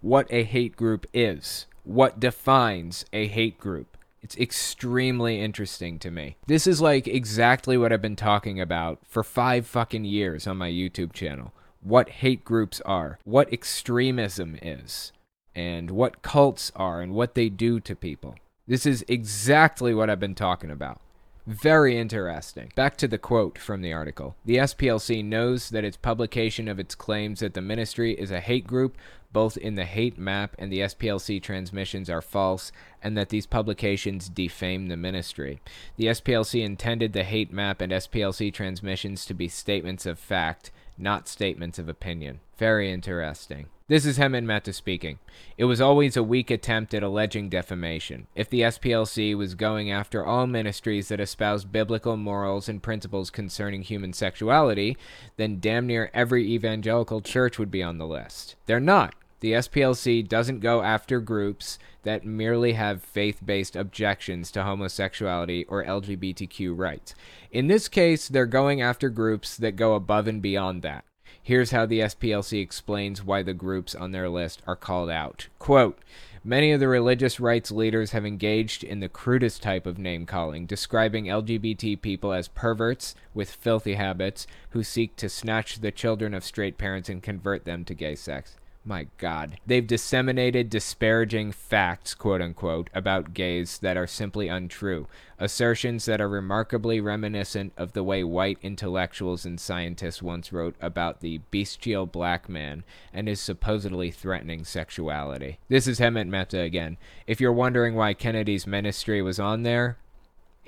what 0.00 0.26
a 0.30 0.44
hate 0.44 0.76
group 0.76 1.06
is, 1.12 1.66
what 1.84 2.20
defines 2.20 3.04
a 3.12 3.26
hate 3.26 3.58
group. 3.58 3.96
It's 4.20 4.36
extremely 4.36 5.40
interesting 5.40 5.98
to 6.00 6.10
me. 6.10 6.36
This 6.46 6.66
is 6.66 6.80
like 6.80 7.06
exactly 7.06 7.78
what 7.78 7.92
I've 7.92 8.02
been 8.02 8.16
talking 8.16 8.60
about 8.60 8.98
for 9.08 9.22
5 9.22 9.66
fucking 9.66 10.04
years 10.04 10.46
on 10.46 10.56
my 10.56 10.70
YouTube 10.70 11.12
channel. 11.12 11.52
What 11.80 12.08
hate 12.08 12.44
groups 12.44 12.80
are, 12.84 13.18
what 13.24 13.52
extremism 13.52 14.58
is, 14.60 15.12
and 15.54 15.92
what 15.92 16.22
cults 16.22 16.72
are 16.74 17.00
and 17.00 17.14
what 17.14 17.34
they 17.34 17.48
do 17.48 17.80
to 17.80 17.94
people. 17.94 18.34
This 18.66 18.84
is 18.84 19.04
exactly 19.08 19.94
what 19.94 20.10
I've 20.10 20.20
been 20.20 20.34
talking 20.34 20.70
about. 20.70 21.00
Very 21.48 21.96
interesting. 21.96 22.70
Back 22.74 22.98
to 22.98 23.08
the 23.08 23.16
quote 23.16 23.56
from 23.56 23.80
the 23.80 23.90
article. 23.90 24.36
The 24.44 24.56
SPLC 24.56 25.24
knows 25.24 25.70
that 25.70 25.82
its 25.82 25.96
publication 25.96 26.68
of 26.68 26.78
its 26.78 26.94
claims 26.94 27.40
that 27.40 27.54
the 27.54 27.62
ministry 27.62 28.12
is 28.12 28.30
a 28.30 28.40
hate 28.40 28.66
group, 28.66 28.98
both 29.32 29.56
in 29.56 29.74
the 29.74 29.86
hate 29.86 30.18
map 30.18 30.54
and 30.58 30.70
the 30.70 30.80
SPLC 30.80 31.42
transmissions, 31.42 32.10
are 32.10 32.20
false, 32.20 32.70
and 33.02 33.16
that 33.16 33.30
these 33.30 33.46
publications 33.46 34.28
defame 34.28 34.88
the 34.88 34.96
ministry. 34.98 35.58
The 35.96 36.08
SPLC 36.08 36.62
intended 36.62 37.14
the 37.14 37.24
hate 37.24 37.50
map 37.50 37.80
and 37.80 37.92
SPLC 37.92 38.52
transmissions 38.52 39.24
to 39.24 39.32
be 39.32 39.48
statements 39.48 40.04
of 40.04 40.18
fact, 40.18 40.70
not 40.98 41.28
statements 41.28 41.78
of 41.78 41.88
opinion. 41.88 42.40
Very 42.58 42.92
interesting. 42.92 43.68
This 43.88 44.04
is 44.04 44.18
Hemant 44.18 44.44
Mehta 44.44 44.74
speaking. 44.74 45.18
It 45.56 45.64
was 45.64 45.80
always 45.80 46.14
a 46.14 46.22
weak 46.22 46.50
attempt 46.50 46.92
at 46.92 47.02
alleging 47.02 47.48
defamation. 47.48 48.26
If 48.34 48.50
the 48.50 48.60
SPLC 48.60 49.34
was 49.34 49.54
going 49.54 49.90
after 49.90 50.26
all 50.26 50.46
ministries 50.46 51.08
that 51.08 51.20
espouse 51.20 51.64
biblical 51.64 52.18
morals 52.18 52.68
and 52.68 52.82
principles 52.82 53.30
concerning 53.30 53.80
human 53.80 54.12
sexuality, 54.12 54.98
then 55.38 55.58
damn 55.58 55.86
near 55.86 56.10
every 56.12 56.52
evangelical 56.52 57.22
church 57.22 57.58
would 57.58 57.70
be 57.70 57.82
on 57.82 57.96
the 57.96 58.06
list. 58.06 58.56
They're 58.66 58.78
not. 58.78 59.14
The 59.40 59.52
SPLC 59.52 60.28
doesn't 60.28 60.60
go 60.60 60.82
after 60.82 61.18
groups 61.18 61.78
that 62.02 62.26
merely 62.26 62.74
have 62.74 63.02
faith 63.02 63.40
based 63.42 63.74
objections 63.74 64.50
to 64.50 64.64
homosexuality 64.64 65.64
or 65.66 65.82
LGBTQ 65.82 66.76
rights. 66.76 67.14
In 67.50 67.68
this 67.68 67.88
case, 67.88 68.28
they're 68.28 68.44
going 68.44 68.82
after 68.82 69.08
groups 69.08 69.56
that 69.56 69.76
go 69.76 69.94
above 69.94 70.26
and 70.26 70.42
beyond 70.42 70.82
that. 70.82 71.06
Here's 71.48 71.70
how 71.70 71.86
the 71.86 72.00
SPLC 72.00 72.60
explains 72.60 73.24
why 73.24 73.42
the 73.42 73.54
groups 73.54 73.94
on 73.94 74.12
their 74.12 74.28
list 74.28 74.60
are 74.66 74.76
called 74.76 75.08
out. 75.08 75.46
Quote, 75.58 75.98
Many 76.44 76.72
of 76.72 76.80
the 76.80 76.88
religious 76.88 77.40
rights 77.40 77.70
leaders 77.70 78.10
have 78.10 78.26
engaged 78.26 78.84
in 78.84 79.00
the 79.00 79.08
crudest 79.08 79.62
type 79.62 79.86
of 79.86 79.96
name 79.96 80.26
calling, 80.26 80.66
describing 80.66 81.24
LGBT 81.24 82.02
people 82.02 82.34
as 82.34 82.48
perverts 82.48 83.14
with 83.32 83.50
filthy 83.50 83.94
habits 83.94 84.46
who 84.72 84.82
seek 84.82 85.16
to 85.16 85.30
snatch 85.30 85.80
the 85.80 85.90
children 85.90 86.34
of 86.34 86.44
straight 86.44 86.76
parents 86.76 87.08
and 87.08 87.22
convert 87.22 87.64
them 87.64 87.82
to 87.86 87.94
gay 87.94 88.14
sex. 88.14 88.57
My 88.88 89.08
God. 89.18 89.58
They've 89.66 89.86
disseminated 89.86 90.70
disparaging 90.70 91.52
facts, 91.52 92.14
quote 92.14 92.40
unquote, 92.40 92.88
about 92.94 93.34
gays 93.34 93.80
that 93.80 93.98
are 93.98 94.06
simply 94.06 94.48
untrue. 94.48 95.08
Assertions 95.38 96.06
that 96.06 96.22
are 96.22 96.28
remarkably 96.28 96.98
reminiscent 96.98 97.74
of 97.76 97.92
the 97.92 98.02
way 98.02 98.24
white 98.24 98.56
intellectuals 98.62 99.44
and 99.44 99.60
scientists 99.60 100.22
once 100.22 100.54
wrote 100.54 100.74
about 100.80 101.20
the 101.20 101.36
bestial 101.50 102.06
black 102.06 102.48
man 102.48 102.82
and 103.12 103.28
his 103.28 103.42
supposedly 103.42 104.10
threatening 104.10 104.64
sexuality. 104.64 105.58
This 105.68 105.86
is 105.86 106.00
Hemant 106.00 106.30
Mehta 106.30 106.60
again. 106.60 106.96
If 107.26 107.42
you're 107.42 107.52
wondering 107.52 107.94
why 107.94 108.14
Kennedy's 108.14 108.66
ministry 108.66 109.20
was 109.20 109.38
on 109.38 109.64
there, 109.64 109.98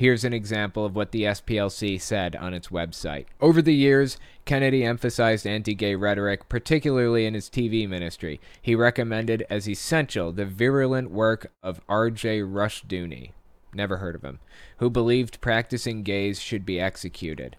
Here's 0.00 0.24
an 0.24 0.32
example 0.32 0.86
of 0.86 0.96
what 0.96 1.12
the 1.12 1.24
SPLC 1.24 2.00
said 2.00 2.34
on 2.34 2.54
its 2.54 2.68
website. 2.68 3.26
Over 3.38 3.60
the 3.60 3.74
years, 3.74 4.16
Kennedy 4.46 4.82
emphasized 4.82 5.46
anti 5.46 5.74
gay 5.74 5.94
rhetoric, 5.94 6.48
particularly 6.48 7.26
in 7.26 7.34
his 7.34 7.50
TV 7.50 7.86
ministry. 7.86 8.40
He 8.62 8.74
recommended 8.74 9.44
as 9.50 9.68
essential 9.68 10.32
the 10.32 10.46
virulent 10.46 11.10
work 11.10 11.52
of 11.62 11.82
R.J. 11.86 12.40
Rushdoony, 12.40 13.32
never 13.74 13.98
heard 13.98 14.14
of 14.14 14.22
him, 14.22 14.38
who 14.78 14.88
believed 14.88 15.42
practicing 15.42 16.02
gays 16.02 16.40
should 16.40 16.64
be 16.64 16.80
executed. 16.80 17.56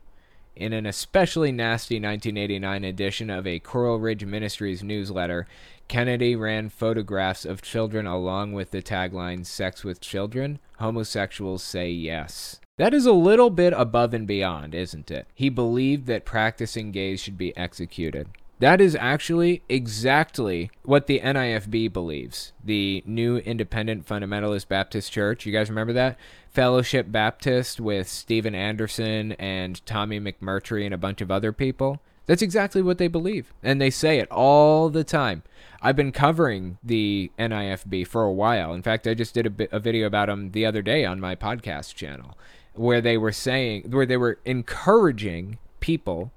In 0.56 0.74
an 0.74 0.86
especially 0.86 1.52
nasty 1.52 1.95
1989 1.95 2.84
edition 2.84 3.30
of 3.30 3.47
a 3.47 3.60
Coral 3.60 3.99
Ridge 3.99 4.26
Ministries 4.26 4.84
newsletter, 4.84 5.47
Kennedy 5.88 6.36
ran 6.36 6.70
photographs 6.70 7.45
of 7.45 7.62
children 7.62 8.06
along 8.06 8.54
with 8.54 8.72
the 8.72 8.82
tagline 8.82 9.45
Sex 9.45 9.84
with 9.84 10.02
Children, 10.02 10.60
homosexuals 10.80 11.64
say 11.64 11.89
yes. 11.89 12.60
That 12.78 12.93
is 12.93 13.06
a 13.06 13.14
little 13.14 13.49
bit 13.49 13.74
above 13.76 14.14
and 14.14 14.28
beyond, 14.28 14.76
isn't 14.76 15.10
it? 15.10 15.28
He 15.34 15.49
believed 15.49 16.06
that 16.08 16.26
practicing 16.26 16.91
gays 16.91 17.22
should 17.22 17.38
be 17.38 17.56
executed. 17.56 18.28
That 18.60 18.80
is 18.80 18.95
actually 18.95 19.64
exactly 19.70 20.70
what 20.84 21.08
the 21.08 21.20
NIFB 21.20 21.91
believes. 21.91 22.54
The 22.64 23.02
New 23.08 23.38
Independent 23.38 24.06
Fundamentalist 24.06 24.68
Baptist 24.68 25.12
Church. 25.12 25.47
You 25.47 25.52
guys 25.52 25.70
remember 25.70 25.93
that? 25.93 26.18
Fellowship 26.52 27.10
Baptist 27.10 27.80
with 27.80 28.10
Steven 28.10 28.54
Anderson 28.54 29.32
and 29.34 29.86
Tommy 29.86 30.20
McMurtry 30.20 30.84
and 30.84 30.93
a 30.93 30.97
bunch 30.97 31.22
of 31.22 31.32
other 31.32 31.54
people. 31.54 32.02
That's 32.26 32.41
exactly 32.41 32.82
what 32.82 32.97
they 32.97 33.08
believe. 33.08 33.54
And 33.64 33.80
they 33.80 33.89
say 33.89 34.20
it 34.20 34.30
all 34.30 34.89
the 34.89 35.06
time. 35.06 35.43
I've 35.82 35.95
been 35.95 36.12
covering 36.12 36.78
the 36.84 37.32
NIFB 37.39 38.06
for 38.06 38.24
a 38.24 38.34
while. 38.34 38.74
In 38.74 38.82
fact, 38.82 39.08
I 39.08 39.14
just 39.14 39.34
did 39.34 39.45
a, 39.45 39.49
bit, 39.49 39.70
a 39.72 39.80
video 39.80 40.06
about 40.08 40.28
them 40.28 40.52
the 40.52 40.66
other 40.66 40.82
day 40.82 41.06
on 41.06 41.22
my 41.22 41.36
podcast 41.36 41.95
channel 41.95 42.38
where 42.74 43.02
they 43.02 43.18
were 43.18 43.32
saying, 43.32 43.89
where 43.89 44.06
they 44.06 44.18
were 44.18 44.39
encouraging 44.43 45.58
people 45.80 46.32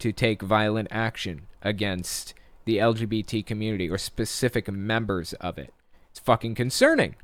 to 0.00 0.12
take 0.12 0.42
violent 0.42 0.88
action 0.90 1.42
against 1.62 2.34
the 2.64 2.78
LGBT 2.78 3.46
community 3.46 3.88
or 3.88 3.98
specific 3.98 4.70
members 4.70 5.32
of 5.34 5.58
it. 5.58 5.72
It's 6.10 6.20
fucking 6.20 6.56
concerning. 6.56 7.14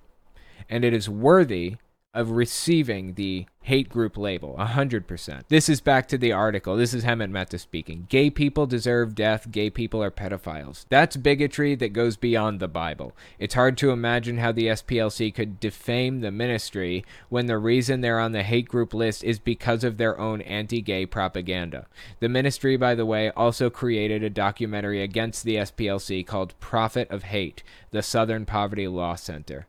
And 0.68 0.85
it 0.85 0.95
is 0.95 1.09
worthy 1.09 1.76
of 2.13 2.33
receiving 2.33 3.15
the 3.15 3.47
hate 3.63 3.89
group 3.89 4.17
label 4.17 4.57
100%. 4.59 5.43
This 5.49 5.69
is 5.69 5.81
back 5.81 6.09
to 6.09 6.19
the 6.19 6.33
article. 6.33 6.75
This 6.75 6.93
is 6.93 7.05
Hemant 7.05 7.31
Mehta 7.31 7.57
speaking. 7.57 8.07
Gay 8.09 8.31
people 8.31 8.67
deserve 8.67 9.15
death. 9.15 9.53
Gay 9.53 9.71
people 9.71 10.03
are 10.03 10.11
pedophiles. 10.11 10.87
That's 10.89 11.17
bigotry 11.17 11.77
that 11.77 11.93
goes 11.93 12.17
beyond 12.17 12.59
the 12.59 12.67
Bible. 12.67 13.15
It's 13.39 13.55
hard 13.55 13.79
to 13.79 13.91
imagine 13.91 14.39
how 14.39 14.51
the 14.51 14.67
SPLC 14.67 15.33
could 15.33 15.61
defame 15.61 16.21
the 16.21 16.33
ministry 16.33 17.05
when 17.29 17.47
the 17.47 17.59
reason 17.59 18.01
they're 18.01 18.19
on 18.19 18.33
the 18.33 18.43
hate 18.43 18.67
group 18.67 18.93
list 18.93 19.23
is 19.23 19.39
because 19.39 19.85
of 19.85 19.97
their 19.97 20.19
own 20.19 20.41
anti 20.41 20.81
gay 20.81 21.07
propaganda. 21.07 21.87
The 22.19 22.29
ministry, 22.29 22.77
by 22.77 22.97
the 22.97 23.07
way, 23.07 23.31
also 23.31 23.71
created 23.71 24.25
a 24.25 24.31
documentary 24.31 25.01
against 25.01 25.45
the 25.45 25.57
SPLC 25.57 26.27
called 26.27 26.59
Prophet 26.59 27.09
of 27.09 27.25
Hate, 27.25 27.63
the 27.93 28.03
Southern 28.03 28.47
Poverty 28.47 28.89
Law 28.89 29.15
Center. 29.15 29.67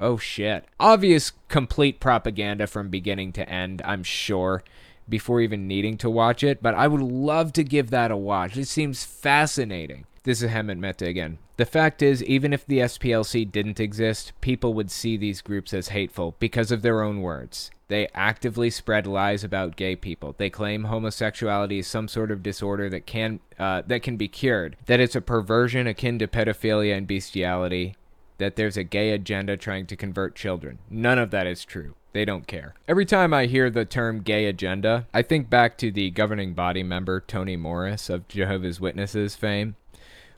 Oh 0.00 0.16
shit. 0.16 0.64
Obvious 0.78 1.32
complete 1.48 2.00
propaganda 2.00 2.66
from 2.66 2.88
beginning 2.88 3.32
to 3.32 3.48
end, 3.48 3.82
I'm 3.84 4.02
sure, 4.02 4.62
before 5.08 5.40
even 5.40 5.66
needing 5.66 5.96
to 5.98 6.10
watch 6.10 6.42
it, 6.42 6.62
but 6.62 6.74
I 6.74 6.86
would 6.86 7.00
love 7.00 7.52
to 7.54 7.64
give 7.64 7.90
that 7.90 8.10
a 8.10 8.16
watch. 8.16 8.56
It 8.56 8.68
seems 8.68 9.04
fascinating. 9.04 10.04
This 10.24 10.42
is 10.42 10.50
Hemant 10.50 10.78
Mehta 10.78 11.06
again. 11.06 11.38
The 11.56 11.64
fact 11.64 12.02
is, 12.02 12.22
even 12.24 12.52
if 12.52 12.66
the 12.66 12.80
SPLC 12.80 13.50
didn't 13.50 13.80
exist, 13.80 14.32
people 14.40 14.74
would 14.74 14.90
see 14.90 15.16
these 15.16 15.40
groups 15.40 15.72
as 15.72 15.88
hateful 15.88 16.36
because 16.38 16.70
of 16.70 16.82
their 16.82 17.02
own 17.02 17.22
words. 17.22 17.70
They 17.88 18.08
actively 18.14 18.68
spread 18.68 19.06
lies 19.06 19.42
about 19.42 19.76
gay 19.76 19.96
people. 19.96 20.34
They 20.36 20.50
claim 20.50 20.84
homosexuality 20.84 21.78
is 21.78 21.86
some 21.86 22.06
sort 22.06 22.30
of 22.30 22.42
disorder 22.42 22.90
that 22.90 23.06
can 23.06 23.40
uh, 23.58 23.82
that 23.86 24.02
can 24.02 24.18
be 24.18 24.28
cured. 24.28 24.76
That 24.86 25.00
it's 25.00 25.16
a 25.16 25.22
perversion 25.22 25.86
akin 25.86 26.18
to 26.18 26.28
pedophilia 26.28 26.96
and 26.96 27.06
bestiality 27.06 27.96
that 28.38 28.56
there's 28.56 28.76
a 28.76 28.84
gay 28.84 29.10
agenda 29.10 29.56
trying 29.56 29.86
to 29.86 29.96
convert 29.96 30.34
children. 30.34 30.78
None 30.88 31.18
of 31.18 31.30
that 31.30 31.46
is 31.46 31.64
true. 31.64 31.94
They 32.12 32.24
don't 32.24 32.46
care. 32.46 32.74
Every 32.88 33.04
time 33.04 33.34
I 33.34 33.46
hear 33.46 33.68
the 33.68 33.84
term 33.84 34.22
gay 34.22 34.46
agenda, 34.46 35.06
I 35.12 35.22
think 35.22 35.50
back 35.50 35.76
to 35.78 35.90
the 35.90 36.10
governing 36.10 36.54
body 36.54 36.82
member, 36.82 37.20
Tony 37.20 37.56
Morris 37.56 38.08
of 38.08 38.26
Jehovah's 38.28 38.80
Witnesses 38.80 39.36
fame, 39.36 39.76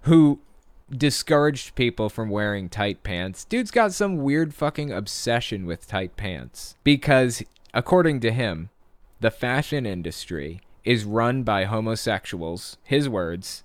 who 0.03 0.41
discouraged 0.91 1.77
people 1.77 2.09
from 2.09 2.31
wearing 2.31 2.69
tight 2.69 3.03
pants. 3.03 3.45
Dude's 3.45 3.71
got 3.71 3.93
some 3.93 4.19
weird 4.19 4.53
fucking 4.53 4.91
obsession 4.93 5.65
with 5.65 5.87
tight 5.87 6.17
pants. 6.17 6.77
Because, 6.83 7.43
according 7.73 8.21
to 8.21 8.33
him, 8.33 8.71
the 9.21 9.31
fashion 9.31 9.87
industry 9.87 10.61
is 10.85 11.05
run 11.05 11.43
by 11.43 11.65
homosexuals, 11.65 12.79
his 12.83 13.09
words, 13.09 13.63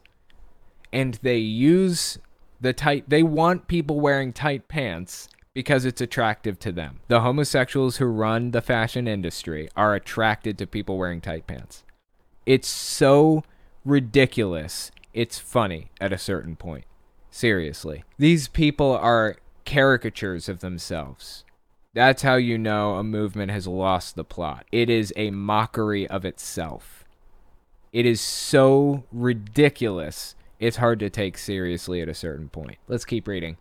and 0.93 1.15
they 1.23 1.37
use 1.37 2.19
the 2.61 2.73
tight 2.73 3.05
they 3.07 3.23
want 3.23 3.67
people 3.67 3.99
wearing 3.99 4.33
tight 4.33 4.67
pants 4.67 5.27
because 5.53 5.85
it's 5.85 6.01
attractive 6.01 6.59
to 6.59 6.71
them. 6.71 6.99
The 7.07 7.21
homosexuals 7.21 7.97
who 7.97 8.05
run 8.05 8.51
the 8.51 8.61
fashion 8.61 9.07
industry 9.07 9.69
are 9.75 9.95
attracted 9.95 10.57
to 10.57 10.67
people 10.67 10.97
wearing 10.97 11.21
tight 11.21 11.47
pants. 11.47 11.83
It's 12.45 12.67
so 12.67 13.43
ridiculous. 13.85 14.91
It's 15.13 15.39
funny 15.39 15.91
at 16.01 16.11
a 16.11 16.17
certain 16.17 16.55
point. 16.57 16.83
Seriously. 17.31 18.03
These 18.17 18.49
people 18.49 18.91
are 18.91 19.37
caricatures 19.65 20.49
of 20.49 20.59
themselves. 20.59 21.45
That's 21.93 22.23
how 22.23 22.35
you 22.35 22.57
know 22.57 22.95
a 22.95 23.03
movement 23.03 23.51
has 23.51 23.65
lost 23.65 24.15
the 24.15 24.25
plot. 24.25 24.65
It 24.71 24.89
is 24.89 25.13
a 25.15 25.31
mockery 25.31 26.05
of 26.05 26.25
itself. 26.25 27.05
It 27.93 28.05
is 28.05 28.19
so 28.19 29.05
ridiculous 29.13 30.34
it's 30.59 30.77
hard 30.77 30.99
to 30.99 31.09
take 31.09 31.37
seriously 31.37 32.01
at 32.01 32.09
a 32.09 32.13
certain 32.13 32.49
point. 32.49 32.77
Let's 32.87 33.05
keep 33.05 33.27
reading. 33.27 33.57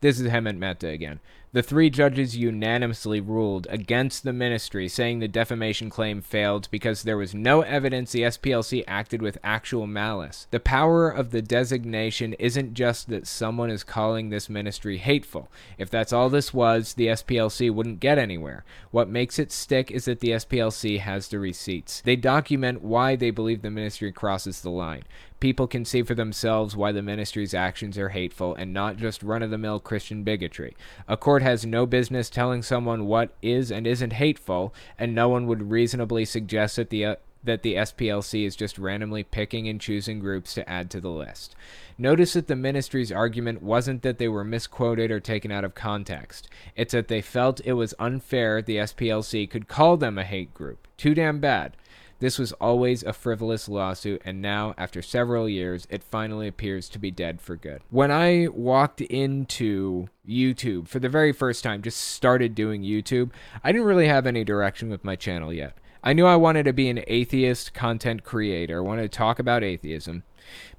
This 0.00 0.20
is 0.20 0.28
Hemant 0.28 0.58
Mehta 0.58 0.88
again. 0.88 1.20
The 1.52 1.62
three 1.62 1.88
judges 1.88 2.36
unanimously 2.36 3.18
ruled 3.18 3.66
against 3.70 4.24
the 4.24 4.32
ministry, 4.34 4.88
saying 4.88 5.20
the 5.20 5.26
defamation 5.26 5.88
claim 5.88 6.20
failed 6.20 6.68
because 6.70 7.02
there 7.02 7.16
was 7.16 7.34
no 7.34 7.62
evidence 7.62 8.12
the 8.12 8.22
SPLC 8.22 8.84
acted 8.86 9.22
with 9.22 9.38
actual 9.42 9.86
malice. 9.86 10.48
The 10.50 10.60
power 10.60 11.08
of 11.08 11.30
the 11.30 11.40
designation 11.40 12.34
isn't 12.34 12.74
just 12.74 13.08
that 13.08 13.26
someone 13.26 13.70
is 13.70 13.84
calling 13.84 14.28
this 14.28 14.50
ministry 14.50 14.98
hateful. 14.98 15.48
If 15.78 15.88
that's 15.88 16.12
all 16.12 16.28
this 16.28 16.52
was, 16.52 16.92
the 16.92 17.06
SPLC 17.06 17.72
wouldn't 17.72 18.00
get 18.00 18.18
anywhere. 18.18 18.62
What 18.90 19.08
makes 19.08 19.38
it 19.38 19.50
stick 19.50 19.90
is 19.90 20.04
that 20.04 20.20
the 20.20 20.32
SPLC 20.32 21.00
has 21.00 21.28
the 21.28 21.38
receipts. 21.38 22.02
They 22.02 22.16
document 22.16 22.82
why 22.82 23.16
they 23.16 23.30
believe 23.30 23.62
the 23.62 23.70
ministry 23.70 24.12
crosses 24.12 24.60
the 24.60 24.68
line 24.68 25.04
people 25.40 25.66
can 25.66 25.84
see 25.84 26.02
for 26.02 26.14
themselves 26.14 26.76
why 26.76 26.92
the 26.92 27.02
ministry's 27.02 27.54
actions 27.54 27.98
are 27.98 28.10
hateful 28.10 28.54
and 28.54 28.72
not 28.72 28.96
just 28.96 29.22
run 29.22 29.42
of 29.42 29.50
the 29.50 29.58
mill 29.58 29.78
Christian 29.78 30.22
bigotry. 30.22 30.76
A 31.08 31.16
court 31.16 31.42
has 31.42 31.66
no 31.66 31.86
business 31.86 32.30
telling 32.30 32.62
someone 32.62 33.06
what 33.06 33.30
is 33.42 33.70
and 33.70 33.86
isn't 33.86 34.14
hateful, 34.14 34.74
and 34.98 35.14
no 35.14 35.28
one 35.28 35.46
would 35.46 35.70
reasonably 35.70 36.24
suggest 36.24 36.76
that 36.76 36.90
the 36.90 37.04
uh, 37.04 37.16
that 37.44 37.62
the 37.62 37.74
SPLC 37.74 38.44
is 38.44 38.56
just 38.56 38.76
randomly 38.76 39.22
picking 39.22 39.68
and 39.68 39.80
choosing 39.80 40.18
groups 40.18 40.52
to 40.54 40.68
add 40.68 40.90
to 40.90 41.00
the 41.00 41.08
list. 41.08 41.54
Notice 41.96 42.34
that 42.34 42.48
the 42.48 42.56
ministry's 42.56 43.12
argument 43.12 43.62
wasn't 43.62 44.02
that 44.02 44.18
they 44.18 44.28
were 44.28 44.44
misquoted 44.44 45.10
or 45.10 45.20
taken 45.20 45.50
out 45.50 45.64
of 45.64 45.74
context. 45.74 46.48
It's 46.74 46.92
that 46.92 47.08
they 47.08 47.22
felt 47.22 47.60
it 47.64 47.74
was 47.74 47.94
unfair 47.98 48.60
the 48.60 48.76
SPLC 48.76 49.48
could 49.48 49.68
call 49.68 49.96
them 49.96 50.18
a 50.18 50.24
hate 50.24 50.52
group. 50.52 50.86
Too 50.96 51.14
damn 51.14 51.38
bad. 51.38 51.76
This 52.18 52.38
was 52.38 52.52
always 52.52 53.02
a 53.02 53.12
frivolous 53.12 53.68
lawsuit, 53.68 54.22
and 54.24 54.40
now, 54.40 54.74
after 54.78 55.02
several 55.02 55.48
years, 55.48 55.86
it 55.90 56.02
finally 56.02 56.48
appears 56.48 56.88
to 56.88 56.98
be 56.98 57.10
dead 57.10 57.42
for 57.42 57.56
good. 57.56 57.82
When 57.90 58.10
I 58.10 58.48
walked 58.48 59.02
into 59.02 60.08
YouTube 60.26 60.88
for 60.88 60.98
the 60.98 61.10
very 61.10 61.32
first 61.32 61.62
time, 61.62 61.82
just 61.82 62.00
started 62.00 62.54
doing 62.54 62.82
YouTube, 62.82 63.32
I 63.62 63.70
didn't 63.70 63.86
really 63.86 64.08
have 64.08 64.26
any 64.26 64.44
direction 64.44 64.88
with 64.88 65.04
my 65.04 65.14
channel 65.14 65.52
yet. 65.52 65.76
I 66.02 66.14
knew 66.14 66.24
I 66.24 66.36
wanted 66.36 66.64
to 66.64 66.72
be 66.72 66.88
an 66.88 67.04
atheist 67.06 67.74
content 67.74 68.24
creator, 68.24 68.82
wanted 68.82 69.02
to 69.02 69.08
talk 69.08 69.38
about 69.38 69.62
atheism, 69.62 70.22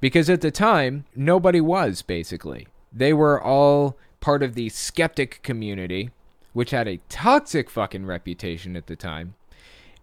because 0.02 0.32
at 0.32 0.42
the 0.42 0.52
time, 0.52 1.06
nobody 1.16 1.62
was, 1.62 2.02
basically. 2.02 2.68
They 2.92 3.14
were 3.14 3.40
all 3.40 3.96
part 4.22 4.42
of 4.42 4.56
the 4.56 4.70
skeptic 4.70 5.44
community, 5.44 6.10
which 6.54 6.72
had 6.72 6.88
a 6.88 7.02
toxic 7.10 7.70
fucking 7.70 8.08
reputation 8.08 8.76
at 8.76 8.88
the 8.88 8.96
time. 8.96 9.36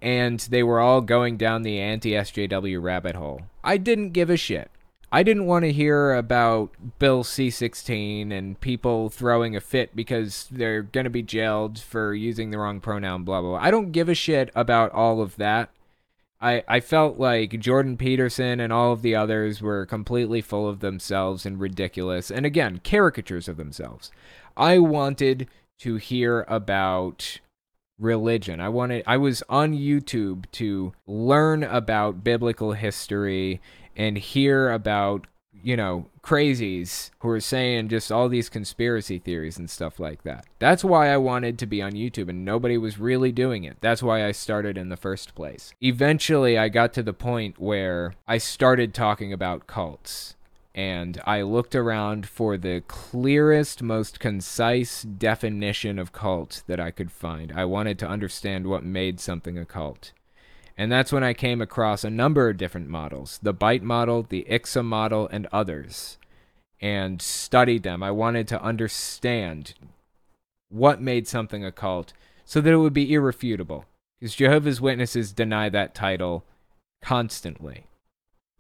And 0.05 0.39
they 0.39 0.63
were 0.63 0.81
all 0.81 1.01
going 1.01 1.39
down 1.39 1.63
the 1.63 1.81
anti 1.81 2.13
SJW 2.13 2.81
rabbit 2.81 3.17
hole. 3.17 3.41
I 3.65 3.79
didn't 3.79 4.11
give 4.11 4.29
a 4.29 4.37
shit. 4.37 4.71
I 5.11 5.23
didn't 5.23 5.47
want 5.47 5.65
to 5.65 5.73
hear 5.73 6.13
about 6.13 6.73
Bill 6.99 7.25
C 7.25 7.49
16 7.49 8.31
and 8.31 8.61
people 8.61 9.09
throwing 9.09 9.57
a 9.57 9.61
fit 9.61 9.97
because 9.97 10.47
they're 10.51 10.83
going 10.83 11.05
to 11.05 11.11
be 11.11 11.23
jailed 11.23 11.79
for 11.79 12.15
using 12.15 12.51
the 12.51 12.59
wrong 12.59 12.81
pronoun, 12.81 13.25
blah, 13.25 13.41
blah, 13.41 13.51
blah. 13.51 13.61
I 13.63 13.71
don't 13.71 13.93
give 13.93 14.11
a 14.11 14.15
shit 14.15 14.51
about 14.55 14.93
all 14.93 15.23
of 15.23 15.37
that. 15.37 15.71
I, 16.39 16.63
I 16.69 16.81
felt 16.81 17.19
like 17.19 17.59
Jordan 17.59 17.97
Peterson 17.97 18.61
and 18.61 18.73
all 18.73 18.93
of 18.93 19.01
the 19.01 19.15
others 19.15 19.63
were 19.63 19.87
completely 19.87 20.43
full 20.43 20.69
of 20.69 20.81
themselves 20.81 21.47
and 21.47 21.59
ridiculous. 21.59 22.31
And 22.31 22.45
again, 22.45 22.83
caricatures 22.85 23.49
of 23.49 23.57
themselves. 23.57 24.11
I 24.55 24.81
wanted 24.81 25.49
to 25.79 25.97
hear 25.97 26.45
about 26.49 27.39
religion. 27.99 28.61
I 28.61 28.69
wanted 28.69 29.05
I 29.07 29.17
was 29.17 29.43
on 29.49 29.73
YouTube 29.73 30.45
to 30.53 30.93
learn 31.07 31.63
about 31.65 32.25
biblical 32.25 32.73
history 32.73 33.61
and 33.97 34.19
hear 34.19 34.71
about 34.71 35.27
you 35.63 35.77
know 35.77 36.07
crazies 36.23 37.11
who 37.21 37.29
are 37.29 37.41
saying 37.41 37.89
just 37.89 38.11
all 38.11 38.29
these 38.29 38.49
conspiracy 38.49 39.19
theories 39.19 39.59
and 39.59 39.71
stuff 39.71 40.01
like 40.01 40.23
that. 40.25 40.47
That's 40.59 40.85
why 40.85 41.13
I 41.13 41.17
wanted 41.17 41.59
to 41.59 41.67
be 41.67 41.81
on 41.83 41.93
YouTube 41.93 42.29
and 42.29 42.45
nobody 42.45 42.79
was 42.79 42.99
really 42.99 43.33
doing 43.33 43.65
it. 43.65 43.79
That's 43.81 44.03
why 44.03 44.27
I 44.27 44.33
started 44.33 44.77
in 44.77 44.89
the 44.89 44.97
first 44.97 45.35
place. 45.35 45.73
Eventually 45.81 46.59
I 46.59 46.69
got 46.69 46.93
to 46.95 47.03
the 47.03 47.13
point 47.13 47.59
where 47.59 48.15
I 48.27 48.39
started 48.39 48.95
talking 48.95 49.33
about 49.33 49.67
cults 49.67 50.37
and 50.75 51.21
I 51.25 51.43
looked 51.43 51.77
around 51.77 52.27
for 52.27 52.57
the 52.57 52.83
clearest, 52.89 53.83
most 53.83 54.19
concise 54.19 55.03
definition 55.03 55.99
of 55.99 56.13
cult 56.13 56.65
that 56.67 56.81
I 56.81 56.91
could 56.91 57.13
find. 57.13 57.53
I 57.53 57.65
wanted 57.65 57.99
to 58.01 58.09
understand 58.09 58.67
what 58.67 58.83
made 58.83 59.21
something 59.21 59.57
a 59.57 59.65
cult. 59.65 60.13
And 60.77 60.91
that's 60.91 61.13
when 61.13 61.23
I 61.23 61.33
came 61.33 61.61
across 61.61 62.03
a 62.03 62.11
number 62.11 62.49
of 62.49 62.57
different 62.57 62.89
models 62.89 63.39
the 63.43 63.53
Bite 63.53 63.85
model, 63.85 64.25
the 64.25 64.45
ICSA 64.51 64.85
model, 64.85 65.29
and 65.29 65.47
others, 65.53 66.19
and 66.81 67.23
studied 67.23 67.85
them. 67.85 68.03
I 68.03 68.11
wanted 68.11 68.49
to 68.49 68.63
understand 68.63 69.75
what 70.71 71.01
made 71.01 71.29
something 71.29 71.65
a 71.65 71.71
cult 71.71 72.13
so 72.45 72.61
that 72.61 72.73
it 72.73 72.79
would 72.79 72.93
be 72.93 73.13
irrefutable. 73.13 73.85
Because 74.19 74.35
Jehovah's 74.35 74.81
Witnesses 74.81 75.33
deny 75.33 75.69
that 75.69 75.95
title 75.95 76.45
constantly. 77.01 77.87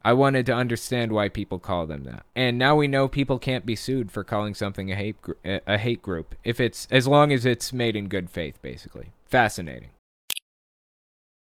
I 0.04 0.12
wanted 0.12 0.44
to 0.46 0.54
understand 0.54 1.12
why 1.12 1.28
people 1.28 1.58
call 1.58 1.86
them 1.86 2.04
that. 2.04 2.26
And 2.36 2.58
now 2.58 2.76
we 2.76 2.86
know 2.86 3.08
people 3.08 3.38
can't 3.38 3.64
be 3.64 3.74
sued 3.74 4.12
for 4.12 4.22
calling 4.22 4.54
something 4.54 4.92
a 4.92 4.94
hate 4.94 5.20
gr- 5.22 5.32
a 5.44 5.78
hate 5.78 6.02
group 6.02 6.34
if 6.44 6.60
it's 6.60 6.86
as 6.90 7.08
long 7.08 7.32
as 7.32 7.46
it's 7.46 7.72
made 7.72 7.96
in 7.96 8.08
good 8.08 8.28
faith 8.28 8.60
basically. 8.60 9.12
Fascinating. 9.24 9.90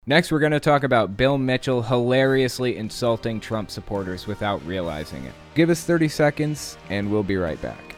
Next, 0.07 0.33
we're 0.33 0.39
going 0.39 0.53
to 0.53 0.61
talk 0.61 0.85
about 0.85 1.19
Bill 1.19 1.37
Mitchell 1.37 1.83
hilariously 1.83 2.79
insulting 2.79 3.41
Trump 3.41 3.71
supporters 3.71 4.27
without 4.27 4.65
realizing 4.65 5.23
it. 5.25 5.35
Give 5.55 5.69
us 5.69 5.85
30 5.85 6.09
seconds, 6.09 6.79
and 6.89 7.13
we'll 7.13 7.23
be 7.23 7.37
right 7.37 7.61
back. 7.61 7.98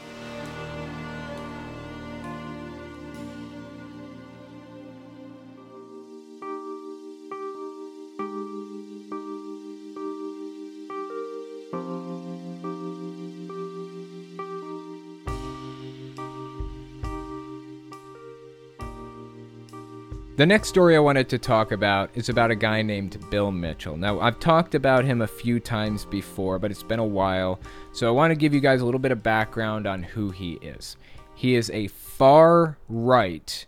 The 20.37 20.45
next 20.45 20.69
story 20.69 20.95
I 20.95 20.99
wanted 20.99 21.27
to 21.29 21.37
talk 21.37 21.73
about 21.73 22.09
is 22.15 22.29
about 22.29 22.51
a 22.51 22.55
guy 22.55 22.81
named 22.81 23.17
Bill 23.29 23.51
Mitchell. 23.51 23.97
Now, 23.97 24.21
I've 24.21 24.39
talked 24.39 24.75
about 24.75 25.03
him 25.03 25.21
a 25.21 25.27
few 25.27 25.59
times 25.59 26.05
before, 26.05 26.57
but 26.57 26.71
it's 26.71 26.83
been 26.83 26.99
a 26.99 27.05
while, 27.05 27.59
so 27.91 28.07
I 28.07 28.11
want 28.11 28.31
to 28.31 28.35
give 28.35 28.53
you 28.53 28.61
guys 28.61 28.79
a 28.79 28.85
little 28.85 28.99
bit 28.99 29.11
of 29.11 29.21
background 29.21 29.87
on 29.87 30.01
who 30.01 30.29
he 30.31 30.53
is. 30.61 30.95
He 31.35 31.55
is 31.55 31.69
a 31.71 31.87
far 31.87 32.77
right 32.87 33.65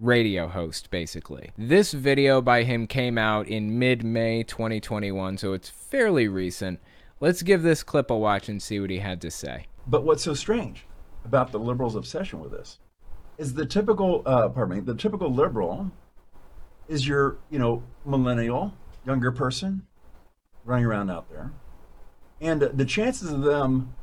radio 0.00 0.48
host, 0.48 0.90
basically. 0.90 1.50
This 1.58 1.92
video 1.92 2.40
by 2.40 2.62
him 2.62 2.86
came 2.86 3.18
out 3.18 3.46
in 3.46 3.78
mid 3.78 4.02
May 4.02 4.44
2021, 4.44 5.36
so 5.36 5.52
it's 5.52 5.68
fairly 5.68 6.26
recent. 6.26 6.80
Let's 7.20 7.42
give 7.42 7.62
this 7.62 7.82
clip 7.82 8.10
a 8.10 8.16
watch 8.16 8.48
and 8.48 8.62
see 8.62 8.80
what 8.80 8.88
he 8.88 9.00
had 9.00 9.20
to 9.20 9.30
say. 9.30 9.66
But 9.86 10.04
what's 10.04 10.22
so 10.22 10.32
strange 10.32 10.86
about 11.26 11.52
the 11.52 11.58
liberals' 11.58 11.96
obsession 11.96 12.40
with 12.40 12.52
this 12.52 12.78
is 13.38 13.54
the 13.54 13.64
typical, 13.64 14.22
uh, 14.26 14.48
pardon 14.48 14.76
me, 14.76 14.80
the 14.80 14.94
typical 14.94 15.32
liberal 15.32 15.90
is 16.88 17.06
your, 17.06 17.36
you 17.50 17.58
know, 17.58 17.82
millennial, 18.04 18.74
younger 19.06 19.30
person 19.30 19.86
running 20.64 20.84
around 20.84 21.10
out 21.10 21.30
there. 21.30 21.52
And 22.40 22.60
the 22.60 22.84
chances 22.84 23.32
of 23.32 23.42
them 23.42 23.94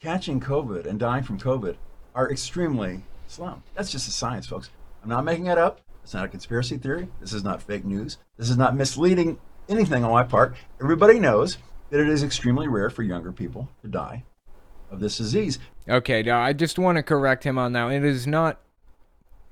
catching 0.00 0.40
COVID 0.40 0.86
and 0.86 0.98
dying 0.98 1.22
from 1.22 1.38
COVID 1.38 1.76
are 2.14 2.30
extremely 2.30 3.02
slim. 3.28 3.62
That's 3.74 3.90
just 3.90 4.06
the 4.06 4.12
science, 4.12 4.46
folks. 4.46 4.70
I'm 5.02 5.08
not 5.08 5.24
making 5.24 5.46
it 5.46 5.58
up. 5.58 5.80
It's 6.02 6.14
not 6.14 6.24
a 6.24 6.28
conspiracy 6.28 6.76
theory. 6.76 7.08
This 7.20 7.32
is 7.32 7.42
not 7.42 7.62
fake 7.62 7.84
news. 7.84 8.18
This 8.36 8.50
is 8.50 8.56
not 8.56 8.76
misleading 8.76 9.38
anything 9.68 10.04
on 10.04 10.10
my 10.10 10.22
part. 10.22 10.54
Everybody 10.80 11.18
knows 11.18 11.56
that 11.90 12.00
it 12.00 12.08
is 12.08 12.22
extremely 12.22 12.68
rare 12.68 12.90
for 12.90 13.02
younger 13.02 13.32
people 13.32 13.68
to 13.82 13.88
die 13.88 14.24
of 14.94 15.00
this 15.00 15.18
disease. 15.18 15.58
Okay, 15.88 16.22
now 16.22 16.40
I 16.40 16.52
just 16.52 16.78
want 16.78 16.96
to 16.96 17.02
correct 17.02 17.44
him 17.44 17.58
on 17.58 17.72
that. 17.72 17.92
It 17.92 18.04
is 18.04 18.26
not 18.26 18.60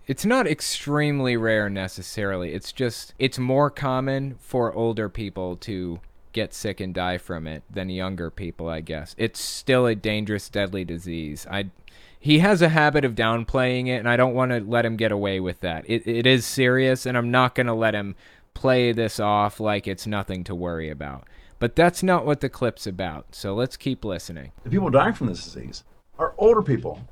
it's 0.06 0.24
not 0.24 0.46
extremely 0.46 1.36
rare 1.36 1.70
necessarily. 1.70 2.54
It's 2.54 2.72
just 2.72 3.14
it's 3.18 3.38
more 3.38 3.70
common 3.70 4.36
for 4.40 4.72
older 4.72 5.08
people 5.08 5.56
to 5.58 6.00
get 6.32 6.54
sick 6.54 6.80
and 6.80 6.94
die 6.94 7.18
from 7.18 7.46
it 7.46 7.62
than 7.70 7.88
younger 7.88 8.30
people, 8.30 8.68
I 8.68 8.80
guess. 8.80 9.14
It's 9.18 9.40
still 9.40 9.86
a 9.86 9.94
dangerous 9.94 10.48
deadly 10.48 10.84
disease. 10.84 11.46
I 11.50 11.70
he 12.18 12.38
has 12.38 12.62
a 12.62 12.68
habit 12.68 13.04
of 13.04 13.14
downplaying 13.14 13.88
it 13.88 13.98
and 13.98 14.08
I 14.08 14.16
don't 14.16 14.34
want 14.34 14.52
to 14.52 14.60
let 14.60 14.86
him 14.86 14.96
get 14.96 15.12
away 15.12 15.40
with 15.40 15.60
that. 15.60 15.84
It 15.88 16.06
it 16.06 16.26
is 16.26 16.46
serious 16.46 17.06
and 17.06 17.16
I'm 17.16 17.30
not 17.30 17.54
going 17.54 17.66
to 17.66 17.74
let 17.74 17.94
him 17.94 18.16
play 18.54 18.92
this 18.92 19.18
off 19.20 19.60
like 19.60 19.86
it's 19.86 20.06
nothing 20.06 20.44
to 20.44 20.54
worry 20.54 20.90
about. 20.90 21.26
But 21.62 21.76
that's 21.76 22.02
not 22.02 22.26
what 22.26 22.40
the 22.40 22.48
clip's 22.48 22.88
about. 22.88 23.36
So 23.36 23.54
let's 23.54 23.76
keep 23.76 24.04
listening. 24.04 24.50
The 24.64 24.70
people 24.70 24.90
dying 24.90 25.14
from 25.14 25.28
this 25.28 25.44
disease 25.44 25.84
are 26.18 26.34
older 26.36 26.60
people. 26.60 27.06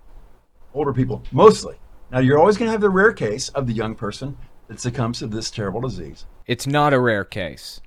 Older 0.75 0.93
people, 0.93 1.23
mostly. 1.31 1.77
Now, 2.11 2.19
you're 2.19 2.41
always 2.41 2.57
going 2.57 2.67
to 2.67 2.73
have 2.73 2.81
the 2.81 2.91
rare 2.91 3.13
case 3.13 3.51
of 3.51 3.69
the 3.69 3.73
young 3.73 3.95
person 3.95 4.37
that 4.67 4.81
succumbs 4.81 5.21
to 5.21 5.29
this 5.29 5.53
terrible 5.53 5.81
disease. 5.81 6.27
It's 6.49 6.67
not 6.67 6.93
a 6.93 6.99
rare 6.99 7.25
case. 7.25 7.81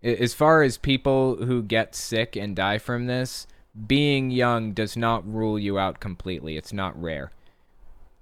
As 0.00 0.34
far 0.34 0.62
as 0.62 0.78
people 0.78 1.34
who 1.44 1.64
get 1.64 1.96
sick 1.96 2.36
and 2.36 2.54
die 2.54 2.78
from 2.78 3.06
this, 3.06 3.48
being 3.88 4.30
young 4.30 4.74
does 4.74 4.96
not 4.96 5.28
rule 5.28 5.58
you 5.58 5.80
out 5.80 5.98
completely. 5.98 6.56
It's 6.56 6.72
not 6.72 7.00
rare. 7.02 7.32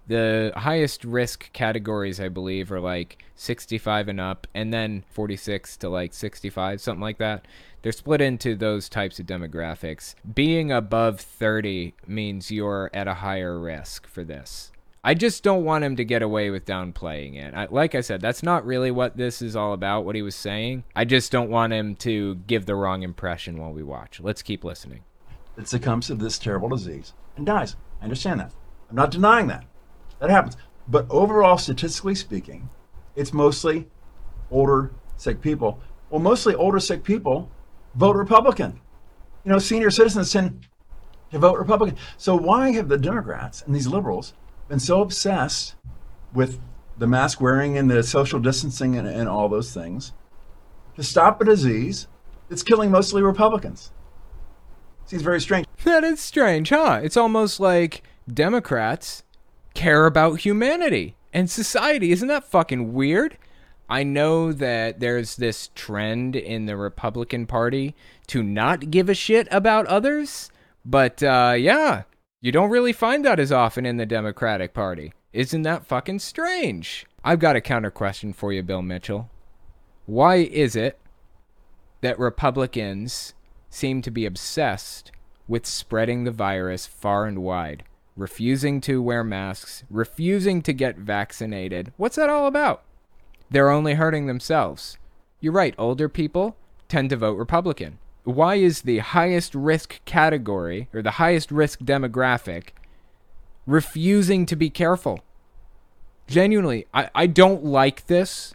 The 0.09 0.53
highest 0.57 1.05
risk 1.05 1.53
categories, 1.53 2.21
I 2.21 2.29
believe, 2.29 2.71
are 2.71 2.81
like 2.81 3.25
65 3.35 4.09
and 4.09 4.21
up, 4.21 4.47
and 4.55 4.73
then 4.73 5.05
46 5.11 5.77
to 5.79 5.89
like 5.89 6.15
65, 6.15 6.81
something 6.81 7.01
like 7.01 7.19
that. 7.19 7.47
They're 7.83 7.93
split 7.93 8.21
into 8.21 8.55
those 8.55 8.89
types 8.89 9.19
of 9.19 9.27
demographics. 9.27 10.15
Being 10.35 10.73
above 10.73 11.21
30 11.21 11.95
means 12.07 12.51
you're 12.51 12.91
at 12.95 13.09
a 13.09 13.15
higher 13.15 13.59
risk 13.59 14.07
for 14.07 14.25
this. 14.25 14.73
I 15.05 15.15
just 15.15 15.45
don't 15.45 15.65
want 15.65 15.85
him 15.85 15.95
to 15.97 16.05
get 16.05 16.23
away 16.23 16.51
with 16.51 16.65
downplaying 16.65 17.37
it. 17.37 17.55
I, 17.55 17.69
like 17.71 17.95
I 17.95 18.01
said, 18.01 18.21
that's 18.21 18.43
not 18.43 18.67
really 18.67 18.91
what 18.91 19.17
this 19.17 19.41
is 19.41 19.55
all 19.55 19.73
about, 19.73 20.05
what 20.05 20.17
he 20.17 20.23
was 20.23 20.35
saying. 20.35 20.83
I 20.97 21.05
just 21.05 21.31
don't 21.31 21.49
want 21.49 21.73
him 21.73 21.95
to 21.97 22.35
give 22.49 22.67
the 22.67 22.75
wrong 22.75 23.05
impression 23.05 23.57
while 23.57 23.73
we 23.73 23.85
watch. 23.85 24.19
Let's 24.21 24.43
keep 24.43 24.65
listening. 24.65 25.05
That 25.55 25.69
succumbs 25.69 26.09
to 26.09 26.17
this 26.17 26.41
terrible 26.41 26.69
disease 26.69 27.13
and 27.37 27.47
dies. 27.47 27.77
I 28.01 28.05
understand 28.05 28.41
that. 28.41 28.53
I'm 28.91 28.97
not 28.97 29.13
denying 29.13 29.47
that. 29.47 29.65
That 30.21 30.31
happens. 30.31 30.57
But 30.89 31.07
overall, 31.11 31.59
statistically 31.59 32.15
speaking, 32.15 32.69
it's 33.15 33.33
mostly 33.33 33.89
older, 34.51 34.93
sick 35.17 35.41
people. 35.41 35.81
Well, 36.11 36.21
mostly 36.21 36.55
older, 36.55 36.79
sick 36.79 37.03
people 37.03 37.51
vote 37.95 38.17
Republican. 38.17 38.81
You 39.45 39.53
know, 39.53 39.59
senior 39.59 39.91
citizens 39.91 40.33
tend 40.33 40.67
to 41.33 41.39
vote 41.39 41.59
Republican. 41.59 41.99
So 42.17 42.37
why 42.37 42.73
have 42.73 42.89
the 42.89 42.99
Democrats 42.99 43.63
and 43.63 43.75
these 43.75 43.87
liberals 43.87 44.35
been 44.69 44.79
so 44.81 45.01
obsessed 45.01 45.75
with 46.33 46.61
the 46.99 47.07
mask 47.07 47.41
wearing 47.41 47.77
and 47.79 47.91
the 47.91 48.03
social 48.03 48.41
distancing 48.41 48.97
and, 48.97 49.07
and 49.07 49.29
all 49.29 49.49
those 49.49 49.73
things 49.73 50.13
to 50.97 51.03
stop 51.03 51.41
a 51.41 51.45
disease 51.45 52.07
that's 52.49 52.63
killing 52.63 52.91
mostly 52.91 53.23
Republicans. 53.23 53.93
Seems 55.07 55.23
very 55.23 55.41
strange. 55.41 55.67
That 55.85 56.03
is 56.03 56.19
strange, 56.19 56.71
huh? 56.71 56.99
It's 57.05 57.17
almost 57.17 57.61
like 57.61 58.03
Democrats 58.33 59.23
care 59.77 60.07
about 60.07 60.41
humanity 60.41 61.15
and 61.33 61.49
society. 61.49 62.11
Isn't 62.11 62.29
that 62.29 62.51
fucking 62.51 62.93
weird? 62.93 63.39
I 63.89 64.03
know 64.03 64.53
that 64.53 64.99
there's 64.99 65.37
this 65.37 65.71
trend 65.77 66.35
in 66.35 66.67
the 66.67 66.77
Republican 66.77 67.47
Party 67.47 67.95
to 68.27 68.43
not 68.43 68.91
give 68.91 69.09
a 69.09 69.15
shit 69.15 69.47
about 69.53 69.87
others, 69.87 70.51
but 70.85 71.23
uh, 71.23 71.55
yeah, 71.57 72.03
you 72.41 72.51
don't 72.51 72.71
really 72.71 72.93
find 72.93 73.25
that 73.25 73.39
as 73.39 73.53
often 73.53 73.87
in 73.87 73.97
the 73.97 74.07
Democratic 74.07 74.75
Party. 74.75 75.13
Isn't 75.33 75.63
that 75.63 75.87
fucking 75.87 76.19
strange? 76.19 77.07
I've 77.23 77.39
got 77.39 77.57
a 77.57 77.61
counter 77.61 77.91
question 77.91 78.33
for 78.33 78.53
you, 78.53 78.63
Bill 78.63 78.83
Mitchell. 78.83 79.31
Why 80.07 80.37
is 80.37 80.75
it 80.75 80.99
that 82.01 82.19
Republicans 82.19 83.35
seem 83.69 84.03
to 84.03 84.11
be 84.11 84.27
obsessed 84.27 85.13
with 85.49 85.67
spreading 85.67 86.25
the 86.25 86.31
virus 86.31 86.87
far 86.87 87.27
and 87.27 87.39
wide, 87.39 87.85
refusing 88.17 88.81
to 88.83 89.03
wear 89.03 89.23
masks, 89.23 89.85
refusing 89.91 90.63
to 90.63 90.73
get 90.73 90.97
vaccinated? 90.97 91.93
What's 91.97 92.17
that 92.17 92.31
all 92.31 92.47
about? 92.47 92.83
They're 93.51 93.71
only 93.71 93.95
hurting 93.95 94.27
themselves. 94.27 94.99
You're 95.41 95.53
right, 95.53 95.75
older 95.79 96.09
people 96.09 96.57
tend 96.89 97.11
to 97.11 97.17
vote 97.17 97.37
Republican. 97.37 97.99
Why 98.25 98.57
is 98.57 98.83
the 98.83 98.99
highest 98.99 99.55
risk 99.55 100.05
category 100.05 100.89
or 100.93 101.03
the 101.03 101.13
highest 101.13 101.51
risk 101.51 101.81
demographic 101.81 102.71
refusing 103.67 104.47
to 104.47 104.57
be 104.57 104.71
careful? 104.71 105.21
Genuinely, 106.27 106.87
I, 106.93 107.11
I 107.15 107.27
don't 107.27 107.65
like 107.65 108.07
this. 108.07 108.55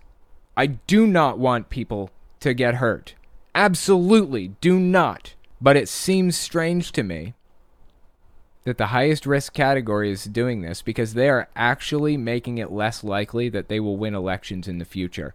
I 0.57 0.65
do 0.67 1.07
not 1.07 1.39
want 1.39 1.69
people 1.69 2.09
to 2.41 2.53
get 2.53 2.75
hurt. 2.75 3.15
Absolutely 3.55 4.49
do 4.59 4.77
not. 4.79 5.35
But 5.61 5.77
it 5.77 5.87
seems 5.87 6.35
strange 6.35 6.91
to 6.93 7.03
me 7.03 7.33
that 8.63 8.77
the 8.77 8.87
highest 8.87 9.25
risk 9.25 9.53
category 9.53 10.11
is 10.11 10.25
doing 10.25 10.61
this 10.61 10.81
because 10.81 11.13
they 11.13 11.29
are 11.29 11.49
actually 11.55 12.17
making 12.17 12.57
it 12.57 12.71
less 12.71 13.03
likely 13.03 13.49
that 13.49 13.67
they 13.67 13.79
will 13.79 13.97
win 13.97 14.13
elections 14.13 14.67
in 14.67 14.77
the 14.77 14.85
future 14.85 15.33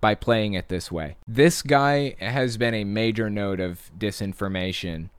by 0.00 0.14
playing 0.14 0.54
it 0.54 0.68
this 0.68 0.90
way. 0.90 1.16
This 1.26 1.62
guy 1.62 2.16
has 2.20 2.56
been 2.56 2.74
a 2.74 2.84
major 2.84 3.28
node 3.28 3.60
of 3.60 3.90
disinformation 3.98 5.10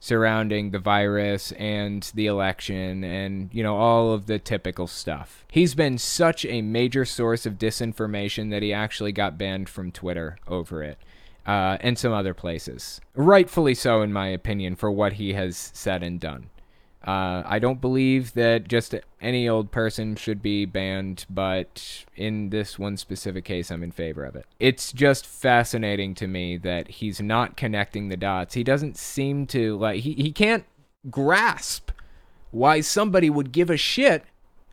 surrounding 0.00 0.70
the 0.70 0.78
virus 0.78 1.50
and 1.52 2.12
the 2.14 2.26
election 2.26 3.02
and 3.02 3.50
you 3.52 3.64
know 3.64 3.76
all 3.76 4.12
of 4.12 4.26
the 4.26 4.38
typical 4.38 4.86
stuff. 4.86 5.44
He's 5.50 5.74
been 5.74 5.98
such 5.98 6.44
a 6.46 6.62
major 6.62 7.04
source 7.04 7.46
of 7.46 7.54
disinformation 7.54 8.50
that 8.50 8.62
he 8.62 8.72
actually 8.72 9.12
got 9.12 9.36
banned 9.36 9.68
from 9.68 9.90
Twitter 9.90 10.38
over 10.46 10.82
it. 10.82 10.98
Uh, 11.46 11.78
and 11.80 11.98
some 11.98 12.12
other 12.12 12.34
places. 12.34 13.00
Rightfully 13.14 13.74
so, 13.74 14.02
in 14.02 14.12
my 14.12 14.26
opinion, 14.26 14.76
for 14.76 14.90
what 14.90 15.14
he 15.14 15.32
has 15.32 15.70
said 15.72 16.02
and 16.02 16.20
done. 16.20 16.50
Uh, 17.08 17.42
I 17.46 17.58
don't 17.58 17.80
believe 17.80 18.34
that 18.34 18.68
just 18.68 18.94
any 19.18 19.48
old 19.48 19.70
person 19.70 20.14
should 20.14 20.42
be 20.42 20.66
banned, 20.66 21.24
but 21.30 22.04
in 22.14 22.50
this 22.50 22.78
one 22.78 22.98
specific 22.98 23.46
case, 23.46 23.70
I'm 23.70 23.82
in 23.82 23.92
favor 23.92 24.26
of 24.26 24.36
it. 24.36 24.44
It's 24.60 24.92
just 24.92 25.24
fascinating 25.24 26.14
to 26.16 26.26
me 26.26 26.58
that 26.58 26.88
he's 26.88 27.18
not 27.18 27.56
connecting 27.56 28.10
the 28.10 28.18
dots. 28.18 28.52
He 28.52 28.62
doesn't 28.62 28.98
seem 28.98 29.46
to, 29.46 29.78
like, 29.78 30.02
he, 30.02 30.12
he 30.12 30.32
can't 30.32 30.66
grasp 31.08 31.92
why 32.50 32.82
somebody 32.82 33.30
would 33.30 33.52
give 33.52 33.70
a 33.70 33.78
shit 33.78 34.24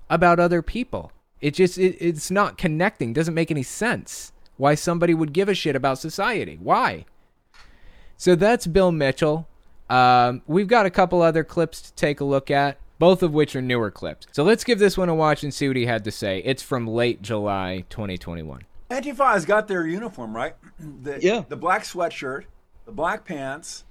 about 0.09 0.38
other 0.38 0.61
people. 0.61 1.13
It 1.39 1.53
just, 1.53 1.77
it, 1.77 1.95
it's 2.01 2.29
not 2.29 2.57
connecting, 2.57 3.13
doesn't 3.13 3.33
make 3.33 3.49
any 3.49 3.63
sense 3.63 4.33
why 4.57 4.75
somebody 4.75 5.13
would 5.13 5.31
give 5.31 5.47
a 5.47 5.53
shit 5.53 5.77
about 5.77 5.99
society. 5.99 6.59
Why? 6.61 7.05
So 8.17 8.36
that's 8.36 8.67
Bill 8.67 8.91
Mitchell. 8.91 9.47
Um, 9.89 10.41
we've 10.47 10.67
got 10.67 10.86
a 10.86 10.89
couple 10.89 11.21
other 11.21 11.43
clips 11.43 11.81
to 11.81 11.93
take 11.93 12.19
a 12.19 12.23
look 12.23 12.49
at, 12.49 12.77
both 12.99 13.23
of 13.23 13.33
which 13.33 13.55
are 13.55 13.61
newer 13.61 13.91
clips. 13.91 14.27
So 14.31 14.43
let's 14.43 14.63
give 14.63 14.79
this 14.79 14.97
one 14.97 15.09
a 15.09 15.15
watch 15.15 15.43
and 15.43 15.53
see 15.53 15.67
what 15.67 15.77
he 15.77 15.86
had 15.86 16.03
to 16.05 16.11
say. 16.11 16.41
It's 16.45 16.63
from 16.63 16.88
late 16.88 17.21
July 17.21 17.86
2021. 17.89 18.61
Antifa's 18.89 19.45
got 19.45 19.67
their 19.67 19.86
uniform, 19.88 20.36
right? 20.36 20.55
The, 21.03 21.19
Yeah. 21.21 21.43
The 21.47 21.55
black 21.55 21.83
sweatshirt, 21.83 22.45
the 22.86 22.91
black 22.91 23.25
pants, 23.25 23.86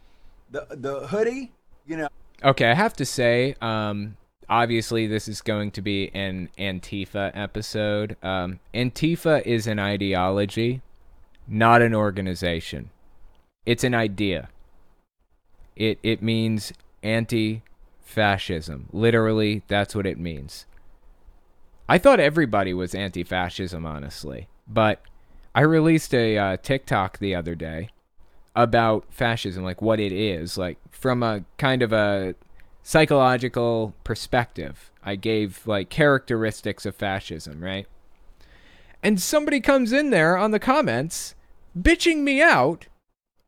the 0.50 0.66
the 0.70 1.06
hoodie. 1.08 1.52
You 1.86 1.96
know, 1.98 2.08
Okay, 2.44 2.70
I 2.70 2.74
have 2.74 2.94
to 2.94 3.06
say, 3.06 3.54
um, 3.62 4.16
obviously 4.48 5.06
this 5.06 5.28
is 5.28 5.40
going 5.40 5.70
to 5.72 5.82
be 5.82 6.10
an 6.14 6.50
Antifa 6.58 7.30
episode. 7.34 8.16
Um, 8.22 8.60
Antifa 8.74 9.42
is 9.46 9.66
an 9.66 9.78
ideology, 9.78 10.82
not 11.48 11.80
an 11.80 11.94
organization. 11.94 12.90
It's 13.64 13.82
an 13.82 13.94
idea. 13.94 14.50
It 15.76 15.98
it 16.02 16.22
means 16.22 16.72
anti-fascism. 17.02 18.88
Literally, 18.92 19.62
that's 19.68 19.94
what 19.94 20.06
it 20.06 20.18
means. 20.18 20.66
I 21.88 21.98
thought 21.98 22.20
everybody 22.20 22.72
was 22.72 22.94
anti-fascism, 22.94 23.84
honestly, 23.84 24.48
but 24.66 25.02
I 25.54 25.60
released 25.60 26.14
a 26.14 26.38
uh, 26.38 26.56
TikTok 26.56 27.18
the 27.18 27.34
other 27.34 27.54
day 27.54 27.90
about 28.56 29.04
fascism, 29.10 29.64
like 29.64 29.82
what 29.82 30.00
it 30.00 30.12
is, 30.12 30.56
like 30.56 30.78
from 30.90 31.22
a 31.22 31.44
kind 31.58 31.82
of 31.82 31.92
a 31.92 32.34
psychological 32.82 33.94
perspective. 34.04 34.90
I 35.02 35.16
gave 35.16 35.66
like 35.66 35.90
characteristics 35.90 36.86
of 36.86 36.94
fascism, 36.94 37.62
right? 37.62 37.86
And 39.02 39.20
somebody 39.20 39.60
comes 39.60 39.92
in 39.92 40.10
there 40.10 40.36
on 40.36 40.50
the 40.50 40.58
comments 40.58 41.34
bitching 41.78 42.18
me 42.18 42.40
out 42.40 42.86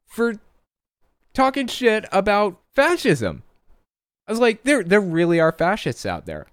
for 0.07 0.35
talking 1.37 1.67
shit 1.67 2.07
about 2.11 2.59
fascism. 2.75 3.43
I 4.27 4.33
was 4.33 4.41
like, 4.41 4.65
there 4.65 4.83
there 4.83 5.01
really 5.01 5.39
are 5.39 5.53
fascists 5.53 6.05
out 6.05 6.27
there. 6.27 6.47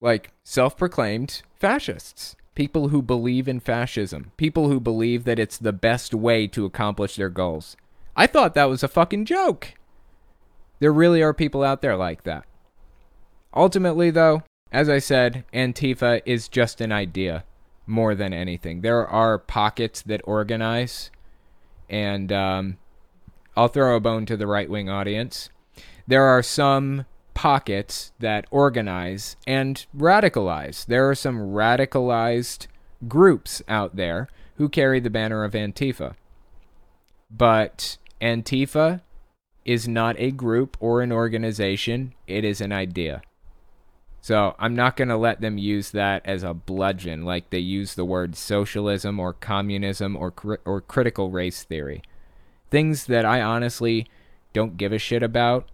Like 0.00 0.30
self-proclaimed 0.44 1.42
fascists. 1.58 2.36
People 2.54 2.88
who 2.88 3.02
believe 3.02 3.48
in 3.48 3.60
fascism. 3.60 4.32
People 4.36 4.68
who 4.68 4.78
believe 4.78 5.24
that 5.24 5.38
it's 5.38 5.58
the 5.58 5.72
best 5.72 6.14
way 6.14 6.46
to 6.48 6.66
accomplish 6.66 7.16
their 7.16 7.30
goals. 7.30 7.76
I 8.14 8.26
thought 8.26 8.54
that 8.54 8.68
was 8.68 8.82
a 8.82 8.88
fucking 8.88 9.24
joke. 9.24 9.74
There 10.78 10.92
really 10.92 11.22
are 11.22 11.34
people 11.34 11.62
out 11.62 11.80
there 11.80 11.96
like 11.96 12.24
that. 12.24 12.44
Ultimately, 13.54 14.10
though, 14.10 14.42
as 14.70 14.88
I 14.88 14.98
said, 14.98 15.44
Antifa 15.52 16.20
is 16.26 16.48
just 16.48 16.80
an 16.80 16.92
idea 16.92 17.44
more 17.86 18.14
than 18.14 18.32
anything. 18.32 18.82
There 18.82 19.06
are 19.06 19.38
pockets 19.38 20.02
that 20.02 20.20
organize, 20.24 21.10
and 21.88 22.30
um, 22.32 22.76
I'll 23.60 23.68
throw 23.68 23.94
a 23.94 24.00
bone 24.00 24.24
to 24.24 24.38
the 24.38 24.46
right 24.46 24.70
wing 24.70 24.88
audience. 24.88 25.50
There 26.06 26.24
are 26.24 26.42
some 26.42 27.04
pockets 27.34 28.10
that 28.18 28.46
organize 28.50 29.36
and 29.46 29.84
radicalize. 29.94 30.86
There 30.86 31.10
are 31.10 31.14
some 31.14 31.36
radicalized 31.36 32.68
groups 33.06 33.60
out 33.68 33.96
there 33.96 34.28
who 34.54 34.70
carry 34.70 34.98
the 34.98 35.10
banner 35.10 35.44
of 35.44 35.52
Antifa. 35.52 36.14
But 37.30 37.98
Antifa 38.22 39.02
is 39.66 39.86
not 39.86 40.16
a 40.18 40.30
group 40.30 40.78
or 40.80 41.02
an 41.02 41.12
organization, 41.12 42.14
it 42.26 42.46
is 42.46 42.62
an 42.62 42.72
idea. 42.72 43.20
So 44.22 44.56
I'm 44.58 44.74
not 44.74 44.96
going 44.96 45.08
to 45.08 45.18
let 45.18 45.42
them 45.42 45.58
use 45.58 45.90
that 45.90 46.24
as 46.24 46.42
a 46.42 46.54
bludgeon 46.54 47.26
like 47.26 47.50
they 47.50 47.58
use 47.58 47.94
the 47.94 48.06
word 48.06 48.36
socialism 48.36 49.20
or 49.20 49.34
communism 49.34 50.16
or 50.16 50.32
or 50.64 50.80
critical 50.80 51.30
race 51.30 51.62
theory. 51.62 52.00
Things 52.70 53.06
that 53.06 53.24
I 53.24 53.40
honestly 53.42 54.06
don't 54.52 54.76
give 54.76 54.92
a 54.92 54.98
shit 54.98 55.22
about 55.22 55.68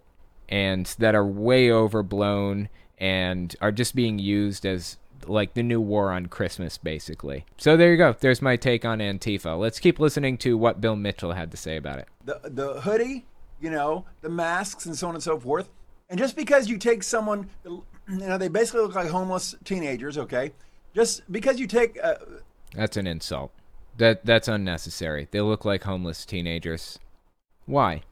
and 0.49 0.85
that 0.99 1.15
are 1.15 1.25
way 1.25 1.71
overblown 1.71 2.69
and 2.97 3.55
are 3.61 3.71
just 3.71 3.95
being 3.95 4.19
used 4.19 4.65
as 4.65 4.97
like 5.25 5.53
the 5.53 5.63
new 5.63 5.81
war 5.81 6.11
on 6.11 6.27
Christmas 6.27 6.77
basically. 6.77 7.45
So 7.57 7.75
there 7.75 7.91
you 7.91 7.97
go. 7.97 8.15
There's 8.19 8.41
my 8.41 8.55
take 8.55 8.85
on 8.85 8.99
Antifa. 8.99 9.59
Let's 9.59 9.79
keep 9.79 9.99
listening 9.99 10.37
to 10.39 10.57
what 10.57 10.79
Bill 10.81 10.95
Mitchell 10.95 11.33
had 11.33 11.51
to 11.51 11.57
say 11.57 11.77
about 11.77 11.99
it. 11.99 12.07
the 12.25 12.39
the 12.43 12.81
hoodie, 12.81 13.25
you 13.59 13.69
know, 13.69 14.05
the 14.21 14.29
masks 14.29 14.85
and 14.85 14.97
so 14.97 15.07
on 15.07 15.15
and 15.15 15.23
so 15.23 15.39
forth. 15.39 15.69
And 16.09 16.17
just 16.17 16.35
because 16.35 16.69
you 16.69 16.77
take 16.77 17.03
someone, 17.03 17.49
you 17.65 17.83
know, 18.07 18.37
they 18.37 18.47
basically 18.47 18.81
look 18.81 18.95
like 18.95 19.09
homeless 19.09 19.55
teenagers. 19.65 20.17
Okay, 20.17 20.53
just 20.95 21.29
because 21.31 21.59
you 21.59 21.67
take 21.67 21.99
uh, 22.01 22.15
That's 22.73 22.95
an 22.95 23.07
insult. 23.07 23.51
That 23.97 24.25
that's 24.25 24.47
unnecessary. 24.47 25.27
They 25.31 25.41
look 25.41 25.65
like 25.65 25.83
homeless 25.83 26.25
teenagers. 26.25 26.99
Why? 27.65 28.03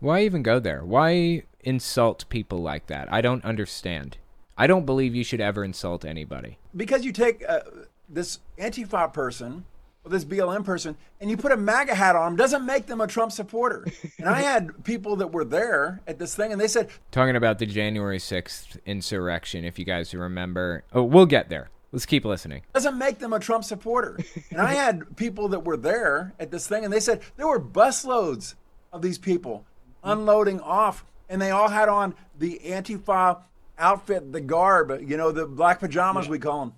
Why 0.00 0.22
even 0.22 0.42
go 0.42 0.58
there? 0.60 0.84
Why 0.84 1.44
insult 1.60 2.28
people 2.28 2.58
like 2.58 2.86
that? 2.88 3.10
I 3.12 3.20
don't 3.22 3.44
understand. 3.44 4.18
I 4.56 4.66
don't 4.66 4.84
believe 4.86 5.14
you 5.14 5.24
should 5.24 5.40
ever 5.40 5.64
insult 5.64 6.04
anybody. 6.04 6.58
because 6.76 7.04
you 7.04 7.12
take 7.12 7.42
uh, 7.48 7.60
this 8.08 8.38
Antifa 8.58 9.12
person 9.12 9.64
or 10.04 10.10
this 10.10 10.24
BLM 10.24 10.64
person 10.64 10.96
and 11.20 11.30
you 11.30 11.36
put 11.36 11.50
a 11.50 11.56
MAGA 11.56 11.94
hat 11.94 12.14
on 12.14 12.32
them 12.32 12.36
doesn't 12.36 12.64
make 12.66 12.86
them 12.86 13.00
a 13.00 13.06
Trump 13.06 13.32
supporter. 13.32 13.86
and 14.18 14.28
I 14.28 14.42
had 14.42 14.84
people 14.84 15.16
that 15.16 15.32
were 15.32 15.44
there 15.44 16.02
at 16.06 16.18
this 16.18 16.36
thing 16.36 16.52
and 16.52 16.60
they 16.60 16.68
said, 16.68 16.90
Talking 17.10 17.34
about 17.36 17.58
the 17.58 17.66
January 17.66 18.18
6th 18.18 18.78
insurrection, 18.84 19.64
if 19.64 19.78
you 19.78 19.84
guys 19.84 20.14
remember. 20.14 20.84
Oh, 20.92 21.02
we'll 21.02 21.26
get 21.26 21.48
there. 21.48 21.70
Let's 21.94 22.06
keep 22.06 22.24
listening. 22.24 22.62
doesn't 22.72 22.98
make 22.98 23.20
them 23.20 23.32
a 23.32 23.38
Trump 23.38 23.62
supporter. 23.62 24.18
and 24.50 24.60
I 24.60 24.74
had 24.74 25.16
people 25.16 25.46
that 25.50 25.64
were 25.64 25.76
there 25.76 26.34
at 26.40 26.50
this 26.50 26.66
thing 26.66 26.82
and 26.84 26.92
they 26.92 26.98
said 26.98 27.22
there 27.36 27.46
were 27.46 27.60
busloads 27.60 28.56
of 28.92 29.00
these 29.00 29.16
people 29.16 29.64
unloading 30.02 30.58
off 30.58 31.04
and 31.28 31.40
they 31.40 31.52
all 31.52 31.68
had 31.68 31.88
on 31.88 32.16
the 32.36 32.60
Antifa 32.64 33.42
outfit, 33.78 34.32
the 34.32 34.40
garb, 34.40 34.90
you 35.08 35.16
know, 35.16 35.30
the 35.30 35.46
black 35.46 35.78
pajamas 35.78 36.28
we 36.28 36.40
call 36.40 36.60
them. 36.60 36.74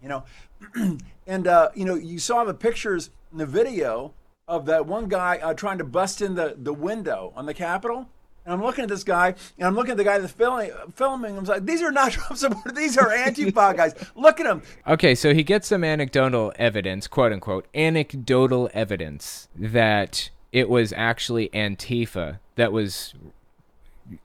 You 0.00 0.08
know, 0.08 0.98
and 1.26 1.48
uh, 1.48 1.70
you 1.74 1.84
know, 1.84 1.96
you 1.96 2.20
saw 2.20 2.44
the 2.44 2.54
pictures 2.54 3.10
in 3.32 3.38
the 3.38 3.46
video 3.46 4.14
of 4.46 4.64
that 4.66 4.86
one 4.86 5.08
guy 5.08 5.38
uh, 5.38 5.54
trying 5.54 5.78
to 5.78 5.84
bust 5.84 6.22
in 6.22 6.36
the, 6.36 6.54
the 6.56 6.72
window 6.72 7.32
on 7.34 7.46
the 7.46 7.54
Capitol. 7.54 8.08
And 8.44 8.54
I'm 8.54 8.62
looking 8.62 8.82
at 8.84 8.88
this 8.88 9.04
guy, 9.04 9.34
and 9.58 9.66
I'm 9.66 9.74
looking 9.74 9.92
at 9.92 9.96
the 9.96 10.04
guy 10.04 10.18
that's 10.18 10.32
filming. 10.32 10.72
filming. 10.94 11.36
I'm 11.36 11.44
like, 11.44 11.66
these 11.66 11.82
are 11.82 11.92
not 11.92 12.12
Trump 12.12 12.36
supporters. 12.36 12.72
These 12.72 12.96
are 12.96 13.08
Antifa 13.08 13.76
guys. 13.76 13.94
Look 14.14 14.40
at 14.40 14.44
them. 14.44 14.62
Okay, 14.86 15.14
so 15.14 15.34
he 15.34 15.42
gets 15.42 15.68
some 15.68 15.84
anecdotal 15.84 16.52
evidence, 16.56 17.06
quote 17.06 17.32
unquote, 17.32 17.66
anecdotal 17.74 18.70
evidence 18.72 19.48
that 19.54 20.30
it 20.52 20.68
was 20.68 20.92
actually 20.96 21.48
Antifa 21.50 22.38
that 22.56 22.72
was, 22.72 23.14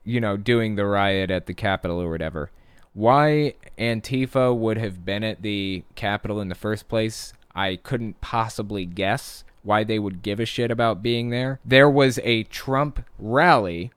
you 0.04 0.22
know, 0.22 0.38
doing 0.38 0.76
the 0.76 0.86
riot 0.86 1.30
at 1.30 1.46
the 1.46 1.54
Capitol 1.54 2.02
or 2.02 2.10
whatever. 2.10 2.52
Why 2.94 3.56
Antifa 3.78 4.56
would 4.56 4.78
have 4.78 5.04
been 5.04 5.24
at 5.24 5.42
the 5.42 5.84
Capitol 5.96 6.40
in 6.40 6.48
the 6.48 6.56
first 6.56 6.88
place, 6.88 7.34
I 7.54 7.76
couldn't 7.76 8.22
possibly 8.22 8.86
guess 8.86 9.44
why 9.64 9.84
they 9.84 10.00
would 10.00 10.22
give 10.22 10.40
a 10.40 10.46
shit 10.46 10.72
about 10.72 11.02
being 11.02 11.30
there. 11.30 11.60
There 11.66 11.90
was 11.90 12.20
a 12.24 12.44
Trump 12.44 13.04
rally 13.20 13.92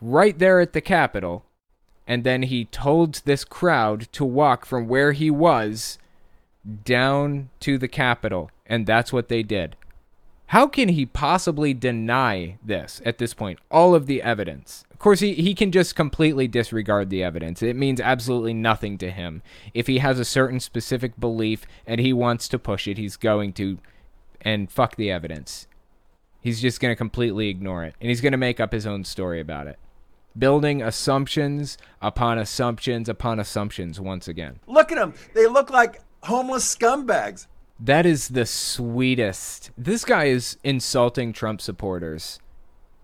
right 0.00 0.38
there 0.38 0.60
at 0.60 0.72
the 0.72 0.80
Capitol, 0.80 1.44
and 2.06 2.24
then 2.24 2.42
he 2.42 2.64
told 2.66 3.22
this 3.24 3.44
crowd 3.44 4.08
to 4.12 4.24
walk 4.24 4.64
from 4.64 4.88
where 4.88 5.12
he 5.12 5.30
was 5.30 5.98
down 6.84 7.50
to 7.60 7.78
the 7.78 7.88
Capitol, 7.88 8.50
and 8.66 8.86
that's 8.86 9.12
what 9.12 9.28
they 9.28 9.42
did. 9.42 9.76
How 10.50 10.68
can 10.68 10.90
he 10.90 11.06
possibly 11.06 11.74
deny 11.74 12.58
this 12.64 13.02
at 13.04 13.18
this 13.18 13.34
point? 13.34 13.58
All 13.70 13.94
of 13.94 14.06
the 14.06 14.22
evidence. 14.22 14.84
Of 14.92 15.00
course, 15.00 15.20
he, 15.20 15.34
he 15.34 15.54
can 15.54 15.72
just 15.72 15.96
completely 15.96 16.46
disregard 16.46 17.10
the 17.10 17.22
evidence. 17.22 17.62
It 17.62 17.76
means 17.76 18.00
absolutely 18.00 18.54
nothing 18.54 18.96
to 18.98 19.10
him. 19.10 19.42
If 19.74 19.88
he 19.88 19.98
has 19.98 20.20
a 20.20 20.24
certain 20.24 20.60
specific 20.60 21.18
belief 21.18 21.66
and 21.86 22.00
he 22.00 22.12
wants 22.12 22.48
to 22.48 22.58
push 22.58 22.86
it, 22.86 22.96
he's 22.96 23.16
going 23.16 23.52
to, 23.54 23.78
and 24.40 24.70
fuck 24.70 24.94
the 24.94 25.10
evidence. 25.10 25.66
He's 26.46 26.60
just 26.60 26.78
going 26.78 26.92
to 26.92 26.96
completely 26.96 27.48
ignore 27.48 27.82
it. 27.82 27.96
And 28.00 28.08
he's 28.08 28.20
going 28.20 28.30
to 28.30 28.38
make 28.38 28.60
up 28.60 28.70
his 28.70 28.86
own 28.86 29.02
story 29.02 29.40
about 29.40 29.66
it. 29.66 29.80
Building 30.38 30.80
assumptions 30.80 31.76
upon 32.00 32.38
assumptions 32.38 33.08
upon 33.08 33.40
assumptions 33.40 33.98
once 33.98 34.28
again. 34.28 34.60
Look 34.68 34.92
at 34.92 34.94
them. 34.94 35.14
They 35.34 35.48
look 35.48 35.70
like 35.70 36.02
homeless 36.22 36.72
scumbags. 36.72 37.48
That 37.80 38.06
is 38.06 38.28
the 38.28 38.46
sweetest. 38.46 39.72
This 39.76 40.04
guy 40.04 40.26
is 40.26 40.56
insulting 40.62 41.32
Trump 41.32 41.60
supporters 41.60 42.38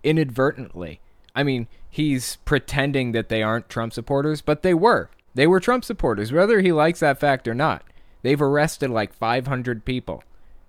inadvertently. 0.04 1.00
I 1.34 1.42
mean, 1.42 1.66
he's 1.90 2.36
pretending 2.44 3.10
that 3.10 3.28
they 3.28 3.42
aren't 3.42 3.68
Trump 3.68 3.92
supporters, 3.92 4.40
but 4.40 4.62
they 4.62 4.72
were. 4.72 5.10
They 5.34 5.48
were 5.48 5.58
Trump 5.58 5.84
supporters, 5.84 6.30
whether 6.30 6.60
he 6.60 6.70
likes 6.70 7.00
that 7.00 7.18
fact 7.18 7.48
or 7.48 7.54
not. 7.54 7.82
They've 8.22 8.40
arrested 8.40 8.90
like 8.90 9.12
500 9.12 9.84
people. 9.84 10.22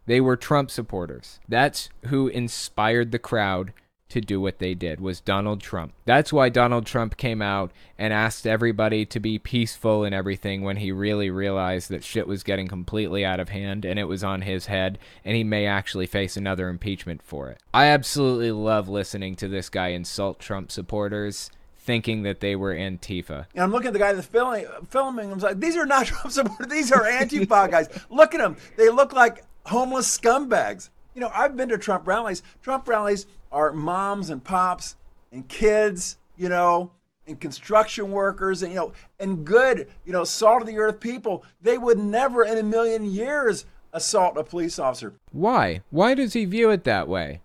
They 0.05 0.19
were 0.21 0.35
Trump 0.35 0.69
supporters. 0.69 1.39
That's 1.47 1.89
who 2.07 2.27
inspired 2.27 3.11
the 3.11 3.19
crowd 3.19 3.73
to 4.13 4.21
do 4.21 4.39
what 4.39 4.59
they 4.59 4.75
did 4.75 5.01
was 5.01 5.19
Donald 5.19 5.59
Trump. 5.59 5.91
That's 6.05 6.31
why 6.31 6.49
Donald 6.49 6.85
Trump 6.85 7.17
came 7.17 7.41
out 7.41 7.71
and 7.97 8.13
asked 8.13 8.45
everybody 8.45 9.07
to 9.07 9.19
be 9.19 9.39
peaceful 9.39 10.03
and 10.03 10.13
everything 10.13 10.61
when 10.61 10.77
he 10.77 10.91
really 10.91 11.31
realized 11.31 11.89
that 11.89 12.03
shit 12.03 12.27
was 12.27 12.43
getting 12.43 12.67
completely 12.67 13.25
out 13.25 13.39
of 13.39 13.49
hand 13.49 13.85
and 13.85 13.97
it 13.97 14.03
was 14.03 14.23
on 14.23 14.43
his 14.43 14.67
head 14.67 14.99
and 15.25 15.35
he 15.35 15.43
may 15.43 15.65
actually 15.65 16.05
face 16.05 16.37
another 16.37 16.69
impeachment 16.69 17.23
for 17.23 17.49
it. 17.49 17.59
I 17.73 17.85
absolutely 17.85 18.51
love 18.51 18.87
listening 18.87 19.35
to 19.37 19.47
this 19.47 19.67
guy 19.67 19.87
insult 19.89 20.39
Trump 20.39 20.71
supporters 20.71 21.49
thinking 21.75 22.21
that 22.23 22.39
they 22.39 22.55
were 22.55 22.73
Antifa. 22.73 23.47
And 23.55 23.63
I'm 23.63 23.71
looking 23.71 23.87
at 23.87 23.93
the 23.93 23.99
guy 23.99 24.13
that's 24.13 24.27
filming. 24.27 24.67
Filming. 24.89 25.31
I'm 25.31 25.39
like, 25.39 25.59
these 25.59 25.75
are 25.75 25.87
not 25.87 26.05
Trump 26.05 26.31
supporters. 26.31 26.67
These 26.67 26.91
are 26.91 27.01
Antifa 27.01 27.69
guys. 27.71 27.89
Look 28.11 28.35
at 28.35 28.39
them. 28.39 28.57
They 28.77 28.89
look 28.89 29.11
like 29.11 29.43
homeless 29.65 30.17
scumbags. 30.17 30.89
You 31.13 31.21
know, 31.21 31.31
I've 31.33 31.55
been 31.55 31.69
to 31.69 31.77
Trump 31.77 32.07
rallies. 32.07 32.41
Trump 32.61 32.87
rallies 32.87 33.27
are 33.51 33.71
moms 33.71 34.29
and 34.29 34.43
pops 34.43 34.95
and 35.31 35.47
kids, 35.47 36.17
you 36.37 36.49
know, 36.49 36.91
and 37.27 37.39
construction 37.39 38.11
workers 38.11 38.63
and 38.63 38.71
you 38.71 38.77
know 38.77 38.93
and 39.19 39.45
good, 39.45 39.87
you 40.05 40.11
know, 40.11 40.23
salt 40.23 40.61
of 40.61 40.67
the 40.67 40.77
earth 40.77 40.99
people. 40.99 41.43
They 41.61 41.77
would 41.77 41.99
never 41.99 42.43
in 42.43 42.57
a 42.57 42.63
million 42.63 43.05
years 43.05 43.65
assault 43.93 44.37
a 44.37 44.43
police 44.43 44.79
officer. 44.79 45.13
Why? 45.31 45.81
Why 45.91 46.15
does 46.15 46.33
he 46.33 46.45
view 46.45 46.69
it 46.71 46.83
that 46.83 47.07
way? 47.07 47.41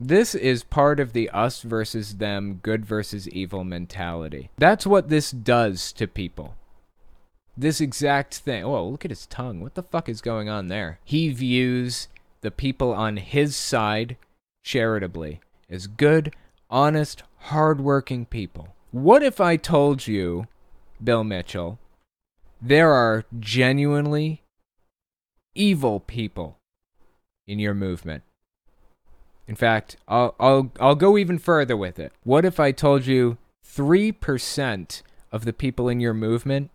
This 0.00 0.34
is 0.34 0.62
part 0.62 1.00
of 1.00 1.14
the 1.14 1.30
us 1.30 1.62
versus 1.62 2.16
them, 2.16 2.60
good 2.62 2.84
versus 2.84 3.28
evil 3.30 3.64
mentality. 3.64 4.50
That's 4.58 4.86
what 4.86 5.08
this 5.08 5.30
does 5.30 5.92
to 5.92 6.06
people. 6.06 6.54
This 7.56 7.80
exact 7.80 8.34
thing. 8.36 8.64
Oh, 8.64 8.88
look 8.88 9.04
at 9.04 9.10
his 9.10 9.26
tongue. 9.26 9.60
What 9.60 9.74
the 9.74 9.82
fuck 9.82 10.08
is 10.08 10.20
going 10.20 10.48
on 10.48 10.68
there? 10.68 10.98
He 11.04 11.30
views 11.30 12.08
the 12.42 12.50
people 12.50 12.92
on 12.92 13.16
his 13.16 13.56
side 13.56 14.16
charitably 14.62 15.40
as 15.70 15.86
good, 15.86 16.34
honest, 16.68 17.22
hardworking 17.38 18.26
people. 18.26 18.74
What 18.90 19.22
if 19.22 19.40
I 19.40 19.56
told 19.56 20.06
you, 20.06 20.46
Bill 21.02 21.24
Mitchell, 21.24 21.78
there 22.60 22.92
are 22.92 23.24
genuinely 23.38 24.42
evil 25.54 26.00
people 26.00 26.58
in 27.46 27.58
your 27.58 27.74
movement? 27.74 28.22
In 29.48 29.54
fact, 29.54 29.96
I'll, 30.08 30.34
I'll, 30.38 30.72
I'll 30.78 30.94
go 30.94 31.16
even 31.16 31.38
further 31.38 31.76
with 31.76 31.98
it. 31.98 32.12
What 32.22 32.44
if 32.44 32.60
I 32.60 32.72
told 32.72 33.06
you 33.06 33.38
3% 33.66 35.02
of 35.32 35.44
the 35.44 35.52
people 35.52 35.88
in 35.88 36.00
your 36.00 36.14
movement 36.14 36.70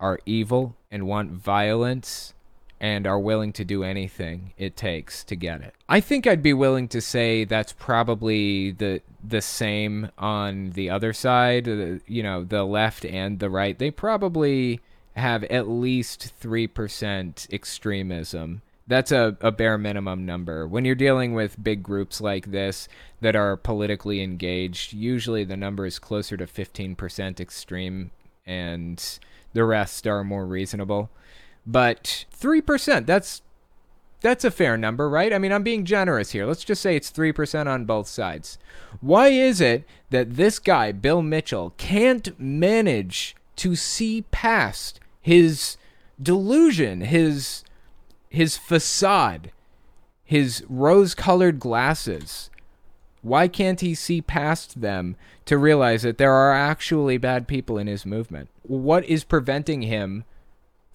are 0.00 0.18
evil 0.26 0.76
and 0.90 1.06
want 1.06 1.32
violence 1.32 2.34
and 2.80 3.06
are 3.06 3.18
willing 3.18 3.52
to 3.52 3.64
do 3.64 3.82
anything 3.82 4.52
it 4.56 4.76
takes 4.76 5.24
to 5.24 5.34
get 5.34 5.60
it. 5.60 5.74
I 5.88 6.00
think 6.00 6.26
I'd 6.26 6.42
be 6.42 6.52
willing 6.52 6.88
to 6.88 7.00
say 7.00 7.44
that's 7.44 7.72
probably 7.72 8.70
the 8.70 9.02
the 9.22 9.40
same 9.40 10.10
on 10.16 10.70
the 10.70 10.90
other 10.90 11.12
side, 11.12 11.68
uh, 11.68 11.98
you 12.06 12.22
know, 12.22 12.44
the 12.44 12.64
left 12.64 13.04
and 13.04 13.40
the 13.40 13.50
right. 13.50 13.76
They 13.76 13.90
probably 13.90 14.80
have 15.16 15.42
at 15.44 15.68
least 15.68 16.32
3% 16.40 17.52
extremism. 17.52 18.62
That's 18.86 19.12
a, 19.12 19.36
a 19.40 19.50
bare 19.50 19.76
minimum 19.76 20.24
number. 20.24 20.66
When 20.66 20.84
you're 20.84 20.94
dealing 20.94 21.34
with 21.34 21.62
big 21.62 21.82
groups 21.82 22.20
like 22.20 22.52
this 22.52 22.88
that 23.20 23.34
are 23.34 23.56
politically 23.56 24.22
engaged, 24.22 24.92
usually 24.92 25.42
the 25.44 25.56
number 25.56 25.84
is 25.84 25.98
closer 25.98 26.36
to 26.36 26.46
15% 26.46 27.40
extreme 27.40 28.12
and 28.46 29.18
the 29.52 29.64
rest 29.64 30.06
are 30.06 30.24
more 30.24 30.46
reasonable. 30.46 31.10
But 31.66 32.24
3%, 32.38 33.06
that's 33.06 33.42
that's 34.20 34.44
a 34.44 34.50
fair 34.50 34.76
number, 34.76 35.08
right? 35.08 35.32
I 35.32 35.38
mean, 35.38 35.52
I'm 35.52 35.62
being 35.62 35.84
generous 35.84 36.32
here. 36.32 36.44
Let's 36.44 36.64
just 36.64 36.82
say 36.82 36.96
it's 36.96 37.12
3% 37.12 37.66
on 37.66 37.84
both 37.84 38.08
sides. 38.08 38.58
Why 39.00 39.28
is 39.28 39.60
it 39.60 39.84
that 40.10 40.34
this 40.34 40.58
guy, 40.58 40.90
Bill 40.92 41.22
Mitchell, 41.22 41.72
can't 41.76 42.38
manage 42.38 43.36
to 43.56 43.76
see 43.76 44.22
past 44.32 44.98
his 45.20 45.76
delusion, 46.20 47.02
his 47.02 47.64
his 48.30 48.56
facade, 48.56 49.52
his 50.24 50.64
rose-colored 50.68 51.60
glasses? 51.60 52.50
Why 53.22 53.48
can't 53.48 53.80
he 53.80 53.94
see 53.94 54.20
past 54.20 54.80
them 54.80 55.16
to 55.44 55.58
realize 55.58 56.02
that 56.02 56.18
there 56.18 56.32
are 56.32 56.52
actually 56.52 57.18
bad 57.18 57.46
people 57.48 57.78
in 57.78 57.86
his 57.86 58.04
movement? 58.04 58.48
What 58.68 59.04
is 59.06 59.24
preventing 59.24 59.82
him 59.82 60.24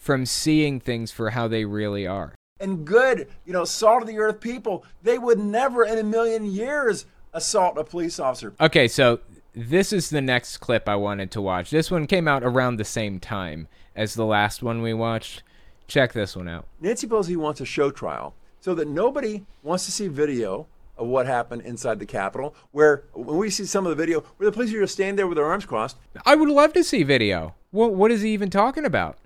from 0.03 0.25
seeing 0.25 0.79
things 0.81 1.11
for 1.11 1.29
how 1.29 1.47
they 1.47 1.63
really 1.63 2.05
are. 2.05 2.35
And 2.59 2.85
good, 2.85 3.27
you 3.45 3.53
know, 3.53 3.63
salt 3.63 4.01
of 4.01 4.07
the 4.07 4.19
earth 4.19 4.41
people, 4.41 4.85
they 5.01 5.17
would 5.17 5.39
never 5.39 5.85
in 5.85 5.97
a 5.97 6.03
million 6.03 6.45
years 6.45 7.05
assault 7.33 7.77
a 7.77 7.83
police 7.83 8.19
officer. 8.19 8.53
Okay, 8.59 8.87
so 8.87 9.21
this 9.55 9.93
is 9.93 10.09
the 10.09 10.21
next 10.21 10.57
clip 10.57 10.89
I 10.89 10.97
wanted 10.97 11.31
to 11.31 11.41
watch. 11.41 11.69
This 11.69 11.89
one 11.89 12.05
came 12.05 12.27
out 12.27 12.43
around 12.43 12.75
the 12.75 12.85
same 12.85 13.19
time 13.19 13.69
as 13.95 14.13
the 14.13 14.25
last 14.25 14.61
one 14.61 14.81
we 14.81 14.93
watched. 14.93 15.41
Check 15.87 16.11
this 16.11 16.35
one 16.35 16.49
out. 16.49 16.67
Nancy 16.81 17.07
Pelosi 17.07 17.37
wants 17.37 17.61
a 17.61 17.65
show 17.65 17.89
trial 17.89 18.35
so 18.59 18.75
that 18.75 18.87
nobody 18.89 19.45
wants 19.61 19.85
to 19.85 19.91
see 19.91 20.09
video 20.09 20.67
of 20.97 21.07
what 21.07 21.27
happened 21.27 21.61
inside 21.63 21.97
the 21.99 22.05
Capitol, 22.05 22.55
where 22.71 23.05
when 23.13 23.37
we 23.37 23.49
see 23.49 23.65
some 23.65 23.85
of 23.85 23.89
the 23.89 23.95
video 23.95 24.19
where 24.37 24.49
the 24.49 24.53
police 24.53 24.73
are 24.73 24.81
just 24.81 24.93
standing 24.93 25.15
there 25.15 25.27
with 25.27 25.37
their 25.37 25.45
arms 25.45 25.65
crossed. 25.65 25.97
I 26.25 26.35
would 26.35 26.49
love 26.49 26.73
to 26.73 26.83
see 26.83 27.03
video. 27.03 27.55
What, 27.73 27.93
what 27.93 28.11
is 28.11 28.21
he 28.21 28.29
even 28.29 28.49
talking 28.49 28.85
about? 28.85 29.17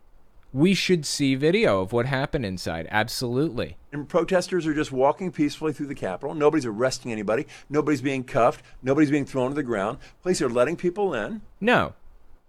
we 0.54 0.74
should 0.74 1.06
see 1.06 1.36
video 1.36 1.82
of 1.82 1.91
what 1.91 2.06
happened 2.06 2.45
inside. 2.45 2.88
Absolutely. 2.89 3.78
And 3.91 4.08
protesters 4.08 4.66
are 4.66 4.74
just 4.74 4.91
walking 4.91 5.32
peacefully 5.32 5.74
through 5.74 5.88
the 5.88 5.95
Capitol. 5.95 6.34
Nobody's 6.34 6.66
arresting 6.66 7.12
anybody. 7.12 7.45
Nobody's 7.70 8.02
being 8.02 8.24
cuffed. 8.24 8.64
Nobody's 8.82 9.12
being 9.12 9.26
thrown 9.26 9.50
to 9.50 9.56
the 9.56 9.64
ground. 9.64 10.00
Police 10.24 10.41
are 10.41 10.50
letting 10.50 10.76
people 10.76 11.14
in. 11.14 11.41
No. 11.60 11.93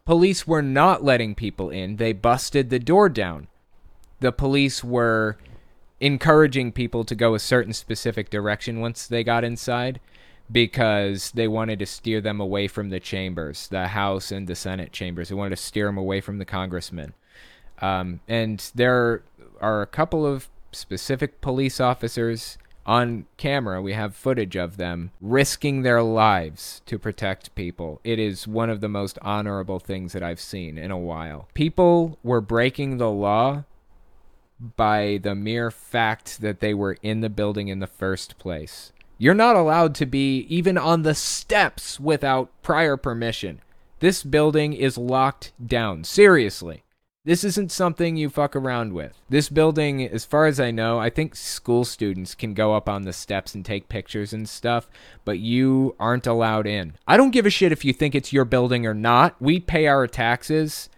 Police 0.04 0.46
were 0.46 0.62
not 0.62 1.04
letting 1.04 1.34
people 1.34 1.70
in. 1.70 1.96
They 1.96 2.12
busted 2.12 2.70
the 2.70 2.78
door 2.78 3.08
down. 3.08 3.48
The 4.20 4.32
police 4.32 4.82
were 4.82 5.36
encouraging 6.00 6.72
people 6.72 7.04
to 7.04 7.14
go 7.14 7.34
a 7.34 7.40
certain 7.40 7.72
specific 7.72 8.30
direction 8.30 8.80
once 8.80 9.06
they 9.06 9.24
got 9.24 9.44
inside 9.44 10.00
because 10.50 11.30
they 11.32 11.48
wanted 11.48 11.78
to 11.78 11.86
steer 11.86 12.20
them 12.20 12.40
away 12.40 12.68
from 12.68 12.88
the 12.90 13.00
chambers, 13.00 13.68
the 13.68 13.88
House 13.88 14.32
and 14.32 14.46
the 14.46 14.54
Senate 14.54 14.92
chambers. 14.92 15.28
They 15.28 15.34
wanted 15.34 15.56
to 15.56 15.62
steer 15.62 15.86
them 15.86 15.98
away 15.98 16.20
from 16.20 16.38
the 16.38 16.44
congressmen. 16.44 17.14
Um, 17.80 18.20
and 18.26 18.70
there 18.74 19.22
are 19.60 19.82
a 19.82 19.86
couple 19.86 20.26
of 20.26 20.48
specific 20.72 21.40
police 21.40 21.80
officers 21.80 22.58
on 22.86 23.26
camera. 23.36 23.82
We 23.82 23.92
have 23.92 24.16
footage 24.16 24.56
of 24.56 24.78
them 24.78 25.10
risking 25.20 25.82
their 25.82 26.02
lives 26.02 26.80
to 26.86 26.98
protect 26.98 27.54
people. 27.54 28.00
It 28.02 28.18
is 28.18 28.48
one 28.48 28.70
of 28.70 28.80
the 28.80 28.88
most 28.88 29.18
honorable 29.20 29.78
things 29.78 30.14
that 30.14 30.22
I've 30.22 30.40
seen 30.40 30.78
in 30.78 30.90
a 30.90 30.98
while. 30.98 31.48
People 31.52 32.18
were 32.22 32.40
breaking 32.40 32.96
the 32.96 33.10
law 33.10 33.64
by 34.76 35.20
the 35.22 35.34
mere 35.34 35.70
fact 35.70 36.40
that 36.40 36.60
they 36.60 36.74
were 36.74 36.96
in 37.02 37.20
the 37.20 37.28
building 37.28 37.68
in 37.68 37.78
the 37.78 37.86
first 37.86 38.38
place. 38.38 38.92
You're 39.20 39.34
not 39.34 39.56
allowed 39.56 39.96
to 39.96 40.06
be 40.06 40.46
even 40.48 40.78
on 40.78 41.02
the 41.02 41.14
steps 41.14 41.98
without 41.98 42.50
prior 42.62 42.96
permission. 42.96 43.60
This 43.98 44.22
building 44.22 44.72
is 44.72 44.96
locked 44.96 45.52
down. 45.64 46.04
Seriously. 46.04 46.84
This 47.24 47.42
isn't 47.42 47.72
something 47.72 48.16
you 48.16 48.30
fuck 48.30 48.54
around 48.54 48.92
with. 48.92 49.20
This 49.28 49.48
building, 49.48 50.02
as 50.06 50.24
far 50.24 50.46
as 50.46 50.60
I 50.60 50.70
know, 50.70 51.00
I 51.00 51.10
think 51.10 51.34
school 51.34 51.84
students 51.84 52.36
can 52.36 52.54
go 52.54 52.74
up 52.74 52.88
on 52.88 53.02
the 53.02 53.12
steps 53.12 53.56
and 53.56 53.64
take 53.64 53.88
pictures 53.88 54.32
and 54.32 54.48
stuff, 54.48 54.88
but 55.24 55.40
you 55.40 55.96
aren't 55.98 56.28
allowed 56.28 56.68
in. 56.68 56.94
I 57.08 57.16
don't 57.16 57.32
give 57.32 57.44
a 57.44 57.50
shit 57.50 57.72
if 57.72 57.84
you 57.84 57.92
think 57.92 58.14
it's 58.14 58.32
your 58.32 58.44
building 58.44 58.86
or 58.86 58.94
not. 58.94 59.34
We 59.42 59.58
pay 59.58 59.88
our 59.88 60.06
taxes 60.06 60.88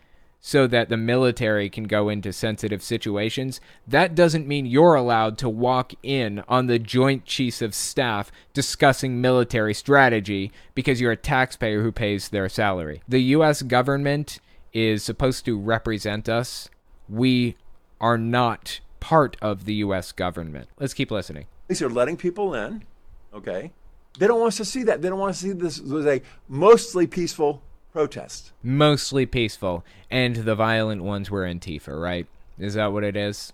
so 0.40 0.66
that 0.66 0.88
the 0.88 0.96
military 0.96 1.68
can 1.68 1.84
go 1.84 2.08
into 2.08 2.32
sensitive 2.32 2.82
situations. 2.82 3.60
That 3.86 4.14
doesn't 4.14 4.48
mean 4.48 4.64
you're 4.66 4.94
allowed 4.94 5.36
to 5.38 5.48
walk 5.48 5.92
in 6.02 6.42
on 6.48 6.66
the 6.66 6.78
Joint 6.78 7.26
Chiefs 7.26 7.60
of 7.60 7.74
Staff 7.74 8.32
discussing 8.54 9.20
military 9.20 9.74
strategy 9.74 10.50
because 10.74 11.00
you're 11.00 11.12
a 11.12 11.16
taxpayer 11.16 11.82
who 11.82 11.92
pays 11.92 12.28
their 12.30 12.48
salary. 12.48 13.02
The 13.06 13.22
U.S. 13.22 13.62
government 13.62 14.38
is 14.72 15.02
supposed 15.02 15.44
to 15.44 15.58
represent 15.58 16.28
us. 16.28 16.70
We 17.08 17.56
are 18.00 18.16
not 18.16 18.80
part 18.98 19.36
of 19.42 19.66
the 19.66 19.74
U.S. 19.74 20.12
government. 20.12 20.68
Let's 20.78 20.94
keep 20.94 21.10
listening. 21.10 21.46
These 21.68 21.82
are 21.82 21.90
letting 21.90 22.16
people 22.16 22.54
in, 22.54 22.84
okay? 23.34 23.72
They 24.18 24.26
don't 24.26 24.40
want 24.40 24.54
us 24.54 24.56
to 24.56 24.64
see 24.64 24.84
that. 24.84 25.02
They 25.02 25.08
don't 25.08 25.18
want 25.18 25.34
to 25.34 25.40
see 25.40 25.52
this 25.52 25.80
was 25.80 26.06
a 26.06 26.22
mostly 26.48 27.06
peaceful 27.06 27.62
protest. 27.92 28.52
Mostly 28.62 29.26
peaceful, 29.26 29.84
and 30.10 30.36
the 30.36 30.54
violent 30.54 31.02
ones 31.02 31.30
were 31.30 31.44
Antifa, 31.44 32.00
right? 32.00 32.26
Is 32.58 32.74
that 32.74 32.92
what 32.92 33.04
it 33.04 33.16
is? 33.16 33.52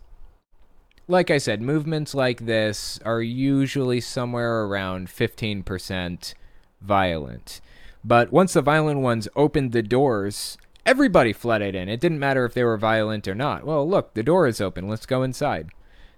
Like 1.09 1.31
I 1.31 1.39
said, 1.39 1.63
movements 1.63 2.15
like 2.15 2.47
this 2.47 2.99
are 3.05 3.23
usually 3.23 4.01
somewhere 4.01 4.65
around 4.65 5.09
15% 5.09 6.35
violent. 6.81 7.61
But 8.05 8.33
once 8.33 8.53
the 8.53 8.63
violent 8.63 9.01
ones 9.01 9.29
opened 9.37 9.73
the 9.73 9.83
doors, 9.83 10.59
everybody 10.85 11.33
flooded 11.33 11.75
in. 11.75 11.89
It 11.89 12.01
didn't 12.01 12.19
matter 12.19 12.45
if 12.45 12.55
they 12.55 12.65
were 12.65 12.77
violent 12.77 13.29
or 13.29 13.35
not. 13.35 13.65
Well, 13.65 13.89
look, 13.89 14.15
the 14.15 14.23
door 14.23 14.47
is 14.47 14.61
open. 14.61 14.89
Let's 14.89 15.07
go 15.07 15.23
inside. 15.23 15.71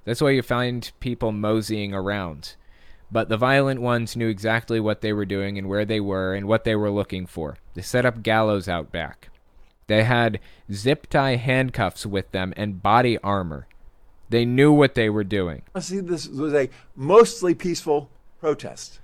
That's 0.04 0.20
why 0.22 0.30
you 0.30 0.42
find 0.42 0.90
people 1.00 1.32
moseying 1.32 1.92
around. 1.92 2.56
But 3.10 3.28
the 3.28 3.36
violent 3.36 3.80
ones 3.80 4.16
knew 4.16 4.28
exactly 4.28 4.80
what 4.80 5.00
they 5.00 5.12
were 5.12 5.24
doing 5.24 5.56
and 5.56 5.68
where 5.68 5.84
they 5.84 6.00
were 6.00 6.34
and 6.34 6.46
what 6.46 6.64
they 6.64 6.76
were 6.76 6.90
looking 6.90 7.26
for. 7.26 7.56
They 7.74 7.82
set 7.82 8.04
up 8.04 8.22
gallows 8.22 8.68
out 8.68 8.92
back. 8.92 9.30
They 9.86 10.04
had 10.04 10.40
zip 10.70 11.06
tie 11.08 11.36
handcuffs 11.36 12.04
with 12.04 12.30
them 12.32 12.52
and 12.56 12.82
body 12.82 13.18
armor. 13.18 13.66
They 14.28 14.44
knew 14.44 14.72
what 14.72 14.94
they 14.94 15.08
were 15.08 15.24
doing. 15.24 15.62
I 15.74 15.80
see 15.80 16.00
this 16.00 16.28
was 16.28 16.52
a 16.52 16.68
mostly 16.94 17.54
peaceful 17.54 18.10
protest. 18.40 19.00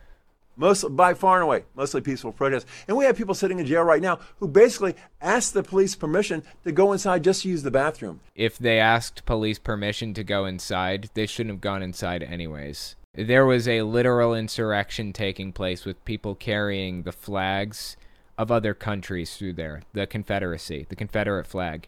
Most 0.57 0.95
by 0.95 1.15
far 1.15 1.37
and 1.37 1.45
away, 1.45 1.65
mostly 1.75 2.01
peaceful 2.01 2.31
protest. 2.31 2.67
And 2.87 2.97
we 2.97 3.07
have 3.07 3.17
people 3.17 3.35
sitting 3.35 3.59
in 3.59 3.67
jail 3.67 3.83
right 3.83 4.03
now 4.03 4.21
who 4.39 4.47
basically 4.47 4.95
asked 5.21 5.55
the 5.55 5.63
police 5.63 5.97
permission 5.97 6.45
to 6.65 6.71
go 6.71 6.93
inside 6.93 7.25
just 7.25 7.43
to 7.43 7.49
use 7.49 7.63
the 7.63 7.71
bathroom. 7.71 8.21
If 8.37 8.59
they 8.59 8.79
asked 8.79 9.25
police 9.25 9.59
permission 9.59 10.15
to 10.15 10.23
go 10.23 10.45
inside, 10.45 11.09
they 11.15 11.27
shouldn't 11.27 11.55
have 11.55 11.61
gone 11.61 11.83
inside 11.83 12.23
anyways. 12.23 12.95
There 13.17 13.47
was 13.47 13.69
a 13.69 13.83
literal 13.83 14.35
insurrection 14.35 15.13
taking 15.13 15.53
place 15.53 15.85
with 15.85 16.05
people 16.05 16.35
carrying 16.35 17.03
the 17.03 17.13
flags 17.13 17.97
of 18.37 18.51
other 18.51 18.75
countries 18.75 19.37
through 19.37 19.53
there. 19.53 19.83
The 19.93 20.09
Confederacy, 20.09 20.87
the 20.89 20.97
Confederate 20.97 21.47
flag. 21.47 21.87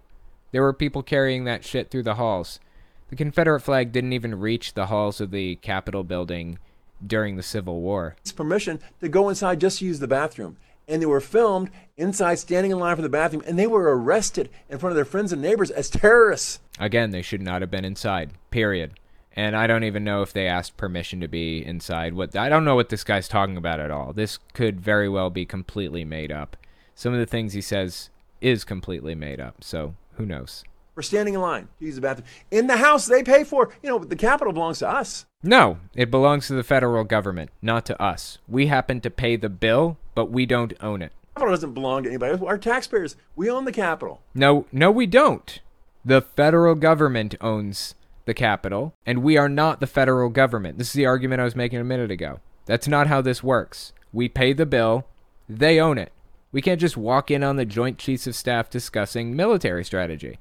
There 0.53 0.63
were 0.63 0.73
people 0.73 1.03
carrying 1.03 1.43
that 1.45 1.65
shit 1.65 1.91
through 1.91 2.05
the 2.05 2.15
halls. 2.15 2.61
The 3.09 3.17
Confederate 3.17 3.61
flag 3.61 3.91
didn't 3.91 4.13
even 4.13 4.39
reach 4.39 4.75
the 4.75 4.87
halls 4.87 5.21
of 5.21 5.33
the 5.33 5.57
Capitol 5.57 6.05
building 6.05 6.61
during 7.05 7.35
the 7.35 7.43
Civil 7.43 7.81
War. 7.81 8.15
Permission 8.37 8.79
to 9.01 9.09
go 9.09 9.29
inside 9.29 9.61
just 9.61 9.81
to 9.81 9.85
use 9.85 9.99
the 9.99 10.07
bathroom. 10.07 10.59
And 10.87 11.03
they 11.03 11.07
were 11.07 11.21
filmed 11.21 11.71
inside 11.97 12.39
standing 12.39 12.71
in 12.71 12.79
line 12.79 12.95
for 12.95 13.03
the 13.03 13.09
bathroom, 13.09 13.43
and 13.49 13.59
they 13.59 13.67
were 13.67 13.99
arrested 13.99 14.49
in 14.69 14.79
front 14.79 14.93
of 14.93 14.95
their 14.95 15.05
friends 15.05 15.33
and 15.33 15.43
neighbors 15.43 15.73
as 15.73 15.91
terrorists. 15.91 16.61
Again, 16.79 17.11
they 17.11 17.23
should 17.23 17.43
not 17.43 17.63
have 17.63 17.71
been 17.73 17.85
inside. 17.85 18.31
Period. 18.53 18.93
And 19.37 19.55
I 19.55 19.67
don't 19.67 19.85
even 19.85 20.03
know 20.03 20.23
if 20.23 20.33
they 20.33 20.47
asked 20.47 20.79
permission 20.79 21.21
to 21.21 21.29
be 21.29 21.65
inside. 21.65 22.15
What 22.15 22.35
I 22.35 22.49
don't 22.49 22.65
know 22.65 22.75
what 22.75 22.89
this 22.89 23.05
guy's 23.05 23.29
talking 23.29 23.59
about 23.59 23.81
at 23.81 23.91
all. 23.91 24.15
This 24.15 24.39
could 24.55 24.81
very 24.81 25.09
well 25.09 25.29
be 25.29 25.45
completely 25.45 26.05
made 26.05 26.33
up. 26.33 26.57
Some 26.95 27.13
of 27.13 27.19
the 27.19 27.27
things 27.27 27.53
he 27.53 27.61
says 27.61 28.09
is 28.41 28.65
completely 28.65 29.15
made 29.15 29.39
up. 29.39 29.63
So 29.63 29.95
who 30.15 30.25
knows? 30.25 30.65
We're 30.95 31.03
standing 31.03 31.35
in 31.35 31.43
line 31.43 31.69
to 31.79 31.85
use 31.85 31.97
the 31.97 32.01
bathroom 32.01 32.27
in 32.51 32.69
the 32.69 32.79
house 32.79 33.05
they 33.05 33.23
pay 33.23 33.45
for. 33.45 33.69
You 33.83 33.91
know, 33.91 33.99
the 33.99 34.17
Capitol 34.17 34.55
belongs 34.55 34.79
to 34.79 34.89
us. 34.89 35.27
No, 35.43 35.79
it 35.95 36.11
belongs 36.11 36.47
to 36.47 36.55
the 36.55 36.65
federal 36.65 37.05
government, 37.05 37.51
not 37.61 37.85
to 37.87 38.03
us. 38.03 38.39
We 38.49 38.69
happen 38.69 39.03
to 39.03 39.11
pay 39.11 39.37
the 39.37 39.51
bill, 39.51 39.99
but 40.15 40.31
we 40.31 40.47
don't 40.47 40.73
own 40.81 41.03
it. 41.03 41.13
The 41.35 41.41
Capitol 41.41 41.53
doesn't 41.53 41.75
belong 41.75 42.05
to 42.05 42.09
anybody. 42.09 42.43
Our 42.43 42.57
taxpayers, 42.57 43.15
we 43.37 43.51
own 43.51 43.67
the 43.67 43.73
Capitol. 43.73 44.23
No, 44.35 44.65
no, 44.73 44.91
we 44.91 45.07
don't. 45.07 45.61
The 46.03 46.23
federal 46.23 46.75
government 46.77 47.35
owns 47.43 47.95
the 48.27 48.35
Capitol, 48.35 48.95
and 49.07 49.23
we 49.23 49.37
are 49.37 49.49
not 49.49 49.81
the 49.81 49.87
federal 49.87 50.29
government. 50.29 50.79
This 50.79 50.89
is 50.89 50.95
the 50.95 51.07
argument 51.07 51.41
I 51.41 51.45
was 51.45 51.57
making 51.57 51.79
a 51.79 51.85
minute 51.85 52.11
ago. 52.11 52.41
That's 52.67 52.89
not 52.89 53.07
how 53.07 53.23
this 53.23 53.43
works. 53.43 53.93
We 54.13 54.29
pay 54.29 54.53
the 54.53 54.67
bill, 54.67 55.07
they 55.49 55.81
own 55.81 55.97
it. 55.97 56.13
We 56.53 56.61
can't 56.61 56.81
just 56.81 56.97
walk 56.97 57.31
in 57.31 57.43
on 57.43 57.57
the 57.57 57.65
Joint 57.65 57.99
Chiefs 57.99 58.27
of 58.27 58.35
Staff 58.35 58.69
discussing 58.69 59.37
military 59.37 59.85
strategy 59.85 60.39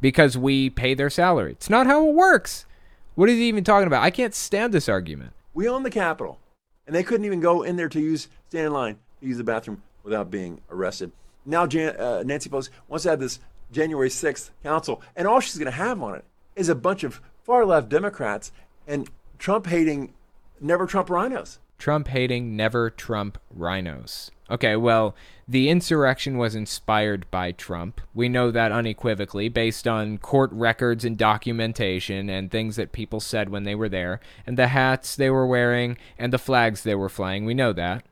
because 0.00 0.38
we 0.38 0.70
pay 0.70 0.94
their 0.94 1.10
salary. 1.10 1.52
It's 1.52 1.70
not 1.70 1.86
how 1.86 2.08
it 2.08 2.14
works. 2.14 2.66
What 3.14 3.28
is 3.28 3.36
he 3.36 3.48
even 3.48 3.64
talking 3.64 3.86
about? 3.86 4.02
I 4.02 4.10
can't 4.10 4.34
stand 4.34 4.72
this 4.72 4.88
argument. 4.88 5.32
We 5.54 5.68
own 5.68 5.82
the 5.82 5.90
Capitol, 5.90 6.38
and 6.86 6.94
they 6.94 7.02
couldn't 7.02 7.26
even 7.26 7.40
go 7.40 7.62
in 7.62 7.76
there 7.76 7.88
to 7.88 8.00
use 8.00 8.28
stand 8.48 8.66
in 8.66 8.72
line 8.72 8.98
to 9.20 9.26
use 9.26 9.38
the 9.38 9.44
bathroom 9.44 9.82
without 10.04 10.30
being 10.30 10.60
arrested. 10.70 11.10
Now 11.44 11.66
Jan, 11.66 11.96
uh, 11.96 12.22
Nancy 12.24 12.48
Pelosi 12.48 12.70
wants 12.88 13.02
to 13.04 13.10
have 13.10 13.20
this 13.20 13.40
January 13.72 14.08
6th 14.08 14.50
council, 14.62 15.02
and 15.16 15.26
all 15.26 15.40
she's 15.40 15.58
going 15.58 15.66
to 15.66 15.72
have 15.72 16.00
on 16.02 16.14
it 16.14 16.24
is 16.56 16.68
a 16.68 16.74
bunch 16.74 17.04
of 17.04 17.20
far 17.42 17.64
left 17.64 17.88
Democrats 17.88 18.52
and 18.86 19.08
Trump 19.38 19.66
hating, 19.66 20.14
never 20.60 20.86
Trump 20.86 21.08
RINOs. 21.08 21.58
Trump 21.78 22.08
hating, 22.08 22.56
never 22.56 22.88
Trump 22.90 23.38
RINOs. 23.56 24.30
Okay, 24.50 24.76
well, 24.76 25.14
the 25.48 25.68
insurrection 25.68 26.36
was 26.38 26.54
inspired 26.54 27.26
by 27.30 27.52
Trump. 27.52 28.00
We 28.14 28.28
know 28.28 28.50
that 28.50 28.72
unequivocally 28.72 29.48
based 29.48 29.88
on 29.88 30.18
court 30.18 30.50
records 30.52 31.04
and 31.04 31.16
documentation 31.16 32.28
and 32.28 32.50
things 32.50 32.76
that 32.76 32.92
people 32.92 33.20
said 33.20 33.48
when 33.48 33.64
they 33.64 33.74
were 33.74 33.88
there, 33.88 34.20
and 34.46 34.58
the 34.58 34.68
hats 34.68 35.16
they 35.16 35.30
were 35.30 35.46
wearing 35.46 35.96
and 36.18 36.32
the 36.32 36.38
flags 36.38 36.82
they 36.82 36.94
were 36.94 37.08
flying. 37.08 37.44
We 37.44 37.54
know 37.54 37.72
that. 37.72 38.04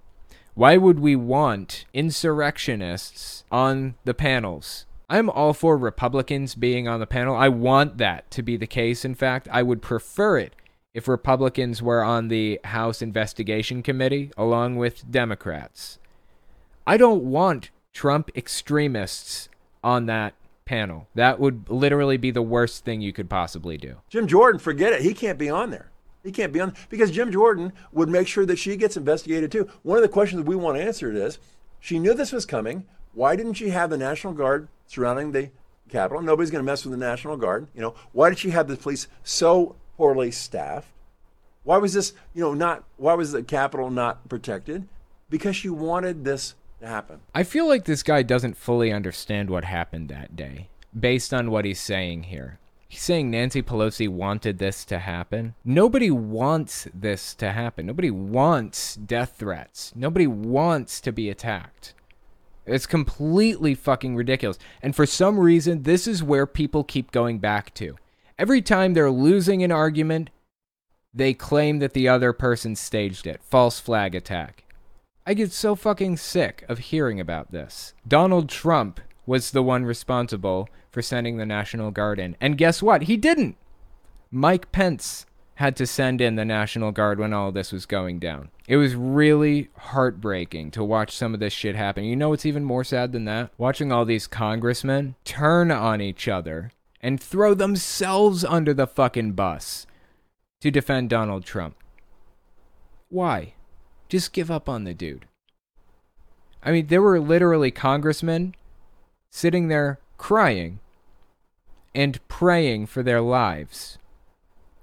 Why 0.55 0.77
would 0.77 1.01
we 1.01 1.17
want 1.17 1.87
insurrectionists 1.95 3.45
on 3.51 3.95
the 4.05 4.15
panels? 4.15 4.87
I'm 5.13 5.29
all 5.29 5.53
for 5.53 5.77
Republicans 5.77 6.55
being 6.55 6.89
on 6.89 6.99
the 6.99 7.07
panel. 7.07 7.37
I 7.37 7.51
want 7.51 7.99
that 7.99 8.31
to 8.31 8.43
be 8.43 8.57
the 8.57 8.67
case. 8.67 9.05
In 9.05 9.15
fact, 9.15 9.47
I 9.53 9.63
would 9.63 9.83
prefer 9.83 10.39
it 10.39 10.57
if 10.95 11.07
Republicans 11.07 11.83
were 11.83 12.03
on 12.03 12.29
the 12.29 12.59
House 12.65 13.03
Investigation 13.03 13.83
Committee 13.83 14.31
along 14.39 14.77
with 14.77 15.11
Democrats. 15.11 15.99
I 16.87 16.97
don't 16.97 17.25
want 17.25 17.71
Trump 17.93 18.31
extremists 18.35 19.51
on 19.85 20.07
that 20.07 20.33
panel. 20.65 21.09
That 21.15 21.39
would 21.39 21.69
literally 21.69 22.17
be 22.17 22.31
the 22.31 22.41
worst 22.41 22.83
thing 22.83 23.03
you 23.03 23.13
could 23.13 23.29
possibly 23.29 23.77
do. 23.77 23.97
Jim 24.09 24.27
Jordan, 24.27 24.59
forget 24.59 24.95
it. 24.95 25.03
He 25.03 25.13
can't 25.13 25.39
be 25.39 25.51
on 25.51 25.69
there. 25.69 25.91
He 26.25 26.33
can't 26.33 26.55
be 26.55 26.61
on 26.61 26.73
because 26.89 27.11
Jim 27.11 27.31
Jordan 27.31 27.75
would 27.93 28.09
make 28.09 28.29
sure 28.29 28.47
that 28.47 28.59
she 28.59 28.77
gets 28.79 28.97
investigated 28.97 29.53
too. 29.53 29.69
One 29.83 29.99
of 29.99 30.03
the 30.03 30.09
questions 30.09 30.47
we 30.47 30.57
want 30.57 30.79
answered 30.79 31.17
is 31.17 31.39
she 31.81 31.99
knew 31.99 32.15
this 32.15 32.33
was 32.33 32.47
coming. 32.47 32.87
Why 33.13 33.37
didn't 33.37 33.55
she 33.55 33.69
have 33.69 33.91
the 33.91 33.99
National 33.99 34.33
Guard 34.33 34.69
surrounding 34.93 35.33
the 35.33 35.51
Capitol? 35.89 36.23
Nobody's 36.23 36.51
going 36.51 36.65
to 36.65 36.71
mess 36.71 36.85
with 36.85 36.93
the 36.93 37.05
National 37.05 37.37
Guard. 37.37 37.69
You 37.75 37.81
know, 37.81 37.95
why 38.13 38.29
did 38.29 38.39
she 38.39 38.51
have 38.51 38.69
the 38.69 38.77
police 38.77 39.09
so 39.23 39.77
poorly 39.97 40.31
staffed? 40.31 40.89
Why 41.65 41.79
was 41.79 41.95
this, 41.95 42.13
you 42.35 42.43
know, 42.43 42.55
not, 42.55 42.85
why 42.97 43.15
was 43.15 43.33
the 43.33 43.43
Capitol 43.43 43.91
not 43.91 44.29
protected? 44.29 44.89
Because 45.31 45.57
she 45.57 45.69
wanted 45.69 46.25
this 46.25 46.55
to 46.81 46.87
happen. 46.87 47.21
I 47.35 47.45
feel 47.45 47.69
like 47.69 47.85
this 47.85 48.03
guy 48.03 48.23
doesn't 48.23 48.57
fully 48.57 48.93
understand 48.93 49.49
what 49.49 49.65
happened 49.65 50.09
that 50.09 50.37
day 50.37 50.69
based 50.99 51.33
on 51.33 51.51
what 51.51 51.65
he's 51.65 51.81
saying 51.81 52.25
here. 52.25 52.59
He's 52.89 53.01
saying 53.01 53.31
Nancy 53.31 53.63
Pelosi 53.63 54.07
wanted 54.07 54.59
this 54.59 54.85
to 54.87 54.99
happen. 54.99 55.55
Nobody 55.65 56.11
wants 56.11 56.89
this 56.93 57.35
to 57.37 57.53
happen. 57.53 57.87
Nobody 57.87 58.11
wants 58.11 58.97
death 58.97 59.37
threats. 59.39 59.93
Nobody 59.97 60.27
wants 60.27 61.01
to 61.01 61.13
be 61.13 61.31
attacked. 61.31 61.95
It's 62.67 62.87
completely 62.87 63.75
fucking 63.75 64.17
ridiculous. 64.17 64.59
And 64.83 64.95
for 64.95 65.07
some 65.07 65.39
reason, 65.39 65.83
this 65.83 66.07
is 66.07 66.23
where 66.23 66.47
people 66.47 66.85
keep 66.85 67.11
going 67.11 67.39
back 67.39 67.75
to. 67.75 67.97
Every 68.39 68.63
time 68.63 68.95
they're 68.95 69.11
losing 69.11 69.63
an 69.63 69.73
argument, 69.73 70.31
they 71.13 71.35
claim 71.35 71.79
that 71.81 71.93
the 71.93 72.09
other 72.09 72.33
person 72.33 72.77
staged 72.77 73.27
it. 73.27 73.43
False 73.43 73.79
flag 73.79 74.15
attack. 74.15 74.65
I 75.27 75.35
get 75.35 75.53
so 75.53 75.75
fucking 75.77 76.17
sick 76.17 76.65
of 76.69 76.79
hearing 76.79 77.21
about 77.21 77.53
this. 77.53 77.95
Donald 78.07 78.49
Trump 78.49 79.01
was 79.27 79.51
the 79.51 79.63
one 79.63 79.85
responsible 79.85 80.69
for 80.91 81.03
sending 81.03 81.37
the 81.37 81.47
National 81.47 81.91
Guard 81.91 82.19
in. 82.19 82.37
And 82.41 82.59
guess 82.59 82.83
what? 82.83 83.03
He 83.03 83.17
didn't. 83.17 83.57
Mike 84.31 84.73
Pence 84.73 85.27
had 85.63 85.77
to 85.77 85.87
send 85.87 86.21
in 86.21 86.35
the 86.35 86.45
National 86.45 86.91
Guard 86.91 87.21
when 87.21 87.33
all 87.33 87.53
this 87.53 87.71
was 87.71 87.87
going 87.87 88.19
down. 88.19 88.51
It 88.67 88.79
was 88.79 88.97
really 88.97 89.69
heartbreaking 89.77 90.73
to 90.73 90.83
watch 90.83 91.15
some 91.15 91.35
of 91.35 91.39
this 91.39 91.53
shit 91.53 91.77
happen. 91.77 92.03
You 92.03 92.17
know 92.17 92.31
what's 92.31 92.45
even 92.45 92.65
more 92.65 92.83
sad 92.83 93.13
than 93.13 93.27
that? 93.27 93.53
Watching 93.57 93.93
all 93.93 94.05
these 94.05 94.27
congressmen 94.27 95.15
turn 95.25 95.71
on 95.71 96.01
each 96.01 96.27
other 96.27 96.73
and 97.01 97.23
throw 97.23 97.55
themselves 97.55 98.45
under 98.45 98.75
the 98.75 98.89
fucking 98.89 99.35
bus 99.35 99.87
to 100.63 100.73
defend 100.73 101.11
Donald 101.11 101.45
Trump. 101.45 101.77
Why? 103.09 103.55
Just 104.09 104.33
give 104.33 104.51
up 104.51 104.69
on 104.69 104.83
the 104.83 104.95
dude. 104.95 105.27
I 106.61 106.73
mean, 106.73 106.89
there 106.89 107.03
were 107.03 107.21
literally 107.21 107.71
congressmen 107.71 108.57
sitting 109.31 109.69
there 109.69 110.01
crying 110.19 110.81
and 111.95 112.27
praying 112.27 112.87
for 112.87 113.05
their 113.05 113.21
lives, 113.21 113.99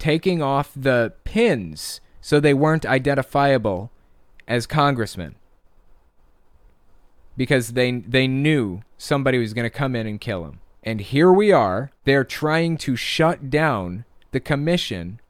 taking 0.00 0.42
off 0.42 0.72
the 0.74 1.12
pins 1.22 2.00
so 2.20 2.40
they 2.40 2.54
weren't 2.54 2.84
identifiable 2.84 3.92
as 4.48 4.66
congressmen 4.66 5.36
because 7.36 7.68
they 7.68 7.92
they 7.92 8.26
knew 8.26 8.82
somebody 8.98 9.38
was 9.38 9.54
going 9.54 9.64
to 9.64 9.70
come 9.70 9.94
in 9.94 10.06
and 10.06 10.20
kill 10.20 10.42
them. 10.44 10.60
And 10.82 11.00
here 11.00 11.32
we 11.32 11.52
are, 11.52 11.90
they're 12.04 12.24
trying 12.24 12.76
to 12.78 12.96
shut 12.96 13.50
down 13.50 14.04
the 14.32 14.40
commission 14.40 15.20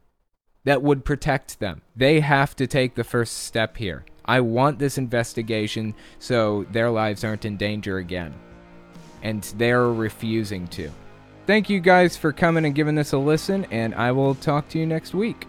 that 0.64 0.82
would 0.82 1.04
protect 1.04 1.60
them. 1.60 1.82
They 1.96 2.20
have 2.20 2.54
to 2.56 2.66
take 2.66 2.94
the 2.94 3.04
first 3.04 3.38
step 3.38 3.76
here. 3.76 4.04
I 4.24 4.40
want 4.40 4.78
this 4.78 4.98
investigation 4.98 5.94
so 6.18 6.66
their 6.70 6.90
lives 6.90 7.24
aren't 7.24 7.44
in 7.44 7.56
danger 7.56 7.98
again. 7.98 8.34
And 9.22 9.42
they're 9.56 9.92
refusing 9.92 10.68
to. 10.68 10.90
Thank 11.50 11.68
you 11.68 11.80
guys 11.80 12.16
for 12.16 12.32
coming 12.32 12.64
and 12.64 12.76
giving 12.76 12.94
this 12.94 13.12
a 13.12 13.18
listen, 13.18 13.66
and 13.72 13.92
I 13.96 14.12
will 14.12 14.36
talk 14.36 14.68
to 14.68 14.78
you 14.78 14.86
next 14.86 15.14
week. 15.14 15.48